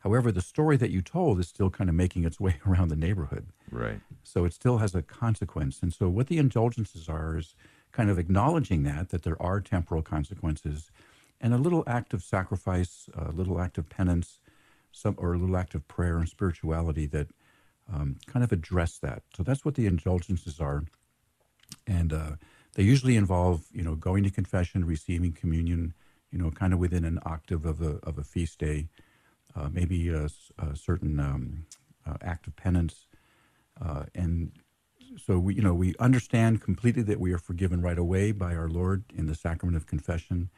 However, 0.00 0.32
the 0.32 0.40
story 0.40 0.76
that 0.78 0.90
you 0.90 1.02
told 1.02 1.40
is 1.40 1.48
still 1.48 1.70
kind 1.70 1.90
of 1.90 1.96
making 1.96 2.24
its 2.24 2.40
way 2.44 2.60
around 2.66 2.88
the 2.88 2.96
neighborhood. 2.96 3.48
Right. 3.70 4.00
So 4.22 4.44
it 4.44 4.52
still 4.52 4.78
has 4.78 4.94
a 4.94 5.02
consequence. 5.02 5.80
And 5.82 5.92
so 5.92 6.08
what 6.08 6.26
the 6.26 6.38
indulgences 6.38 7.08
are 7.08 7.36
is 7.36 7.54
kind 7.92 8.10
of 8.10 8.18
acknowledging 8.18 8.82
that, 8.84 9.08
that 9.10 9.22
there 9.22 9.40
are 9.42 9.60
temporal 9.60 10.02
consequences 10.02 10.90
and 11.40 11.54
a 11.54 11.58
little 11.58 11.84
act 11.86 12.12
of 12.12 12.22
sacrifice, 12.22 13.08
a 13.16 13.32
little 13.32 13.60
act 13.60 13.78
of 13.78 13.88
penance, 13.88 14.40
some, 14.92 15.14
or 15.18 15.34
a 15.34 15.38
little 15.38 15.56
act 15.56 15.74
of 15.74 15.86
prayer 15.88 16.18
and 16.18 16.28
spirituality 16.28 17.06
that 17.06 17.28
um, 17.92 18.16
kind 18.26 18.44
of 18.44 18.52
address 18.52 18.98
that. 18.98 19.22
So 19.36 19.42
that's 19.42 19.64
what 19.64 19.74
the 19.74 19.86
indulgences 19.86 20.60
are, 20.60 20.84
and 21.86 22.12
uh, 22.12 22.32
they 22.74 22.82
usually 22.82 23.16
involve, 23.16 23.64
you 23.72 23.82
know, 23.82 23.94
going 23.94 24.24
to 24.24 24.30
confession, 24.30 24.84
receiving 24.84 25.32
communion, 25.32 25.94
you 26.30 26.38
know, 26.38 26.50
kind 26.50 26.72
of 26.72 26.78
within 26.78 27.04
an 27.04 27.18
octave 27.24 27.64
of 27.64 27.80
a 27.80 27.98
of 28.02 28.18
a 28.18 28.24
feast 28.24 28.58
day, 28.58 28.88
uh, 29.56 29.68
maybe 29.72 30.08
a, 30.08 30.28
a 30.58 30.76
certain 30.76 31.18
um, 31.18 31.66
uh, 32.06 32.16
act 32.22 32.46
of 32.46 32.54
penance, 32.56 33.06
uh, 33.84 34.04
and 34.14 34.52
so 35.16 35.38
we, 35.38 35.54
you 35.54 35.62
know, 35.62 35.74
we 35.74 35.94
understand 35.98 36.62
completely 36.62 37.02
that 37.02 37.18
we 37.18 37.32
are 37.32 37.38
forgiven 37.38 37.80
right 37.80 37.98
away 37.98 38.30
by 38.30 38.54
our 38.54 38.68
Lord 38.68 39.04
in 39.16 39.26
the 39.26 39.34
sacrament 39.34 39.76
of 39.76 39.86
confession 39.86 40.50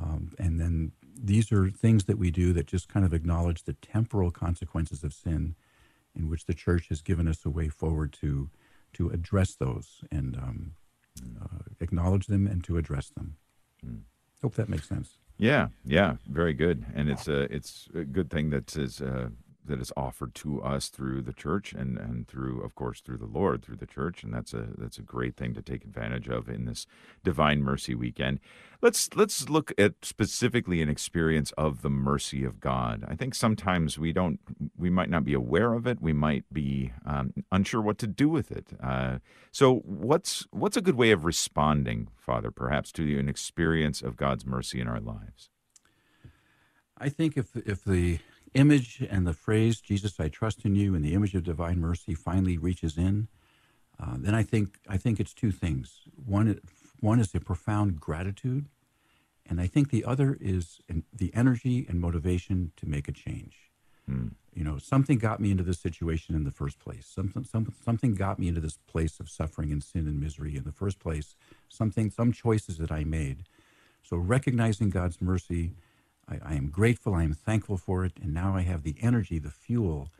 um, 0.00 0.32
and 0.38 0.60
then 0.60 0.92
these 1.14 1.52
are 1.52 1.70
things 1.70 2.04
that 2.04 2.18
we 2.18 2.30
do 2.30 2.52
that 2.52 2.66
just 2.66 2.88
kind 2.88 3.04
of 3.04 3.12
acknowledge 3.12 3.64
the 3.64 3.74
temporal 3.74 4.30
consequences 4.30 5.04
of 5.04 5.12
sin, 5.12 5.54
in 6.14 6.28
which 6.28 6.46
the 6.46 6.54
church 6.54 6.88
has 6.88 7.02
given 7.02 7.28
us 7.28 7.44
a 7.44 7.50
way 7.50 7.68
forward 7.68 8.12
to 8.20 8.50
to 8.94 9.08
address 9.08 9.54
those 9.54 10.02
and 10.10 10.36
um, 10.36 10.72
uh, 11.40 11.62
acknowledge 11.80 12.26
them 12.26 12.46
and 12.46 12.62
to 12.64 12.76
address 12.76 13.08
them. 13.10 13.36
Mm. 13.84 14.00
Hope 14.42 14.54
that 14.56 14.68
makes 14.68 14.88
sense. 14.88 15.18
Yeah, 15.38 15.68
yeah, 15.84 16.16
very 16.28 16.52
good. 16.52 16.84
And 16.94 17.08
it's 17.08 17.28
a 17.28 17.42
it's 17.52 17.88
a 17.94 18.04
good 18.04 18.30
thing 18.30 18.50
that 18.50 18.76
is 18.76 19.00
uh, 19.00 19.28
that 19.64 19.80
is 19.80 19.92
offered 19.96 20.34
to 20.34 20.62
us 20.62 20.88
through 20.88 21.22
the 21.22 21.32
church 21.32 21.72
and, 21.72 21.98
and 21.98 22.28
through 22.28 22.62
of 22.62 22.74
course 22.74 23.00
through 23.00 23.18
the 23.18 23.26
Lord 23.26 23.62
through 23.62 23.76
the 23.76 23.86
church 23.86 24.22
and 24.22 24.32
that's 24.32 24.52
a 24.52 24.68
that's 24.76 24.98
a 24.98 25.02
great 25.02 25.36
thing 25.36 25.54
to 25.54 25.62
take 25.62 25.84
advantage 25.84 26.28
of 26.28 26.48
in 26.48 26.64
this 26.64 26.86
divine 27.22 27.62
mercy 27.62 27.94
weekend. 27.94 28.40
Let's 28.80 29.14
let's 29.14 29.48
look 29.48 29.72
at 29.78 29.94
specifically 30.02 30.82
an 30.82 30.88
experience 30.88 31.52
of 31.52 31.82
the 31.82 31.90
mercy 31.90 32.44
of 32.44 32.60
God. 32.60 33.04
I 33.06 33.14
think 33.14 33.34
sometimes 33.34 33.98
we 33.98 34.12
don't 34.12 34.40
we 34.76 34.90
might 34.90 35.10
not 35.10 35.24
be 35.24 35.34
aware 35.34 35.74
of 35.74 35.86
it. 35.86 36.00
We 36.00 36.12
might 36.12 36.44
be 36.52 36.92
um, 37.06 37.32
unsure 37.52 37.80
what 37.80 37.98
to 37.98 38.06
do 38.06 38.28
with 38.28 38.50
it. 38.50 38.68
Uh, 38.82 39.18
so 39.52 39.76
what's 39.84 40.46
what's 40.50 40.76
a 40.76 40.82
good 40.82 40.96
way 40.96 41.12
of 41.12 41.24
responding, 41.24 42.08
Father, 42.16 42.50
perhaps 42.50 42.90
to 42.92 43.18
an 43.18 43.28
experience 43.28 44.02
of 44.02 44.16
God's 44.16 44.44
mercy 44.44 44.80
in 44.80 44.88
our 44.88 45.00
lives? 45.00 45.50
I 46.98 47.08
think 47.08 47.36
if 47.36 47.56
if 47.56 47.84
the 47.84 48.18
image 48.54 49.02
and 49.10 49.26
the 49.26 49.32
phrase 49.32 49.80
"Jesus, 49.80 50.18
I 50.20 50.28
trust 50.28 50.64
in 50.64 50.74
you" 50.74 50.94
and 50.94 51.04
the 51.04 51.14
image 51.14 51.34
of 51.34 51.44
divine 51.44 51.80
mercy 51.80 52.14
finally 52.14 52.58
reaches 52.58 52.96
in, 52.96 53.28
uh, 53.98 54.16
then 54.18 54.34
I 54.34 54.42
think 54.42 54.78
I 54.88 54.96
think 54.96 55.20
it's 55.20 55.34
two 55.34 55.52
things. 55.52 56.02
One 56.14 56.60
one 57.00 57.20
is 57.20 57.34
a 57.34 57.40
profound 57.40 58.00
gratitude, 58.00 58.66
and 59.46 59.60
I 59.60 59.66
think 59.66 59.90
the 59.90 60.04
other 60.04 60.38
is 60.40 60.80
the 61.12 61.32
energy 61.34 61.86
and 61.88 62.00
motivation 62.00 62.72
to 62.76 62.86
make 62.86 63.08
a 63.08 63.12
change. 63.12 63.72
Hmm. 64.06 64.28
You 64.54 64.64
know, 64.64 64.78
something 64.78 65.18
got 65.18 65.40
me 65.40 65.50
into 65.50 65.62
this 65.62 65.80
situation 65.80 66.34
in 66.34 66.44
the 66.44 66.50
first 66.50 66.78
place. 66.78 67.06
Something, 67.06 67.44
some, 67.44 67.72
something 67.84 68.14
got 68.14 68.38
me 68.38 68.48
into 68.48 68.60
this 68.60 68.78
place 68.86 69.18
of 69.18 69.30
suffering 69.30 69.72
and 69.72 69.82
sin 69.82 70.06
and 70.06 70.20
misery 70.20 70.56
in 70.56 70.64
the 70.64 70.72
first 70.72 70.98
place. 70.98 71.36
Something, 71.68 72.10
some 72.10 72.32
choices 72.32 72.76
that 72.78 72.92
I 72.92 73.04
made. 73.04 73.44
So 74.02 74.16
recognizing 74.16 74.90
God's 74.90 75.22
mercy 75.22 75.72
I, 76.28 76.38
I, 76.44 76.54
am 76.54 76.68
grateful. 76.68 77.14
I 77.14 77.24
am 77.24 77.34
thankful 77.34 77.76
for 77.76 78.04
it, 78.04 78.12
and 78.22 78.32
now 78.32 78.56
I 78.56 78.62
have 78.62 78.82
the 78.82 78.96
energy, 79.00 79.38
the 79.38 79.50
fuel, 79.50 80.10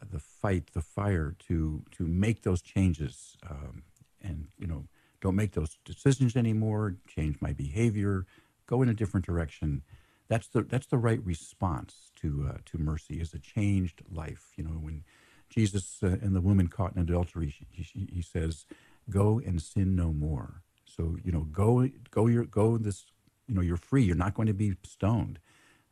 uh, 0.00 0.06
the 0.10 0.18
fight, 0.18 0.72
the 0.72 0.82
fire 0.82 1.34
to 1.48 1.82
to 1.92 2.06
make 2.06 2.42
those 2.42 2.62
changes. 2.62 3.36
Um, 3.48 3.82
and 4.22 4.48
you 4.58 4.66
know, 4.66 4.84
don't 5.20 5.36
make 5.36 5.52
those 5.52 5.78
decisions 5.84 6.36
anymore. 6.36 6.96
Change 7.06 7.36
my 7.40 7.52
behavior. 7.52 8.26
Go 8.66 8.82
in 8.82 8.88
a 8.88 8.94
different 8.94 9.26
direction. 9.26 9.82
That's 10.28 10.46
the 10.48 10.62
that's 10.62 10.86
the 10.86 10.98
right 10.98 11.24
response 11.24 12.10
to 12.20 12.50
uh, 12.50 12.58
to 12.66 12.78
mercy. 12.78 13.20
Is 13.20 13.34
a 13.34 13.38
changed 13.38 14.02
life. 14.10 14.52
You 14.56 14.64
know, 14.64 14.70
when 14.70 15.04
Jesus 15.48 15.98
uh, 16.02 16.18
and 16.22 16.36
the 16.36 16.40
woman 16.40 16.68
caught 16.68 16.94
in 16.94 17.02
adultery, 17.02 17.54
he, 17.70 18.08
he 18.12 18.22
says, 18.22 18.66
"Go 19.08 19.40
and 19.44 19.60
sin 19.60 19.96
no 19.96 20.12
more." 20.12 20.62
So 20.84 21.16
you 21.24 21.32
know, 21.32 21.46
go 21.50 21.88
go 22.10 22.26
your 22.26 22.44
go 22.44 22.78
this 22.78 23.06
you 23.50 23.56
know, 23.56 23.62
you're 23.62 23.76
free. 23.76 24.04
You're 24.04 24.14
not 24.14 24.34
going 24.34 24.46
to 24.46 24.54
be 24.54 24.76
stoned. 24.84 25.40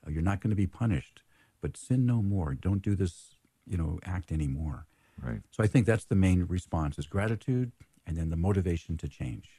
Uh, 0.06 0.10
you're 0.10 0.22
not 0.22 0.40
going 0.40 0.50
to 0.50 0.56
be 0.56 0.68
punished. 0.68 1.22
But 1.60 1.76
sin 1.76 2.06
no 2.06 2.22
more. 2.22 2.54
Don't 2.54 2.82
do 2.82 2.94
this, 2.94 3.34
you 3.66 3.76
know, 3.76 3.98
act 4.04 4.30
anymore. 4.30 4.86
Right. 5.20 5.40
So 5.50 5.64
I 5.64 5.66
think 5.66 5.84
that's 5.84 6.04
the 6.04 6.14
main 6.14 6.44
response 6.44 7.00
is 7.00 7.06
gratitude 7.08 7.72
and 8.06 8.16
then 8.16 8.30
the 8.30 8.36
motivation 8.36 8.96
to 8.98 9.08
change. 9.08 9.50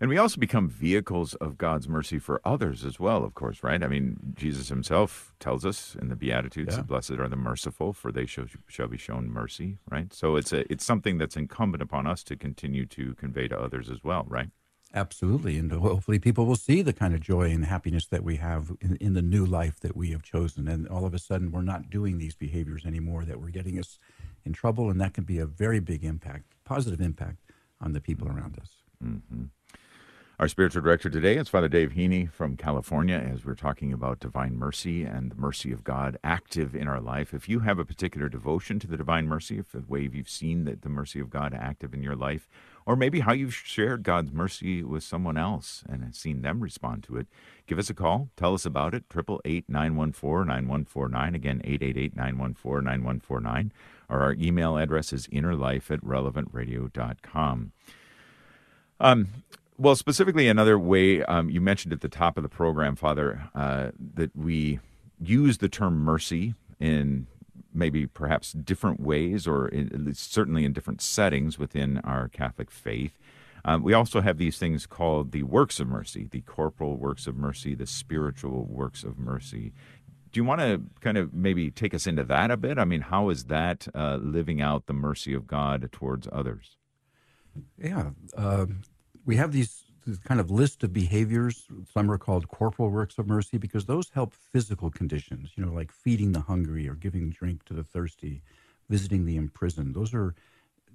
And 0.00 0.08
we 0.08 0.18
also 0.18 0.38
become 0.38 0.68
vehicles 0.68 1.34
of 1.34 1.58
God's 1.58 1.88
mercy 1.88 2.20
for 2.20 2.40
others 2.44 2.84
as 2.84 3.00
well, 3.00 3.24
of 3.24 3.34
course, 3.34 3.64
right? 3.64 3.82
I 3.82 3.88
mean, 3.88 4.34
Jesus 4.36 4.68
himself 4.68 5.34
tells 5.40 5.66
us 5.66 5.96
in 6.00 6.08
the 6.08 6.14
Beatitudes, 6.14 6.76
yeah. 6.76 6.82
"Blessed 6.82 7.12
are 7.12 7.28
the 7.28 7.34
merciful, 7.34 7.92
for 7.92 8.12
they 8.12 8.26
shall, 8.26 8.44
shall 8.68 8.86
be 8.86 8.98
shown 8.98 9.28
mercy." 9.28 9.78
Right. 9.90 10.12
So 10.12 10.36
it's 10.36 10.52
a 10.52 10.70
it's 10.70 10.84
something 10.84 11.18
that's 11.18 11.36
incumbent 11.36 11.82
upon 11.82 12.06
us 12.06 12.22
to 12.24 12.36
continue 12.36 12.86
to 12.86 13.14
convey 13.14 13.48
to 13.48 13.58
others 13.58 13.90
as 13.90 14.04
well, 14.04 14.24
right? 14.28 14.50
Absolutely, 14.94 15.58
and 15.58 15.70
hopefully 15.72 16.18
people 16.18 16.46
will 16.46 16.56
see 16.56 16.80
the 16.80 16.92
kind 16.92 17.12
of 17.12 17.20
joy 17.20 17.50
and 17.50 17.66
happiness 17.66 18.06
that 18.06 18.24
we 18.24 18.36
have 18.36 18.72
in, 18.80 18.96
in, 18.96 19.14
the 19.14 19.22
new 19.22 19.44
life 19.44 19.78
that 19.80 19.96
we 19.96 20.10
have 20.10 20.22
chosen, 20.22 20.68
and 20.68 20.88
all 20.88 21.04
of 21.04 21.12
a 21.12 21.18
sudden 21.18 21.50
we're 21.50 21.60
not 21.60 21.90
doing 21.90 22.18
these 22.18 22.34
behaviors 22.34 22.86
anymore 22.86 23.24
that 23.24 23.40
were 23.40 23.50
getting 23.50 23.78
us 23.78 23.98
in 24.44 24.52
trouble, 24.52 24.88
and 24.88 25.00
that 25.00 25.12
can 25.12 25.24
be 25.24 25.38
a 25.38 25.46
very 25.46 25.80
big 25.80 26.04
impact, 26.04 26.54
positive 26.64 27.00
impact 27.00 27.42
on 27.80 27.92
the 27.92 28.00
people 28.00 28.28
around 28.28 28.58
us. 28.58 28.70
Mm-hmm. 29.04 29.44
Our 30.38 30.48
spiritual 30.48 30.82
director 30.82 31.08
today 31.08 31.38
is 31.38 31.48
Father 31.48 31.68
Dave 31.68 31.92
Heney 31.92 32.30
from 32.30 32.58
California 32.58 33.16
as 33.16 33.46
we're 33.46 33.54
talking 33.54 33.90
about 33.90 34.20
divine 34.20 34.58
mercy 34.58 35.02
and 35.02 35.30
the 35.30 35.34
mercy 35.34 35.72
of 35.72 35.82
God 35.82 36.18
active 36.22 36.74
in 36.74 36.88
our 36.88 37.00
life. 37.00 37.32
If 37.32 37.48
you 37.48 37.60
have 37.60 37.78
a 37.78 37.86
particular 37.86 38.28
devotion 38.28 38.78
to 38.80 38.86
the 38.86 38.98
divine 38.98 39.28
mercy, 39.28 39.58
if 39.58 39.72
the 39.72 39.82
way 39.88 40.10
you've 40.12 40.28
seen 40.28 40.64
that 40.66 40.82
the 40.82 40.90
mercy 40.90 41.20
of 41.20 41.30
God 41.30 41.54
active 41.54 41.94
in 41.94 42.02
your 42.02 42.16
life, 42.16 42.50
or 42.86 42.94
maybe 42.94 43.20
how 43.20 43.32
you've 43.32 43.54
shared 43.54 44.04
God's 44.04 44.32
mercy 44.32 44.82
with 44.82 45.02
someone 45.02 45.36
else 45.36 45.82
and 45.88 46.14
seen 46.14 46.42
them 46.42 46.60
respond 46.60 47.02
to 47.04 47.16
it, 47.16 47.26
give 47.66 47.78
us 47.78 47.90
a 47.90 47.94
call. 47.94 48.30
Tell 48.36 48.54
us 48.54 48.64
about 48.64 48.94
it. 48.94 49.04
888 49.10 49.68
914 49.68 50.46
9149. 50.46 51.34
Again, 51.34 51.60
888 51.64 52.16
914 52.16 52.84
9149. 52.84 53.72
Or 54.08 54.20
our 54.20 54.34
email 54.34 54.78
address 54.78 55.12
is 55.12 55.26
innerlife 55.26 55.90
at 55.90 56.00
relevantradio.com. 56.00 57.72
Um, 59.00 59.28
well, 59.76 59.96
specifically, 59.96 60.48
another 60.48 60.78
way 60.78 61.22
um, 61.24 61.50
you 61.50 61.60
mentioned 61.60 61.92
at 61.92 62.00
the 62.00 62.08
top 62.08 62.36
of 62.36 62.44
the 62.44 62.48
program, 62.48 62.94
Father, 62.94 63.50
uh, 63.54 63.90
that 64.14 64.34
we 64.36 64.78
use 65.20 65.58
the 65.58 65.68
term 65.68 65.98
mercy 65.98 66.54
in 66.78 67.26
maybe 67.76 68.06
perhaps 68.06 68.52
different 68.52 69.00
ways, 69.00 69.46
or 69.46 69.68
in, 69.68 70.12
certainly 70.14 70.64
in 70.64 70.72
different 70.72 71.00
settings 71.02 71.58
within 71.58 71.98
our 71.98 72.28
Catholic 72.28 72.70
faith. 72.70 73.18
Um, 73.64 73.82
we 73.82 73.94
also 73.94 74.20
have 74.20 74.38
these 74.38 74.58
things 74.58 74.86
called 74.86 75.32
the 75.32 75.42
works 75.42 75.80
of 75.80 75.88
mercy, 75.88 76.28
the 76.30 76.40
corporal 76.42 76.96
works 76.96 77.26
of 77.26 77.36
mercy, 77.36 77.74
the 77.74 77.86
spiritual 77.86 78.64
works 78.64 79.02
of 79.02 79.18
mercy. 79.18 79.72
Do 80.32 80.40
you 80.40 80.44
want 80.44 80.60
to 80.60 80.82
kind 81.00 81.18
of 81.18 81.34
maybe 81.34 81.70
take 81.70 81.94
us 81.94 82.06
into 82.06 82.22
that 82.24 82.50
a 82.50 82.56
bit? 82.56 82.78
I 82.78 82.84
mean, 82.84 83.00
how 83.00 83.30
is 83.30 83.44
that 83.44 83.88
uh, 83.94 84.18
living 84.22 84.60
out 84.60 84.86
the 84.86 84.92
mercy 84.92 85.34
of 85.34 85.46
God 85.46 85.88
towards 85.92 86.28
others? 86.30 86.76
Yeah. 87.76 88.10
Uh, 88.36 88.66
we 89.24 89.36
have 89.36 89.52
these, 89.52 89.85
these 90.06 90.18
kind 90.18 90.40
of 90.40 90.50
list 90.50 90.82
of 90.84 90.92
behaviors. 90.92 91.66
Some 91.92 92.10
are 92.10 92.18
called 92.18 92.48
corporal 92.48 92.90
works 92.90 93.18
of 93.18 93.26
mercy 93.26 93.58
because 93.58 93.84
those 93.84 94.10
help 94.10 94.32
physical 94.34 94.90
conditions, 94.90 95.50
you 95.56 95.64
know, 95.64 95.72
like 95.72 95.92
feeding 95.92 96.32
the 96.32 96.40
hungry 96.40 96.88
or 96.88 96.94
giving 96.94 97.30
drink 97.30 97.64
to 97.64 97.74
the 97.74 97.84
thirsty, 97.84 98.42
visiting 98.88 99.26
the 99.26 99.36
imprisoned. 99.36 99.94
Those 99.94 100.14
are 100.14 100.34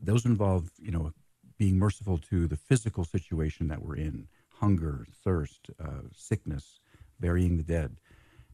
those 0.01 0.25
involve, 0.25 0.71
you 0.79 0.91
know, 0.91 1.13
being 1.57 1.77
merciful 1.77 2.17
to 2.17 2.47
the 2.47 2.55
physical 2.55 3.03
situation 3.03 3.67
that 3.67 3.83
we're 3.83 3.97
in, 3.97 4.27
hunger, 4.49 5.05
thirst, 5.23 5.69
uh, 5.79 6.07
sickness, 6.15 6.79
burying 7.19 7.57
the 7.57 7.63
dead. 7.63 7.97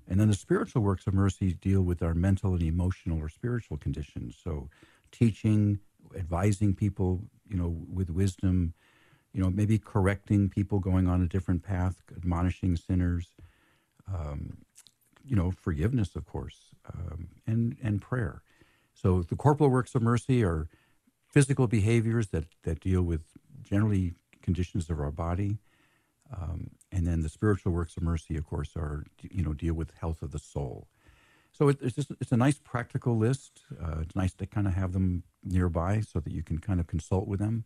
And 0.09 0.19
then 0.19 0.27
the 0.29 0.33
spiritual 0.35 0.81
works 0.81 1.07
of 1.07 1.13
mercy 1.13 1.53
deal 1.53 1.81
with 1.81 2.01
our 2.01 2.13
mental 2.13 2.53
and 2.53 2.63
emotional 2.63 3.19
or 3.19 3.29
spiritual 3.29 3.77
conditions. 3.77 4.37
So 4.41 4.69
teaching, 5.11 5.79
advising 6.17 6.73
people, 6.73 7.21
you 7.47 7.57
know, 7.57 7.75
with 7.93 8.09
wisdom, 8.09 8.73
you 9.37 9.43
know, 9.43 9.51
maybe 9.51 9.77
correcting 9.77 10.49
people 10.49 10.79
going 10.79 11.07
on 11.07 11.21
a 11.21 11.27
different 11.27 11.61
path, 11.61 12.01
admonishing 12.17 12.75
sinners, 12.75 13.35
um, 14.11 14.57
you 15.23 15.35
know, 15.35 15.51
forgiveness, 15.51 16.15
of 16.15 16.25
course, 16.25 16.71
um, 16.91 17.27
and 17.45 17.77
and 17.83 18.01
prayer. 18.01 18.41
So 18.95 19.21
the 19.21 19.35
corporal 19.35 19.69
works 19.69 19.93
of 19.93 20.01
mercy 20.01 20.43
are 20.43 20.67
physical 21.31 21.67
behaviors 21.67 22.29
that 22.29 22.45
that 22.63 22.79
deal 22.79 23.03
with 23.03 23.21
generally 23.61 24.15
conditions 24.41 24.89
of 24.89 24.99
our 24.99 25.11
body, 25.11 25.59
um, 26.35 26.71
and 26.91 27.05
then 27.05 27.21
the 27.21 27.29
spiritual 27.29 27.73
works 27.73 27.95
of 27.95 28.01
mercy, 28.01 28.37
of 28.37 28.47
course, 28.47 28.71
are 28.75 29.05
you 29.21 29.43
know 29.43 29.53
deal 29.53 29.75
with 29.75 29.91
health 30.01 30.23
of 30.23 30.31
the 30.31 30.39
soul. 30.39 30.87
So 31.51 31.67
it, 31.67 31.77
it's 31.79 31.95
just 31.95 32.11
it's 32.19 32.31
a 32.31 32.37
nice 32.37 32.57
practical 32.57 33.15
list. 33.15 33.61
Uh, 33.79 33.97
it's 34.01 34.15
nice 34.15 34.33
to 34.33 34.47
kind 34.47 34.65
of 34.65 34.73
have 34.73 34.93
them 34.93 35.21
nearby 35.43 36.01
so 36.01 36.19
that 36.21 36.33
you 36.33 36.41
can 36.41 36.57
kind 36.57 36.79
of 36.79 36.87
consult 36.87 37.27
with 37.27 37.39
them 37.39 37.65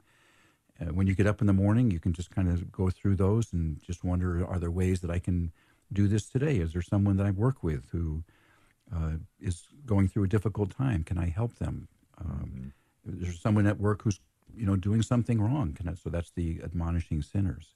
uh, 0.81 0.85
when 0.85 1.07
you 1.07 1.15
get 1.15 1.27
up 1.27 1.41
in 1.41 1.47
the 1.47 1.53
morning, 1.53 1.91
you 1.91 1.99
can 1.99 2.13
just 2.13 2.31
kind 2.31 2.47
of 2.47 2.71
go 2.71 2.89
through 2.89 3.15
those 3.15 3.53
and 3.53 3.81
just 3.83 4.03
wonder: 4.03 4.45
Are 4.45 4.59
there 4.59 4.71
ways 4.71 5.01
that 5.01 5.11
I 5.11 5.19
can 5.19 5.51
do 5.93 6.07
this 6.07 6.27
today? 6.27 6.57
Is 6.57 6.73
there 6.73 6.81
someone 6.81 7.17
that 7.17 7.25
I 7.25 7.31
work 7.31 7.63
with 7.63 7.89
who 7.91 8.23
uh, 8.95 9.13
is 9.39 9.63
going 9.85 10.07
through 10.07 10.23
a 10.23 10.27
difficult 10.27 10.75
time? 10.75 11.03
Can 11.03 11.17
I 11.17 11.27
help 11.29 11.55
them? 11.57 11.87
Um, 12.19 12.73
is 13.07 13.21
there 13.21 13.33
someone 13.33 13.67
at 13.67 13.79
work 13.79 14.03
who's 14.03 14.19
you 14.55 14.65
know 14.65 14.75
doing 14.75 15.01
something 15.01 15.41
wrong? 15.41 15.73
Can 15.73 15.87
I, 15.87 15.93
so 15.95 16.09
that's 16.09 16.31
the 16.31 16.61
admonishing 16.63 17.21
sinners. 17.21 17.75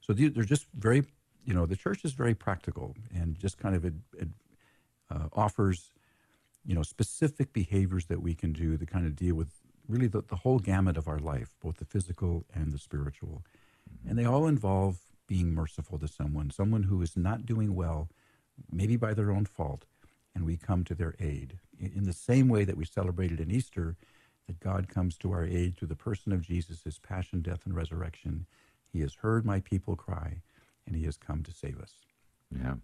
So 0.00 0.12
they're 0.12 0.44
just 0.44 0.66
very, 0.78 1.04
you 1.46 1.54
know, 1.54 1.64
the 1.64 1.76
church 1.76 2.04
is 2.04 2.12
very 2.12 2.34
practical 2.34 2.94
and 3.14 3.38
just 3.38 3.56
kind 3.56 3.74
of 3.74 3.86
it, 3.86 3.94
it 4.18 4.28
uh, 5.10 5.28
offers, 5.32 5.92
you 6.66 6.74
know, 6.74 6.82
specific 6.82 7.54
behaviors 7.54 8.04
that 8.06 8.20
we 8.20 8.34
can 8.34 8.52
do 8.52 8.76
to 8.76 8.84
kind 8.84 9.06
of 9.06 9.16
deal 9.16 9.34
with 9.34 9.48
really 9.88 10.06
the, 10.06 10.22
the 10.22 10.36
whole 10.36 10.58
gamut 10.58 10.96
of 10.96 11.08
our 11.08 11.18
life, 11.18 11.54
both 11.62 11.76
the 11.76 11.84
physical 11.84 12.44
and 12.54 12.72
the 12.72 12.78
spiritual. 12.78 13.42
Mm-hmm. 13.88 14.10
And 14.10 14.18
they 14.18 14.24
all 14.24 14.46
involve 14.46 14.98
being 15.26 15.54
merciful 15.54 15.98
to 15.98 16.08
someone, 16.08 16.50
someone 16.50 16.84
who 16.84 17.00
is 17.02 17.16
not 17.16 17.46
doing 17.46 17.74
well, 17.74 18.08
maybe 18.70 18.96
by 18.96 19.14
their 19.14 19.30
own 19.30 19.46
fault, 19.46 19.84
and 20.34 20.44
we 20.44 20.56
come 20.56 20.84
to 20.84 20.94
their 20.94 21.14
aid. 21.18 21.58
In 21.78 22.04
the 22.04 22.12
same 22.12 22.48
way 22.48 22.64
that 22.64 22.76
we 22.76 22.84
celebrated 22.84 23.40
in 23.40 23.50
Easter, 23.50 23.96
that 24.46 24.60
God 24.60 24.88
comes 24.88 25.16
to 25.18 25.32
our 25.32 25.44
aid 25.44 25.76
through 25.76 25.88
the 25.88 25.94
person 25.94 26.32
of 26.32 26.42
Jesus, 26.42 26.82
his 26.82 26.98
passion, 26.98 27.40
death, 27.40 27.60
and 27.64 27.74
resurrection. 27.74 28.46
He 28.92 29.00
has 29.00 29.14
heard 29.14 29.46
my 29.46 29.60
people 29.60 29.96
cry, 29.96 30.42
and 30.86 30.94
he 30.94 31.04
has 31.04 31.16
come 31.16 31.42
to 31.42 31.52
save 31.52 31.80
us. 31.80 31.92
Yeah. 32.54 32.74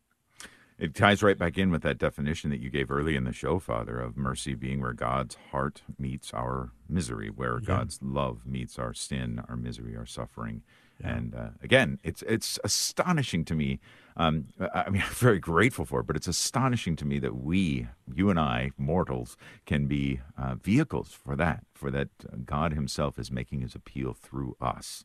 It 0.80 0.94
ties 0.94 1.22
right 1.22 1.38
back 1.38 1.58
in 1.58 1.70
with 1.70 1.82
that 1.82 1.98
definition 1.98 2.48
that 2.50 2.60
you 2.60 2.70
gave 2.70 2.90
early 2.90 3.14
in 3.14 3.24
the 3.24 3.34
show, 3.34 3.58
Father, 3.58 4.00
of 4.00 4.16
mercy 4.16 4.54
being 4.54 4.80
where 4.80 4.94
God's 4.94 5.36
heart 5.50 5.82
meets 5.98 6.32
our 6.32 6.70
misery, 6.88 7.28
where 7.28 7.58
yeah. 7.60 7.66
God's 7.66 7.98
love 8.02 8.46
meets 8.46 8.78
our 8.78 8.94
sin, 8.94 9.42
our 9.46 9.56
misery, 9.56 9.94
our 9.94 10.06
suffering. 10.06 10.62
Yeah. 10.98 11.16
And 11.16 11.34
uh, 11.34 11.48
again, 11.62 11.98
it's 12.02 12.22
it's 12.22 12.58
astonishing 12.64 13.44
to 13.46 13.54
me. 13.54 13.78
Um, 14.16 14.46
I 14.74 14.88
mean, 14.88 15.02
I'm 15.06 15.12
very 15.12 15.38
grateful 15.38 15.84
for 15.84 16.00
it, 16.00 16.06
but 16.06 16.16
it's 16.16 16.28
astonishing 16.28 16.96
to 16.96 17.04
me 17.04 17.18
that 17.18 17.36
we, 17.36 17.86
you 18.14 18.30
and 18.30 18.40
I, 18.40 18.70
mortals, 18.78 19.36
can 19.66 19.86
be 19.86 20.20
uh, 20.38 20.54
vehicles 20.54 21.12
for 21.12 21.36
that. 21.36 21.62
For 21.74 21.90
that, 21.90 22.08
uh, 22.24 22.36
God 22.42 22.72
Himself 22.72 23.18
is 23.18 23.30
making 23.30 23.60
His 23.60 23.74
appeal 23.74 24.14
through 24.14 24.56
us. 24.62 25.04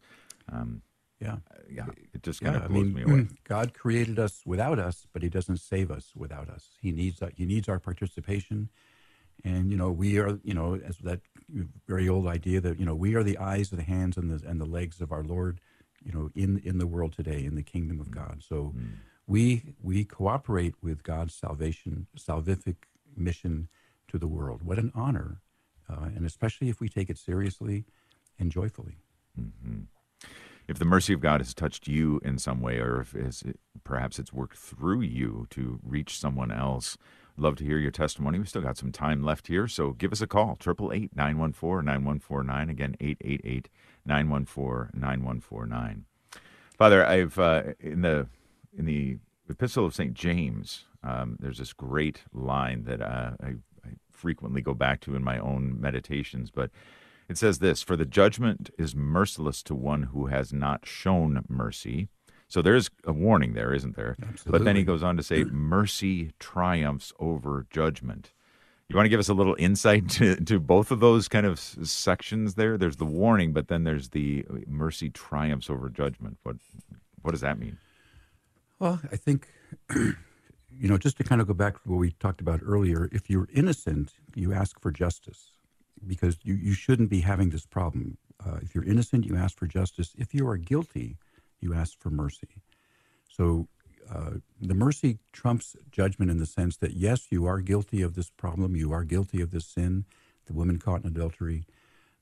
Um, 0.50 0.84
yeah. 1.20 1.38
Yeah. 1.70 1.86
It 2.14 2.24
just 2.24 2.42
kind 2.42 2.56
yeah, 2.56 2.66
of 2.66 2.72
blows 2.72 2.82
I 2.82 2.84
mean, 2.84 2.94
me 2.94 3.02
away. 3.04 3.28
God 3.44 3.74
created 3.74 4.20
us 4.20 4.42
without 4.46 4.80
us, 4.80 5.08
but 5.14 5.24
He 5.24 5.30
doesn't 5.30 5.58
save 5.58 5.92
us 5.92 6.12
without 6.16 6.50
us. 6.50 6.70
He 6.82 6.92
needs 6.92 7.22
uh, 7.22 7.30
He 7.36 7.46
needs 7.46 7.70
our 7.70 7.80
participation, 7.80 8.70
and 9.44 9.72
you 9.72 9.78
know 9.78 9.92
we 9.92 10.20
are 10.20 10.40
you 10.44 10.54
know 10.54 10.76
as 10.76 10.98
that 11.00 11.22
very 11.88 12.10
old 12.10 12.28
idea 12.28 12.60
that 12.62 12.80
you 12.80 12.86
know 12.86 12.96
we 12.96 13.16
are 13.16 13.24
the 13.24 13.38
eyes, 13.38 13.72
and 13.72 13.80
the 13.80 13.86
hands, 13.86 14.18
and 14.18 14.30
the 14.30 14.48
and 14.48 14.60
the 14.60 14.66
legs 14.66 15.02
of 15.02 15.12
our 15.12 15.24
Lord, 15.24 15.60
you 16.04 16.12
know 16.12 16.30
in 16.36 16.62
in 16.66 16.78
the 16.78 16.88
world 16.88 17.14
today 17.14 17.46
in 17.46 17.56
the 17.56 17.64
kingdom 17.64 18.00
of 18.00 18.12
God. 18.12 18.44
So 18.48 18.74
mm. 18.76 18.96
we 19.26 19.76
we 19.82 20.04
cooperate 20.04 20.76
with 20.82 21.04
God's 21.04 21.34
salvation 21.34 22.08
salvific 22.18 22.76
mission 23.16 23.70
to 24.10 24.18
the 24.18 24.28
world. 24.28 24.64
What 24.64 24.78
an 24.78 24.92
honor, 24.94 25.42
uh, 25.90 26.10
and 26.16 26.26
especially 26.26 26.70
if 26.70 26.82
we 26.82 26.90
take 26.90 27.10
it 27.10 27.18
seriously 27.18 27.86
and 28.38 28.52
joyfully. 28.52 28.98
Mm-hmm 29.40 29.84
if 30.68 30.80
the 30.80 30.86
mercy 30.86 31.14
of 31.14 31.20
God 31.20 31.42
has 31.42 31.54
touched 31.54 31.88
you 31.88 32.20
in 32.24 32.40
some 32.40 32.62
way, 32.62 32.80
or 32.80 33.02
if 33.02 33.14
perhaps 33.84 34.18
it's 34.20 34.34
worked 34.34 34.58
through 34.58 35.02
you 35.02 35.46
to 35.52 35.80
reach 35.84 36.20
someone 36.20 36.52
else, 36.52 36.98
I'd 37.38 37.44
love 37.44 37.56
to 37.58 37.66
hear 37.66 37.78
your 37.78 37.92
testimony. 37.92 38.40
We 38.40 38.46
still 38.46 38.62
got 38.62 38.78
some 38.78 38.92
time 38.92 39.24
left 39.24 39.48
here, 39.48 39.68
so 39.68 39.92
give 39.92 40.12
us 40.12 40.22
a 40.22 40.28
call 40.28 40.58
888-914-9149. 40.58 42.70
Again, 42.70 42.96
888-914-9149. 44.08 46.02
Father, 46.78 47.06
I've 47.06 47.40
uh, 47.40 47.64
in 47.80 48.02
the 48.02 48.28
in 48.78 48.84
the 48.86 49.18
Epistle 49.50 49.86
of 49.86 49.96
Saint 49.96 50.14
James, 50.14 50.84
um, 51.04 51.38
there's 51.40 51.60
this 51.60 51.72
great 51.72 52.24
line 52.34 52.84
that 52.86 53.02
uh, 53.02 53.32
I, 53.42 53.56
I 53.86 53.92
frequently 54.12 54.62
go 54.62 54.74
back 54.74 55.00
to 55.02 55.16
in 55.16 55.24
my 55.24 55.38
own 55.38 55.80
meditations, 55.80 56.52
but 56.52 56.72
it 57.28 57.38
says 57.38 57.60
this 57.60 57.82
For 57.82 57.96
the 57.96 58.06
judgment 58.06 58.70
is 58.78 58.96
merciless 58.96 59.64
to 59.64 59.76
one 59.76 60.04
who 60.04 60.28
has 60.28 60.54
not 60.54 60.86
shown 60.86 61.44
mercy. 61.48 62.10
So 62.48 62.62
there's 62.62 62.90
a 63.06 63.12
warning 63.12 63.54
there, 63.54 63.74
isn't 63.74 63.96
there? 63.96 64.16
Absolutely. 64.22 64.52
But 64.52 64.66
then 64.66 64.76
he 64.76 64.84
goes 64.84 65.02
on 65.02 65.18
to 65.18 65.24
say, 65.24 65.44
Mercy 65.46 66.32
triumphs 66.40 67.12
over 67.20 67.66
judgment. 67.70 68.32
You 68.88 68.96
want 68.96 69.06
to 69.06 69.10
give 69.10 69.20
us 69.20 69.30
a 69.30 69.34
little 69.34 69.56
insight 69.58 70.10
to, 70.12 70.36
to 70.36 70.60
both 70.60 70.92
of 70.92 71.00
those 71.00 71.28
kind 71.28 71.46
of 71.46 71.60
sections 71.60 72.54
there? 72.54 72.78
There's 72.78 72.98
the 72.98 73.06
warning, 73.06 73.52
but 73.52 73.68
then 73.68 73.84
there's 73.84 74.10
the 74.10 74.46
uh, 74.50 74.58
mercy 74.68 75.10
triumphs 75.10 75.70
over 75.70 75.90
judgment. 75.90 76.38
What, 76.44 76.58
what 77.24 77.32
does 77.32 77.42
that 77.42 77.58
mean? 77.58 77.78
Well, 78.78 79.02
I 79.12 79.16
think, 79.16 79.48
you 79.96 80.14
know, 80.88 81.00
just 81.00 81.18
to 81.18 81.24
kind 81.24 81.42
of 81.42 81.48
go 81.48 81.56
back 81.56 81.82
to 81.82 81.90
what 81.90 81.98
we 81.98 82.12
talked 82.12 82.42
about 82.42 82.60
earlier, 82.64 83.10
if 83.12 83.28
you're 83.28 83.48
innocent, 83.52 84.14
you 84.36 84.54
ask 84.54 84.80
for 84.80 84.92
justice 84.92 85.56
because 86.06 86.38
you, 86.44 86.56
you 86.56 86.74
shouldn't 86.74 87.10
be 87.10 87.22
having 87.22 87.50
this 87.50 87.66
problem. 87.66 88.18
Uh, 88.46 88.58
if 88.62 88.76
you're 88.76 88.84
innocent, 88.84 89.26
you 89.26 89.36
ask 89.36 89.58
for 89.58 89.68
justice. 89.68 90.14
If 90.18 90.34
you 90.34 90.48
are 90.48 90.58
guilty, 90.58 91.18
you 91.60 91.74
ask 91.74 92.00
for 92.00 92.10
mercy. 92.10 92.62
So 93.30 93.68
uh, 94.14 94.36
the 94.62 94.76
mercy 94.76 95.18
trumps 95.32 95.76
judgment 95.92 96.30
in 96.32 96.38
the 96.38 96.46
sense 96.46 96.78
that 96.78 96.94
yes, 96.94 97.28
you 97.32 97.46
are 97.46 97.60
guilty 97.60 98.02
of 98.02 98.16
this 98.16 98.30
problem, 98.30 98.76
you 98.76 98.92
are 98.92 99.04
guilty 99.04 99.42
of 99.42 99.52
this 99.52 99.66
sin, 99.66 100.06
the 100.46 100.54
woman 100.54 100.78
caught 100.78 101.02
in 101.02 101.08
adultery, 101.08 101.66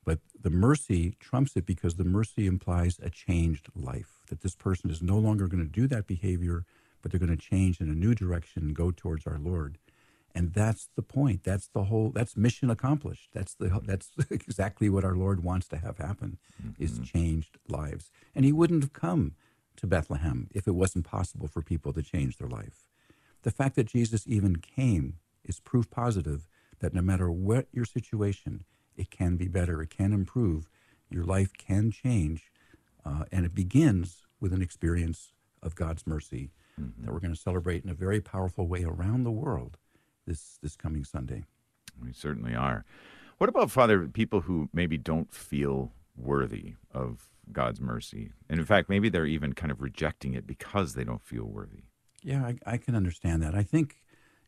but 0.05 0.19
the 0.39 0.49
mercy 0.49 1.15
trumps 1.19 1.55
it 1.55 1.65
because 1.65 1.95
the 1.95 2.03
mercy 2.03 2.45
implies 2.47 2.99
a 3.01 3.09
changed 3.09 3.67
life, 3.75 4.19
that 4.29 4.41
this 4.41 4.55
person 4.55 4.89
is 4.89 5.01
no 5.01 5.17
longer 5.17 5.47
going 5.47 5.63
to 5.63 5.69
do 5.69 5.87
that 5.87 6.07
behavior, 6.07 6.65
but 7.01 7.11
they're 7.11 7.19
going 7.19 7.35
to 7.35 7.37
change 7.37 7.81
in 7.81 7.89
a 7.89 7.95
new 7.95 8.15
direction 8.15 8.63
and 8.63 8.75
go 8.75 8.91
towards 8.91 9.27
our 9.27 9.37
Lord. 9.37 9.77
And 10.35 10.53
that's 10.53 10.89
the 10.95 11.03
point. 11.03 11.43
That's 11.43 11.67
the 11.67 11.83
whole. 11.83 12.09
That's 12.09 12.35
mission 12.35 12.69
accomplished. 12.69 13.29
That's 13.33 13.53
the. 13.53 13.79
That's 13.83 14.11
exactly 14.31 14.89
what 14.89 15.03
our 15.03 15.15
Lord 15.15 15.43
wants 15.43 15.67
to 15.69 15.77
have 15.77 15.97
happen, 15.97 16.39
mm-hmm. 16.61 16.83
is 16.83 16.99
changed 16.99 17.57
lives. 17.69 18.11
And 18.33 18.43
He 18.43 18.51
wouldn't 18.51 18.83
have 18.83 18.93
come 18.93 19.33
to 19.77 19.87
Bethlehem 19.87 20.47
if 20.53 20.67
it 20.67 20.75
wasn't 20.75 21.05
possible 21.05 21.47
for 21.47 21.61
people 21.61 21.93
to 21.93 22.01
change 22.01 22.37
their 22.37 22.47
life. 22.47 22.87
The 23.43 23.51
fact 23.51 23.75
that 23.75 23.87
Jesus 23.87 24.25
even 24.27 24.57
came 24.57 25.17
is 25.43 25.59
proof 25.59 25.89
positive 25.91 26.47
that 26.79 26.93
no 26.93 27.01
matter 27.01 27.29
what 27.29 27.67
your 27.71 27.85
situation, 27.85 28.65
it 28.95 29.11
can 29.11 29.35
be 29.35 29.47
better, 29.47 29.81
it 29.81 29.89
can 29.89 30.13
improve, 30.13 30.69
your 31.09 31.23
life 31.23 31.51
can 31.57 31.91
change, 31.91 32.51
uh, 33.05 33.25
and 33.31 33.45
it 33.45 33.53
begins 33.53 34.23
with 34.39 34.53
an 34.53 34.61
experience 34.61 35.33
of 35.61 35.75
God's 35.75 36.05
mercy 36.07 36.51
mm-hmm. 36.79 37.05
that 37.05 37.13
we're 37.13 37.19
going 37.19 37.33
to 37.33 37.39
celebrate 37.39 37.83
in 37.83 37.89
a 37.89 37.95
very 37.95 38.19
powerful 38.19 38.67
way 38.67 38.83
around 38.83 39.23
the 39.23 39.31
world 39.31 39.77
this 40.25 40.57
this 40.61 40.75
coming 40.75 41.03
Sunday. 41.03 41.43
We 42.01 42.13
certainly 42.13 42.55
are. 42.55 42.85
What 43.37 43.49
about 43.49 43.71
Father 43.71 44.07
people 44.07 44.41
who 44.41 44.69
maybe 44.73 44.97
don't 44.97 45.33
feel 45.33 45.91
worthy 46.15 46.75
of 46.91 47.29
God's 47.51 47.81
mercy, 47.81 48.31
and 48.49 48.59
in 48.59 48.65
fact, 48.65 48.89
maybe 48.89 49.09
they're 49.09 49.25
even 49.25 49.53
kind 49.53 49.71
of 49.71 49.81
rejecting 49.81 50.33
it 50.33 50.47
because 50.47 50.93
they 50.93 51.03
don't 51.03 51.23
feel 51.23 51.45
worthy? 51.45 51.83
Yeah, 52.21 52.43
I, 52.45 52.57
I 52.65 52.77
can 52.77 52.95
understand 52.95 53.43
that. 53.43 53.53
I 53.53 53.63
think 53.63 53.97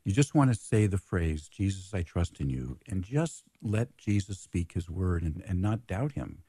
you 0.05 0.13
just 0.13 0.35
want 0.35 0.53
to 0.53 0.59
say 0.59 0.85
the 0.85 0.97
phrase, 0.97 1.49
Jesus, 1.49 1.93
I 1.93 2.03
trust 2.03 2.39
in 2.39 2.49
you, 2.49 2.77
and 2.87 3.03
just 3.03 3.43
let 3.61 3.97
Jesus 3.97 4.39
speak 4.39 4.73
his 4.73 4.89
word 4.89 5.23
and, 5.23 5.43
and 5.47 5.61
not 5.61 5.87
doubt 5.87 6.13
him. 6.13 6.43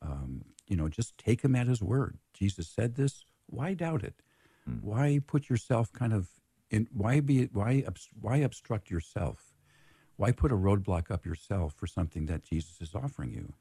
Um, 0.00 0.44
you 0.66 0.76
know, 0.76 0.88
just 0.88 1.18
take 1.18 1.42
him 1.42 1.56
at 1.56 1.66
his 1.66 1.82
word. 1.82 2.18
Jesus 2.32 2.68
said 2.68 2.94
this. 2.94 3.24
Why 3.46 3.74
doubt 3.74 4.04
it? 4.04 4.22
Hmm. 4.64 4.76
Why 4.80 5.20
put 5.26 5.50
yourself 5.50 5.92
kind 5.92 6.12
of 6.12 6.28
in? 6.70 6.88
Why 6.92 7.20
be? 7.20 7.44
Why 7.52 7.84
why 8.20 8.38
obstruct 8.38 8.90
yourself? 8.90 9.54
Why 10.16 10.32
put 10.32 10.52
a 10.52 10.56
roadblock 10.56 11.10
up 11.10 11.24
yourself 11.24 11.74
for 11.74 11.86
something 11.86 12.26
that 12.26 12.42
Jesus 12.42 12.80
is 12.80 12.94
offering 12.94 13.32
you? 13.32 13.54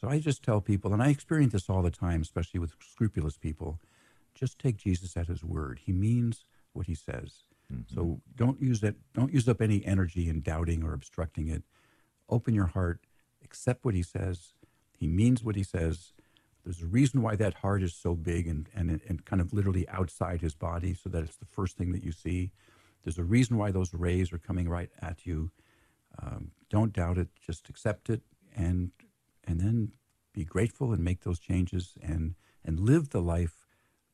So 0.00 0.08
I 0.08 0.20
just 0.20 0.42
tell 0.42 0.60
people, 0.60 0.92
and 0.92 1.02
I 1.02 1.08
experience 1.08 1.52
this 1.52 1.68
all 1.68 1.82
the 1.82 1.90
time, 1.90 2.22
especially 2.22 2.60
with 2.60 2.74
scrupulous 2.80 3.36
people, 3.36 3.80
just 4.34 4.58
take 4.58 4.76
Jesus 4.76 5.16
at 5.16 5.26
his 5.26 5.42
word. 5.42 5.80
He 5.84 5.92
means 5.92 6.44
what 6.72 6.86
he 6.86 6.94
says. 6.94 7.42
Mm-hmm. 7.72 7.94
So 7.94 8.20
don't 8.36 8.60
use 8.60 8.80
that 8.80 8.94
don't 9.14 9.32
use 9.32 9.48
up 9.48 9.60
any 9.60 9.84
energy 9.84 10.28
in 10.28 10.40
doubting 10.40 10.82
or 10.82 10.92
obstructing 10.92 11.48
it. 11.48 11.62
Open 12.28 12.54
your 12.54 12.66
heart, 12.66 13.00
accept 13.44 13.84
what 13.84 13.94
he 13.94 14.02
says. 14.02 14.54
He 14.96 15.08
means 15.08 15.42
what 15.42 15.56
he 15.56 15.62
says. 15.62 16.12
There's 16.70 16.82
a 16.82 16.86
reason 16.86 17.20
why 17.20 17.34
that 17.34 17.54
heart 17.54 17.82
is 17.82 17.94
so 17.94 18.14
big 18.14 18.46
and, 18.46 18.68
and, 18.76 19.00
and 19.08 19.24
kind 19.24 19.42
of 19.42 19.52
literally 19.52 19.88
outside 19.88 20.40
his 20.40 20.54
body 20.54 20.94
so 20.94 21.08
that 21.08 21.24
it's 21.24 21.36
the 21.36 21.44
first 21.44 21.76
thing 21.76 21.90
that 21.90 22.04
you 22.04 22.12
see. 22.12 22.52
There's 23.02 23.18
a 23.18 23.24
reason 23.24 23.56
why 23.56 23.72
those 23.72 23.92
rays 23.92 24.32
are 24.32 24.38
coming 24.38 24.68
right 24.68 24.88
at 25.02 25.26
you. 25.26 25.50
Um, 26.22 26.52
don't 26.68 26.92
doubt 26.92 27.18
it. 27.18 27.26
Just 27.44 27.68
accept 27.68 28.08
it 28.08 28.22
and 28.54 28.92
and 29.42 29.58
then 29.58 29.92
be 30.32 30.44
grateful 30.44 30.92
and 30.92 31.02
make 31.02 31.24
those 31.24 31.40
changes 31.40 31.94
and 32.00 32.36
and 32.64 32.78
live 32.78 33.08
the 33.08 33.20
life 33.20 33.66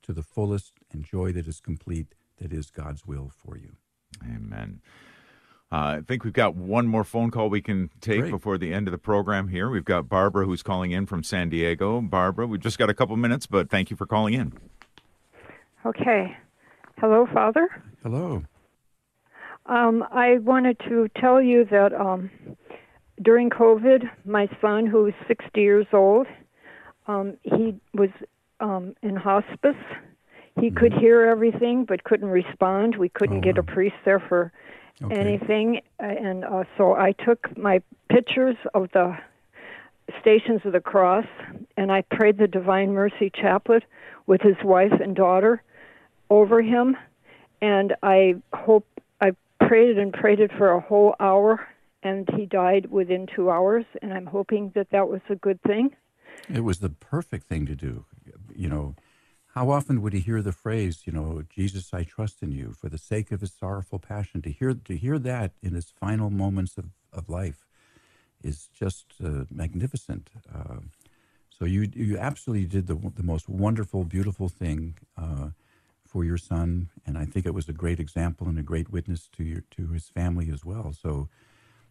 to 0.05 0.15
the 0.15 0.23
fullest 0.23 0.73
and 0.91 1.05
joy 1.05 1.33
that 1.33 1.47
is 1.47 1.61
complete 1.61 2.15
that 2.39 2.55
is 2.55 2.71
God's 2.71 3.05
will 3.05 3.31
for 3.37 3.59
you. 3.59 3.77
Amen. 4.25 4.81
Uh, 5.73 5.99
I 5.99 6.01
think 6.07 6.23
we've 6.23 6.33
got 6.33 6.55
one 6.55 6.87
more 6.87 7.03
phone 7.03 7.31
call 7.33 7.51
we 7.51 7.61
can 7.61 7.91
take 8.01 8.21
Great. 8.21 8.31
before 8.31 8.57
the 8.57 8.73
end 8.73 8.87
of 8.87 8.93
the 8.93 8.99
program 8.99 9.49
here. 9.49 9.69
We've 9.69 9.85
got 9.85 10.09
Barbara 10.09 10.47
who's 10.47 10.63
calling 10.63 10.93
in 10.93 11.07
from 11.07 11.25
San 11.25 11.49
Diego. 11.49 12.01
Barbara, 12.01 12.47
we've 12.47 12.61
just 12.61 12.79
got 12.79 12.89
a 12.89 12.95
couple 12.95 13.17
minutes, 13.17 13.47
but 13.47 13.69
thank 13.69 13.91
you 13.91 13.97
for 13.97 14.07
calling 14.07 14.35
in. 14.35 14.53
Okay. 15.85 16.37
Hello, 16.99 17.27
Father. 17.33 17.69
Hello. 18.03 18.45
Um, 19.67 20.05
I 20.13 20.39
wanted 20.39 20.79
to 20.89 21.09
tell 21.21 21.43
you 21.43 21.65
that 21.71 21.93
um, 21.93 22.31
during 23.21 23.51
COVID, 23.51 24.09
my 24.25 24.49
son, 24.61 24.87
who 24.87 25.07
is 25.07 25.15
60 25.27 25.61
years 25.61 25.87
old, 25.93 26.29
um, 27.09 27.37
he 27.43 27.81
was 27.93 28.11
um, 28.61 28.95
in 29.03 29.17
hospice 29.17 29.75
he 30.61 30.71
could 30.71 30.93
mm-hmm. 30.93 31.01
hear 31.01 31.23
everything 31.27 31.85
but 31.85 32.05
couldn't 32.05 32.29
respond. 32.29 32.97
We 32.97 33.09
couldn't 33.09 33.39
oh, 33.39 33.41
get 33.41 33.59
a 33.59 33.63
priest 33.63 33.97
there 34.05 34.21
for 34.21 34.53
okay. 35.03 35.15
anything, 35.15 35.81
and 35.99 36.45
uh, 36.45 36.65
so 36.77 36.95
I 36.95 37.13
took 37.13 37.57
my 37.57 37.83
pictures 38.09 38.57
of 38.75 38.91
the 38.93 39.17
Stations 40.21 40.61
of 40.65 40.73
the 40.73 40.81
Cross, 40.81 41.27
and 41.77 41.91
I 41.91 42.03
prayed 42.03 42.39
the 42.39 42.47
Divine 42.47 42.93
Mercy 42.93 43.31
Chaplet 43.35 43.83
with 44.27 44.41
his 44.41 44.57
wife 44.63 44.93
and 45.01 45.15
daughter 45.17 45.63
over 46.31 46.63
him, 46.63 46.97
and 47.61 47.95
I 48.03 48.37
hope 48.53 48.87
I 49.21 49.33
prayed 49.61 49.91
it 49.91 49.99
and 49.99 50.13
prayed 50.13 50.41
it 50.41 50.53
for 50.57 50.71
a 50.71 50.81
whole 50.81 51.15
hour, 51.21 51.67
and 52.03 52.29
he 52.37 52.47
died 52.47 52.91
within 52.91 53.27
two 53.27 53.51
hours, 53.51 53.85
and 54.03 54.13
I'm 54.13 54.27
hoping 54.27 54.71
that 54.75 54.91
that 54.91 55.09
was 55.09 55.21
a 55.29 55.37
good 55.37 55.61
thing. 55.63 55.95
It 56.49 56.61
was 56.61 56.79
the 56.79 56.91
perfect 56.91 57.49
thing 57.49 57.67
to 57.67 57.75
do. 57.75 58.05
You 58.55 58.69
know, 58.69 58.95
how 59.57 59.71
often 59.71 60.03
would 60.03 60.13
he 60.13 60.21
hear 60.21 60.43
the 60.43 60.53
phrase, 60.53 61.07
you 61.07 61.13
know, 61.15 61.43
Jesus, 61.49 61.95
I 61.95 62.05
trust 62.05 62.43
in 62.43 62.53
you 62.53 62.75
for 62.79 62.91
the 62.91 62.99
sake 62.99 63.33
of 63.33 63.41
his 63.41 63.55
sorrowful 63.59 63.99
passion? 63.99 64.43
To 64.43 64.51
hear 64.51 64.75
to 64.75 64.95
hear 64.95 65.19
that 65.19 65.53
in 65.63 65.73
his 65.73 65.89
final 65.89 66.29
moments 66.29 66.77
of, 66.77 66.91
of 67.11 67.31
life 67.31 67.65
is 68.45 68.69
just 68.79 69.07
uh, 69.25 69.45
magnificent. 69.51 70.29
Uh, 70.55 70.81
so 71.49 71.65
you 71.65 71.89
you 71.95 72.19
absolutely 72.19 72.67
did 72.67 72.87
the 72.87 72.97
the 73.17 73.23
most 73.23 73.49
wonderful, 73.49 74.05
beautiful 74.05 74.51
thing 74.51 74.99
uh, 75.17 75.49
for 76.07 76.23
your 76.23 76.37
son, 76.37 76.91
and 77.07 77.17
I 77.17 77.25
think 77.25 77.47
it 77.47 77.55
was 77.55 77.67
a 77.67 77.73
great 77.73 77.99
example 77.99 78.47
and 78.49 78.59
a 78.59 78.63
great 78.63 78.91
witness 78.91 79.27
to 79.39 79.43
your 79.43 79.63
to 79.77 79.87
his 79.87 80.11
family 80.11 80.51
as 80.53 80.67
well. 80.67 80.93
So, 80.93 81.31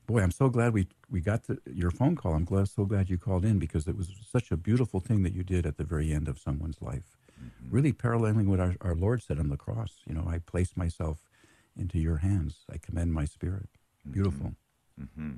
boy, 0.06 0.22
I'm 0.22 0.30
so 0.30 0.50
glad 0.50 0.72
we 0.72 0.88
we 1.10 1.20
got 1.20 1.42
your 1.66 1.90
phone 1.90 2.16
call. 2.16 2.36
I'm 2.36 2.46
glad 2.46 2.70
so 2.70 2.86
glad 2.86 3.10
you 3.10 3.18
called 3.18 3.44
in 3.44 3.58
because 3.58 3.88
it 3.88 3.98
was 3.98 4.12
such 4.32 4.52
a 4.52 4.56
beautiful 4.56 5.00
thing 5.00 5.24
that 5.24 5.34
you 5.34 5.44
did 5.44 5.66
at 5.66 5.78
the 5.78 5.84
very 5.84 6.14
end 6.14 6.28
of 6.28 6.38
someone's 6.38 6.80
life. 6.80 7.18
Really 7.70 7.94
paralleling 7.94 8.50
what 8.50 8.60
our, 8.60 8.76
our 8.82 8.96
Lord 8.96 9.22
said 9.22 9.40
on 9.40 9.50
the 9.50 9.58
cross. 9.58 10.02
You 10.08 10.14
know, 10.14 10.26
I 10.28 10.40
place 10.40 10.76
myself 10.76 11.20
into 11.78 12.00
your 12.00 12.18
hands. 12.18 12.66
I 12.72 12.78
commend 12.78 13.14
my 13.14 13.26
spirit. 13.26 13.70
Mm-hmm. 14.02 14.12
Beautiful. 14.12 14.56
Mm-hmm. 15.00 15.32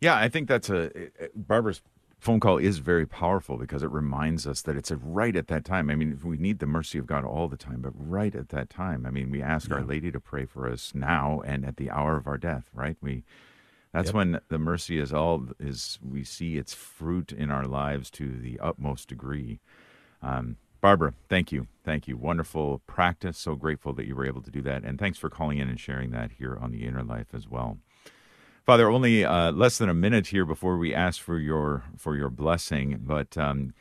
Yeah, 0.00 0.16
I 0.16 0.28
think 0.28 0.48
that's 0.48 0.68
a 0.68 0.90
Barbara's 1.34 1.80
phone 2.18 2.40
call 2.40 2.58
is 2.58 2.78
very 2.78 3.06
powerful 3.06 3.56
because 3.56 3.82
it 3.82 3.90
reminds 3.90 4.46
us 4.46 4.62
that 4.62 4.76
it's 4.76 4.90
a 4.90 4.96
right 4.96 5.36
at 5.36 5.48
that 5.48 5.64
time. 5.64 5.90
I 5.90 5.94
mean, 5.94 6.18
we 6.22 6.36
need 6.36 6.58
the 6.58 6.66
mercy 6.66 6.98
of 6.98 7.06
God 7.06 7.24
all 7.24 7.48
the 7.48 7.56
time, 7.56 7.80
but 7.80 7.92
right 7.94 8.34
at 8.34 8.48
that 8.50 8.68
time. 8.68 9.06
I 9.06 9.10
mean, 9.10 9.30
we 9.30 9.42
ask 9.42 9.68
yeah. 9.70 9.76
Our 9.76 9.84
Lady 9.84 10.10
to 10.10 10.20
pray 10.20 10.44
for 10.44 10.70
us 10.70 10.92
now 10.94 11.42
and 11.46 11.64
at 11.64 11.76
the 11.76 11.90
hour 11.90 12.16
of 12.16 12.26
our 12.26 12.38
death, 12.38 12.68
right? 12.74 12.96
We 13.00 13.24
that's 13.92 14.08
yep. 14.08 14.14
when 14.14 14.40
the 14.48 14.58
mercy 14.58 14.98
is 14.98 15.12
all 15.12 15.46
is 15.58 15.98
we 16.02 16.24
see 16.24 16.58
its 16.58 16.74
fruit 16.74 17.32
in 17.32 17.50
our 17.50 17.66
lives 17.66 18.10
to 18.12 18.28
the 18.28 18.58
utmost 18.60 19.08
degree. 19.08 19.60
Um, 20.20 20.56
Barbara, 20.86 21.14
thank 21.28 21.50
you. 21.50 21.66
Thank 21.84 22.06
you. 22.06 22.16
Wonderful 22.16 22.80
practice. 22.86 23.36
So 23.38 23.56
grateful 23.56 23.92
that 23.94 24.06
you 24.06 24.14
were 24.14 24.24
able 24.24 24.40
to 24.42 24.52
do 24.52 24.62
that. 24.62 24.84
And 24.84 25.00
thanks 25.00 25.18
for 25.18 25.28
calling 25.28 25.58
in 25.58 25.68
and 25.68 25.80
sharing 25.80 26.12
that 26.12 26.30
here 26.38 26.56
on 26.62 26.70
the 26.70 26.84
inner 26.84 27.02
life 27.02 27.34
as 27.34 27.48
well. 27.48 27.78
Father, 28.64 28.88
only 28.88 29.24
uh, 29.24 29.50
less 29.50 29.78
than 29.78 29.88
a 29.88 29.94
minute 29.94 30.28
here 30.28 30.44
before 30.44 30.78
we 30.78 30.94
ask 30.94 31.20
for 31.20 31.40
your 31.40 31.82
for 31.96 32.14
your 32.14 32.30
blessing. 32.30 33.00
But 33.02 33.36
um, 33.36 33.74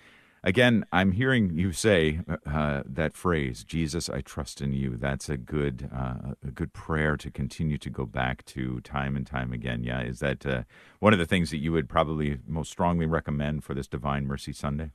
again, 0.44 0.84
I'm 0.92 1.12
hearing 1.12 1.56
you 1.56 1.74
say 1.74 2.22
uh, 2.44 2.82
that 2.88 3.16
phrase, 3.16 3.64
"Jesus, 3.64 4.10
I 4.10 4.22
trust 4.22 4.60
in 4.60 4.74
you." 4.74 4.98
That's 4.98 5.30
a 5.30 5.38
good 5.38 5.88
uh, 5.96 6.34
a 6.44 6.50
good 6.50 6.74
prayer 6.74 7.18
to 7.18 7.30
continue 7.30 7.78
to 7.78 7.90
go 7.92 8.08
back 8.08 8.44
to 8.46 8.82
time 8.82 9.16
and 9.16 9.28
time 9.28 9.54
again. 9.54 9.84
Yeah, 9.84 10.02
is 10.02 10.22
that 10.22 10.44
uh, 10.44 10.64
one 10.98 11.14
of 11.14 11.20
the 11.20 11.28
things 11.28 11.52
that 11.52 11.60
you 11.60 11.72
would 11.72 11.88
probably 11.88 12.40
most 12.48 12.72
strongly 12.72 13.06
recommend 13.06 13.64
for 13.64 13.76
this 13.76 13.88
Divine 13.88 14.26
Mercy 14.26 14.54
Sunday? 14.54 14.90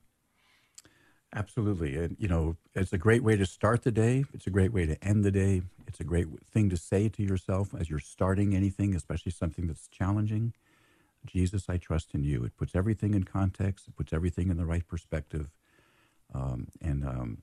Absolutely. 1.33 1.95
And, 1.95 2.17
you 2.19 2.27
know, 2.27 2.57
it's 2.75 2.91
a 2.91 2.97
great 2.97 3.23
way 3.23 3.37
to 3.37 3.45
start 3.45 3.83
the 3.83 3.91
day. 3.91 4.25
It's 4.33 4.47
a 4.47 4.49
great 4.49 4.73
way 4.73 4.85
to 4.85 5.01
end 5.03 5.23
the 5.23 5.31
day. 5.31 5.61
It's 5.87 6.01
a 6.01 6.03
great 6.03 6.27
thing 6.45 6.69
to 6.69 6.77
say 6.77 7.07
to 7.07 7.23
yourself 7.23 7.73
as 7.77 7.89
you're 7.89 7.99
starting 7.99 8.53
anything, 8.53 8.95
especially 8.95 9.31
something 9.31 9.67
that's 9.67 9.87
challenging. 9.87 10.53
Jesus, 11.25 11.69
I 11.69 11.77
trust 11.77 12.13
in 12.13 12.23
you. 12.23 12.43
It 12.43 12.57
puts 12.57 12.75
everything 12.75 13.13
in 13.13 13.23
context, 13.23 13.87
it 13.87 13.95
puts 13.95 14.11
everything 14.11 14.49
in 14.49 14.57
the 14.57 14.65
right 14.65 14.85
perspective. 14.85 15.49
Um, 16.33 16.67
and, 16.81 17.05
um, 17.05 17.37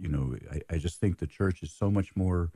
you 0.00 0.08
know, 0.08 0.36
I, 0.50 0.74
I, 0.74 0.78
just 0.78 1.00
think 1.00 1.18
the 1.18 1.26
church 1.26 1.62
is 1.62 1.72
so 1.72 1.90
much 1.90 2.14
more 2.14 2.50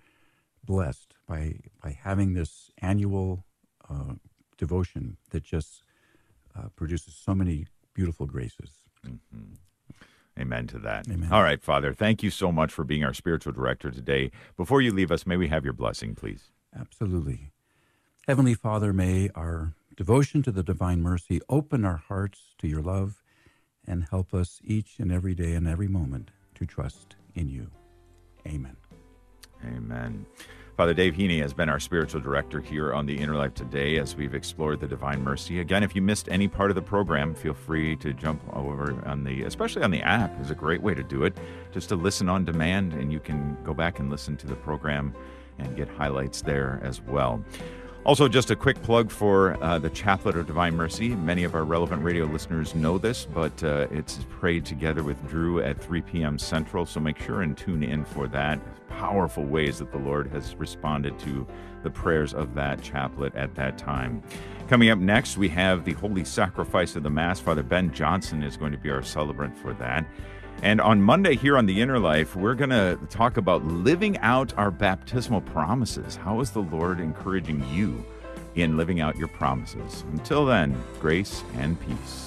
blessed 0.65 1.15
by, 1.29 1.57
by 1.83 1.91
having 1.91 2.35
this 2.35 2.71
annual 2.79 3.45
uh, 3.91 4.15
devotion 4.57 5.17
that 5.31 5.43
just 5.43 5.83
uh, 6.57 6.69
produces 6.77 7.15
so 7.15 7.35
many 7.35 7.67
beautiful 7.95 8.27
graces. 8.27 8.71
Mm-hmm. 9.05 9.55
Amen 10.39 10.67
to 10.69 10.79
that. 10.81 11.09
Amen. 11.09 11.33
All 11.33 11.43
right, 11.43 11.63
Father, 11.63 11.93
thank 11.95 12.23
you 12.23 12.31
so 12.31 12.53
much 12.53 12.73
for 12.73 12.85
being 12.85 13.05
our 13.05 13.15
spiritual 13.15 13.53
director 13.53 13.91
today. 13.91 14.31
Before 14.57 14.83
you 14.83 14.93
leave 14.93 15.11
us, 15.11 15.27
may 15.27 15.37
we 15.37 15.49
have 15.49 15.65
your 15.65 15.73
blessing, 15.73 16.15
please? 16.15 16.51
Absolutely. 16.79 17.53
Heavenly 18.27 18.55
Father, 18.55 18.93
may 18.93 19.31
our 19.35 19.73
devotion 19.97 20.43
to 20.43 20.53
the 20.53 20.63
divine 20.63 21.01
mercy 21.01 21.41
open 21.49 21.85
our 21.85 21.97
hearts 21.97 22.55
to 22.59 22.69
your 22.69 22.83
love 22.83 23.23
and 23.87 24.07
help 24.11 24.35
us 24.35 24.61
each 24.65 24.99
and 24.99 25.11
every 25.11 25.35
day 25.35 25.55
and 25.55 25.67
every 25.67 25.89
moment 25.89 26.31
to 26.57 26.67
trust 26.67 27.17
in 27.35 27.49
you. 27.49 27.71
Amen. 28.47 28.77
Amen. 29.65 30.27
Father 30.77 30.93
Dave 30.93 31.15
Heney 31.15 31.41
has 31.41 31.55
been 31.55 31.71
our 31.71 31.81
spiritual 31.81 32.21
director 32.21 32.61
here 32.61 32.93
on 32.93 33.07
the 33.07 33.17
Inner 33.17 33.35
Life 33.35 33.55
today 33.55 33.99
as 33.99 34.15
we've 34.15 34.35
explored 34.35 34.79
the 34.79 34.87
Divine 34.87 35.25
Mercy. 35.25 35.61
Again, 35.61 35.83
if 35.83 35.97
you 35.97 36.03
missed 36.03 36.29
any 36.31 36.49
part 36.49 36.71
of 36.71 36.75
the 36.75 36.83
program, 36.83 37.35
feel 37.35 37.55
free 37.55 37.97
to 37.97 38.13
jump 38.13 38.43
over 38.55 39.03
on 39.07 39.25
the, 39.25 39.45
especially 39.45 39.83
on 39.83 39.91
the 39.91 40.03
app, 40.03 40.39
is 40.39 40.51
a 40.51 40.55
great 40.55 40.83
way 40.83 40.93
to 40.93 41.03
do 41.03 41.25
it, 41.25 41.39
just 41.73 41.89
to 41.89 41.97
listen 41.97 42.29
on 42.29 42.45
demand, 42.45 42.93
and 42.93 43.11
you 43.11 43.21
can 43.21 43.57
go 43.65 43.73
back 43.73 44.01
and 44.01 44.11
listen 44.11 44.37
to 44.37 44.47
the 44.47 44.55
program 44.55 45.15
and 45.59 45.75
get 45.79 45.89
highlights 45.89 46.43
there 46.43 46.79
as 46.83 47.01
well. 47.01 47.43
Also, 48.07 48.29
just 48.29 48.53
a 48.53 48.57
quick 48.57 48.81
plug 48.83 49.11
for 49.11 49.61
uh, 49.61 49.81
the 49.81 49.91
Chaplet 49.91 50.37
of 50.37 50.47
Divine 50.47 50.77
Mercy. 50.77 51.09
Many 51.09 51.43
of 51.43 51.57
our 51.57 51.65
relevant 51.65 52.05
radio 52.05 52.25
listeners 52.25 52.73
know 52.73 52.99
this, 52.99 53.25
but 53.25 53.65
uh, 53.65 53.89
it's 53.91 54.21
prayed 54.31 54.65
together 54.65 55.03
with 55.03 55.21
Drew 55.29 55.61
at 55.61 55.83
3 55.83 56.03
p.m. 56.03 56.39
Central, 56.39 56.87
so 56.87 57.01
make 57.01 57.19
sure 57.19 57.43
and 57.43 57.59
tune 57.59 57.83
in 57.83 58.05
for 58.05 58.29
that. 58.29 58.61
Powerful 58.89 59.43
ways 59.43 59.81
that 59.81 59.91
the 59.91 59.99
Lord 59.99 60.29
has 60.29 60.55
responded 60.55 61.19
to 61.19 61.45
the 61.83 61.91
prayers 61.91 62.33
of 62.33 62.55
that 62.55 62.81
chaplet 62.81 63.35
at 63.35 63.57
that 63.57 63.77
time. 63.77 64.23
Coming 64.69 64.91
up 64.91 65.01
next, 65.01 65.37
we 65.37 65.49
have 65.49 65.85
the 65.85 65.95
Holy 65.95 66.25
Sacrifice 66.25 66.95
of 66.95 67.03
the 67.03 67.11
Mass. 67.11 67.41
Father 67.41 67.65
Ben 67.65 67.93
Johnson 67.93 68.45
is 68.45 68.57
going 68.57 68.71
to 68.71 68.79
be 68.79 68.89
our 68.89 69.03
celebrant 69.03 69.59
for 69.59 69.73
that. 69.75 70.07
And 70.63 70.81
on 70.81 71.03
Monday 71.03 71.37
here 71.37 71.57
on 71.57 71.67
The 71.67 71.81
Inner 71.81 71.99
Life, 71.99 72.35
we're 72.35 72.55
going 72.55 72.71
to 72.71 72.99
talk 73.11 73.37
about 73.37 73.65
living 73.65 74.19
out 74.19 74.57
our 74.57 74.71
baptismal 74.71 75.43
promises. 75.43 76.17
How 76.17 76.41
is 76.41 76.51
the 76.51 76.63
Lord 76.63 76.99
encouraging 76.99 77.65
you 77.73 78.05
in 78.55 78.77
living 78.77 79.01
out 79.01 79.17
your 79.17 79.29
promises? 79.29 80.05
Until 80.13 80.47
then, 80.47 80.77
grace 80.99 81.45
and 81.55 81.79
peace. 81.81 82.26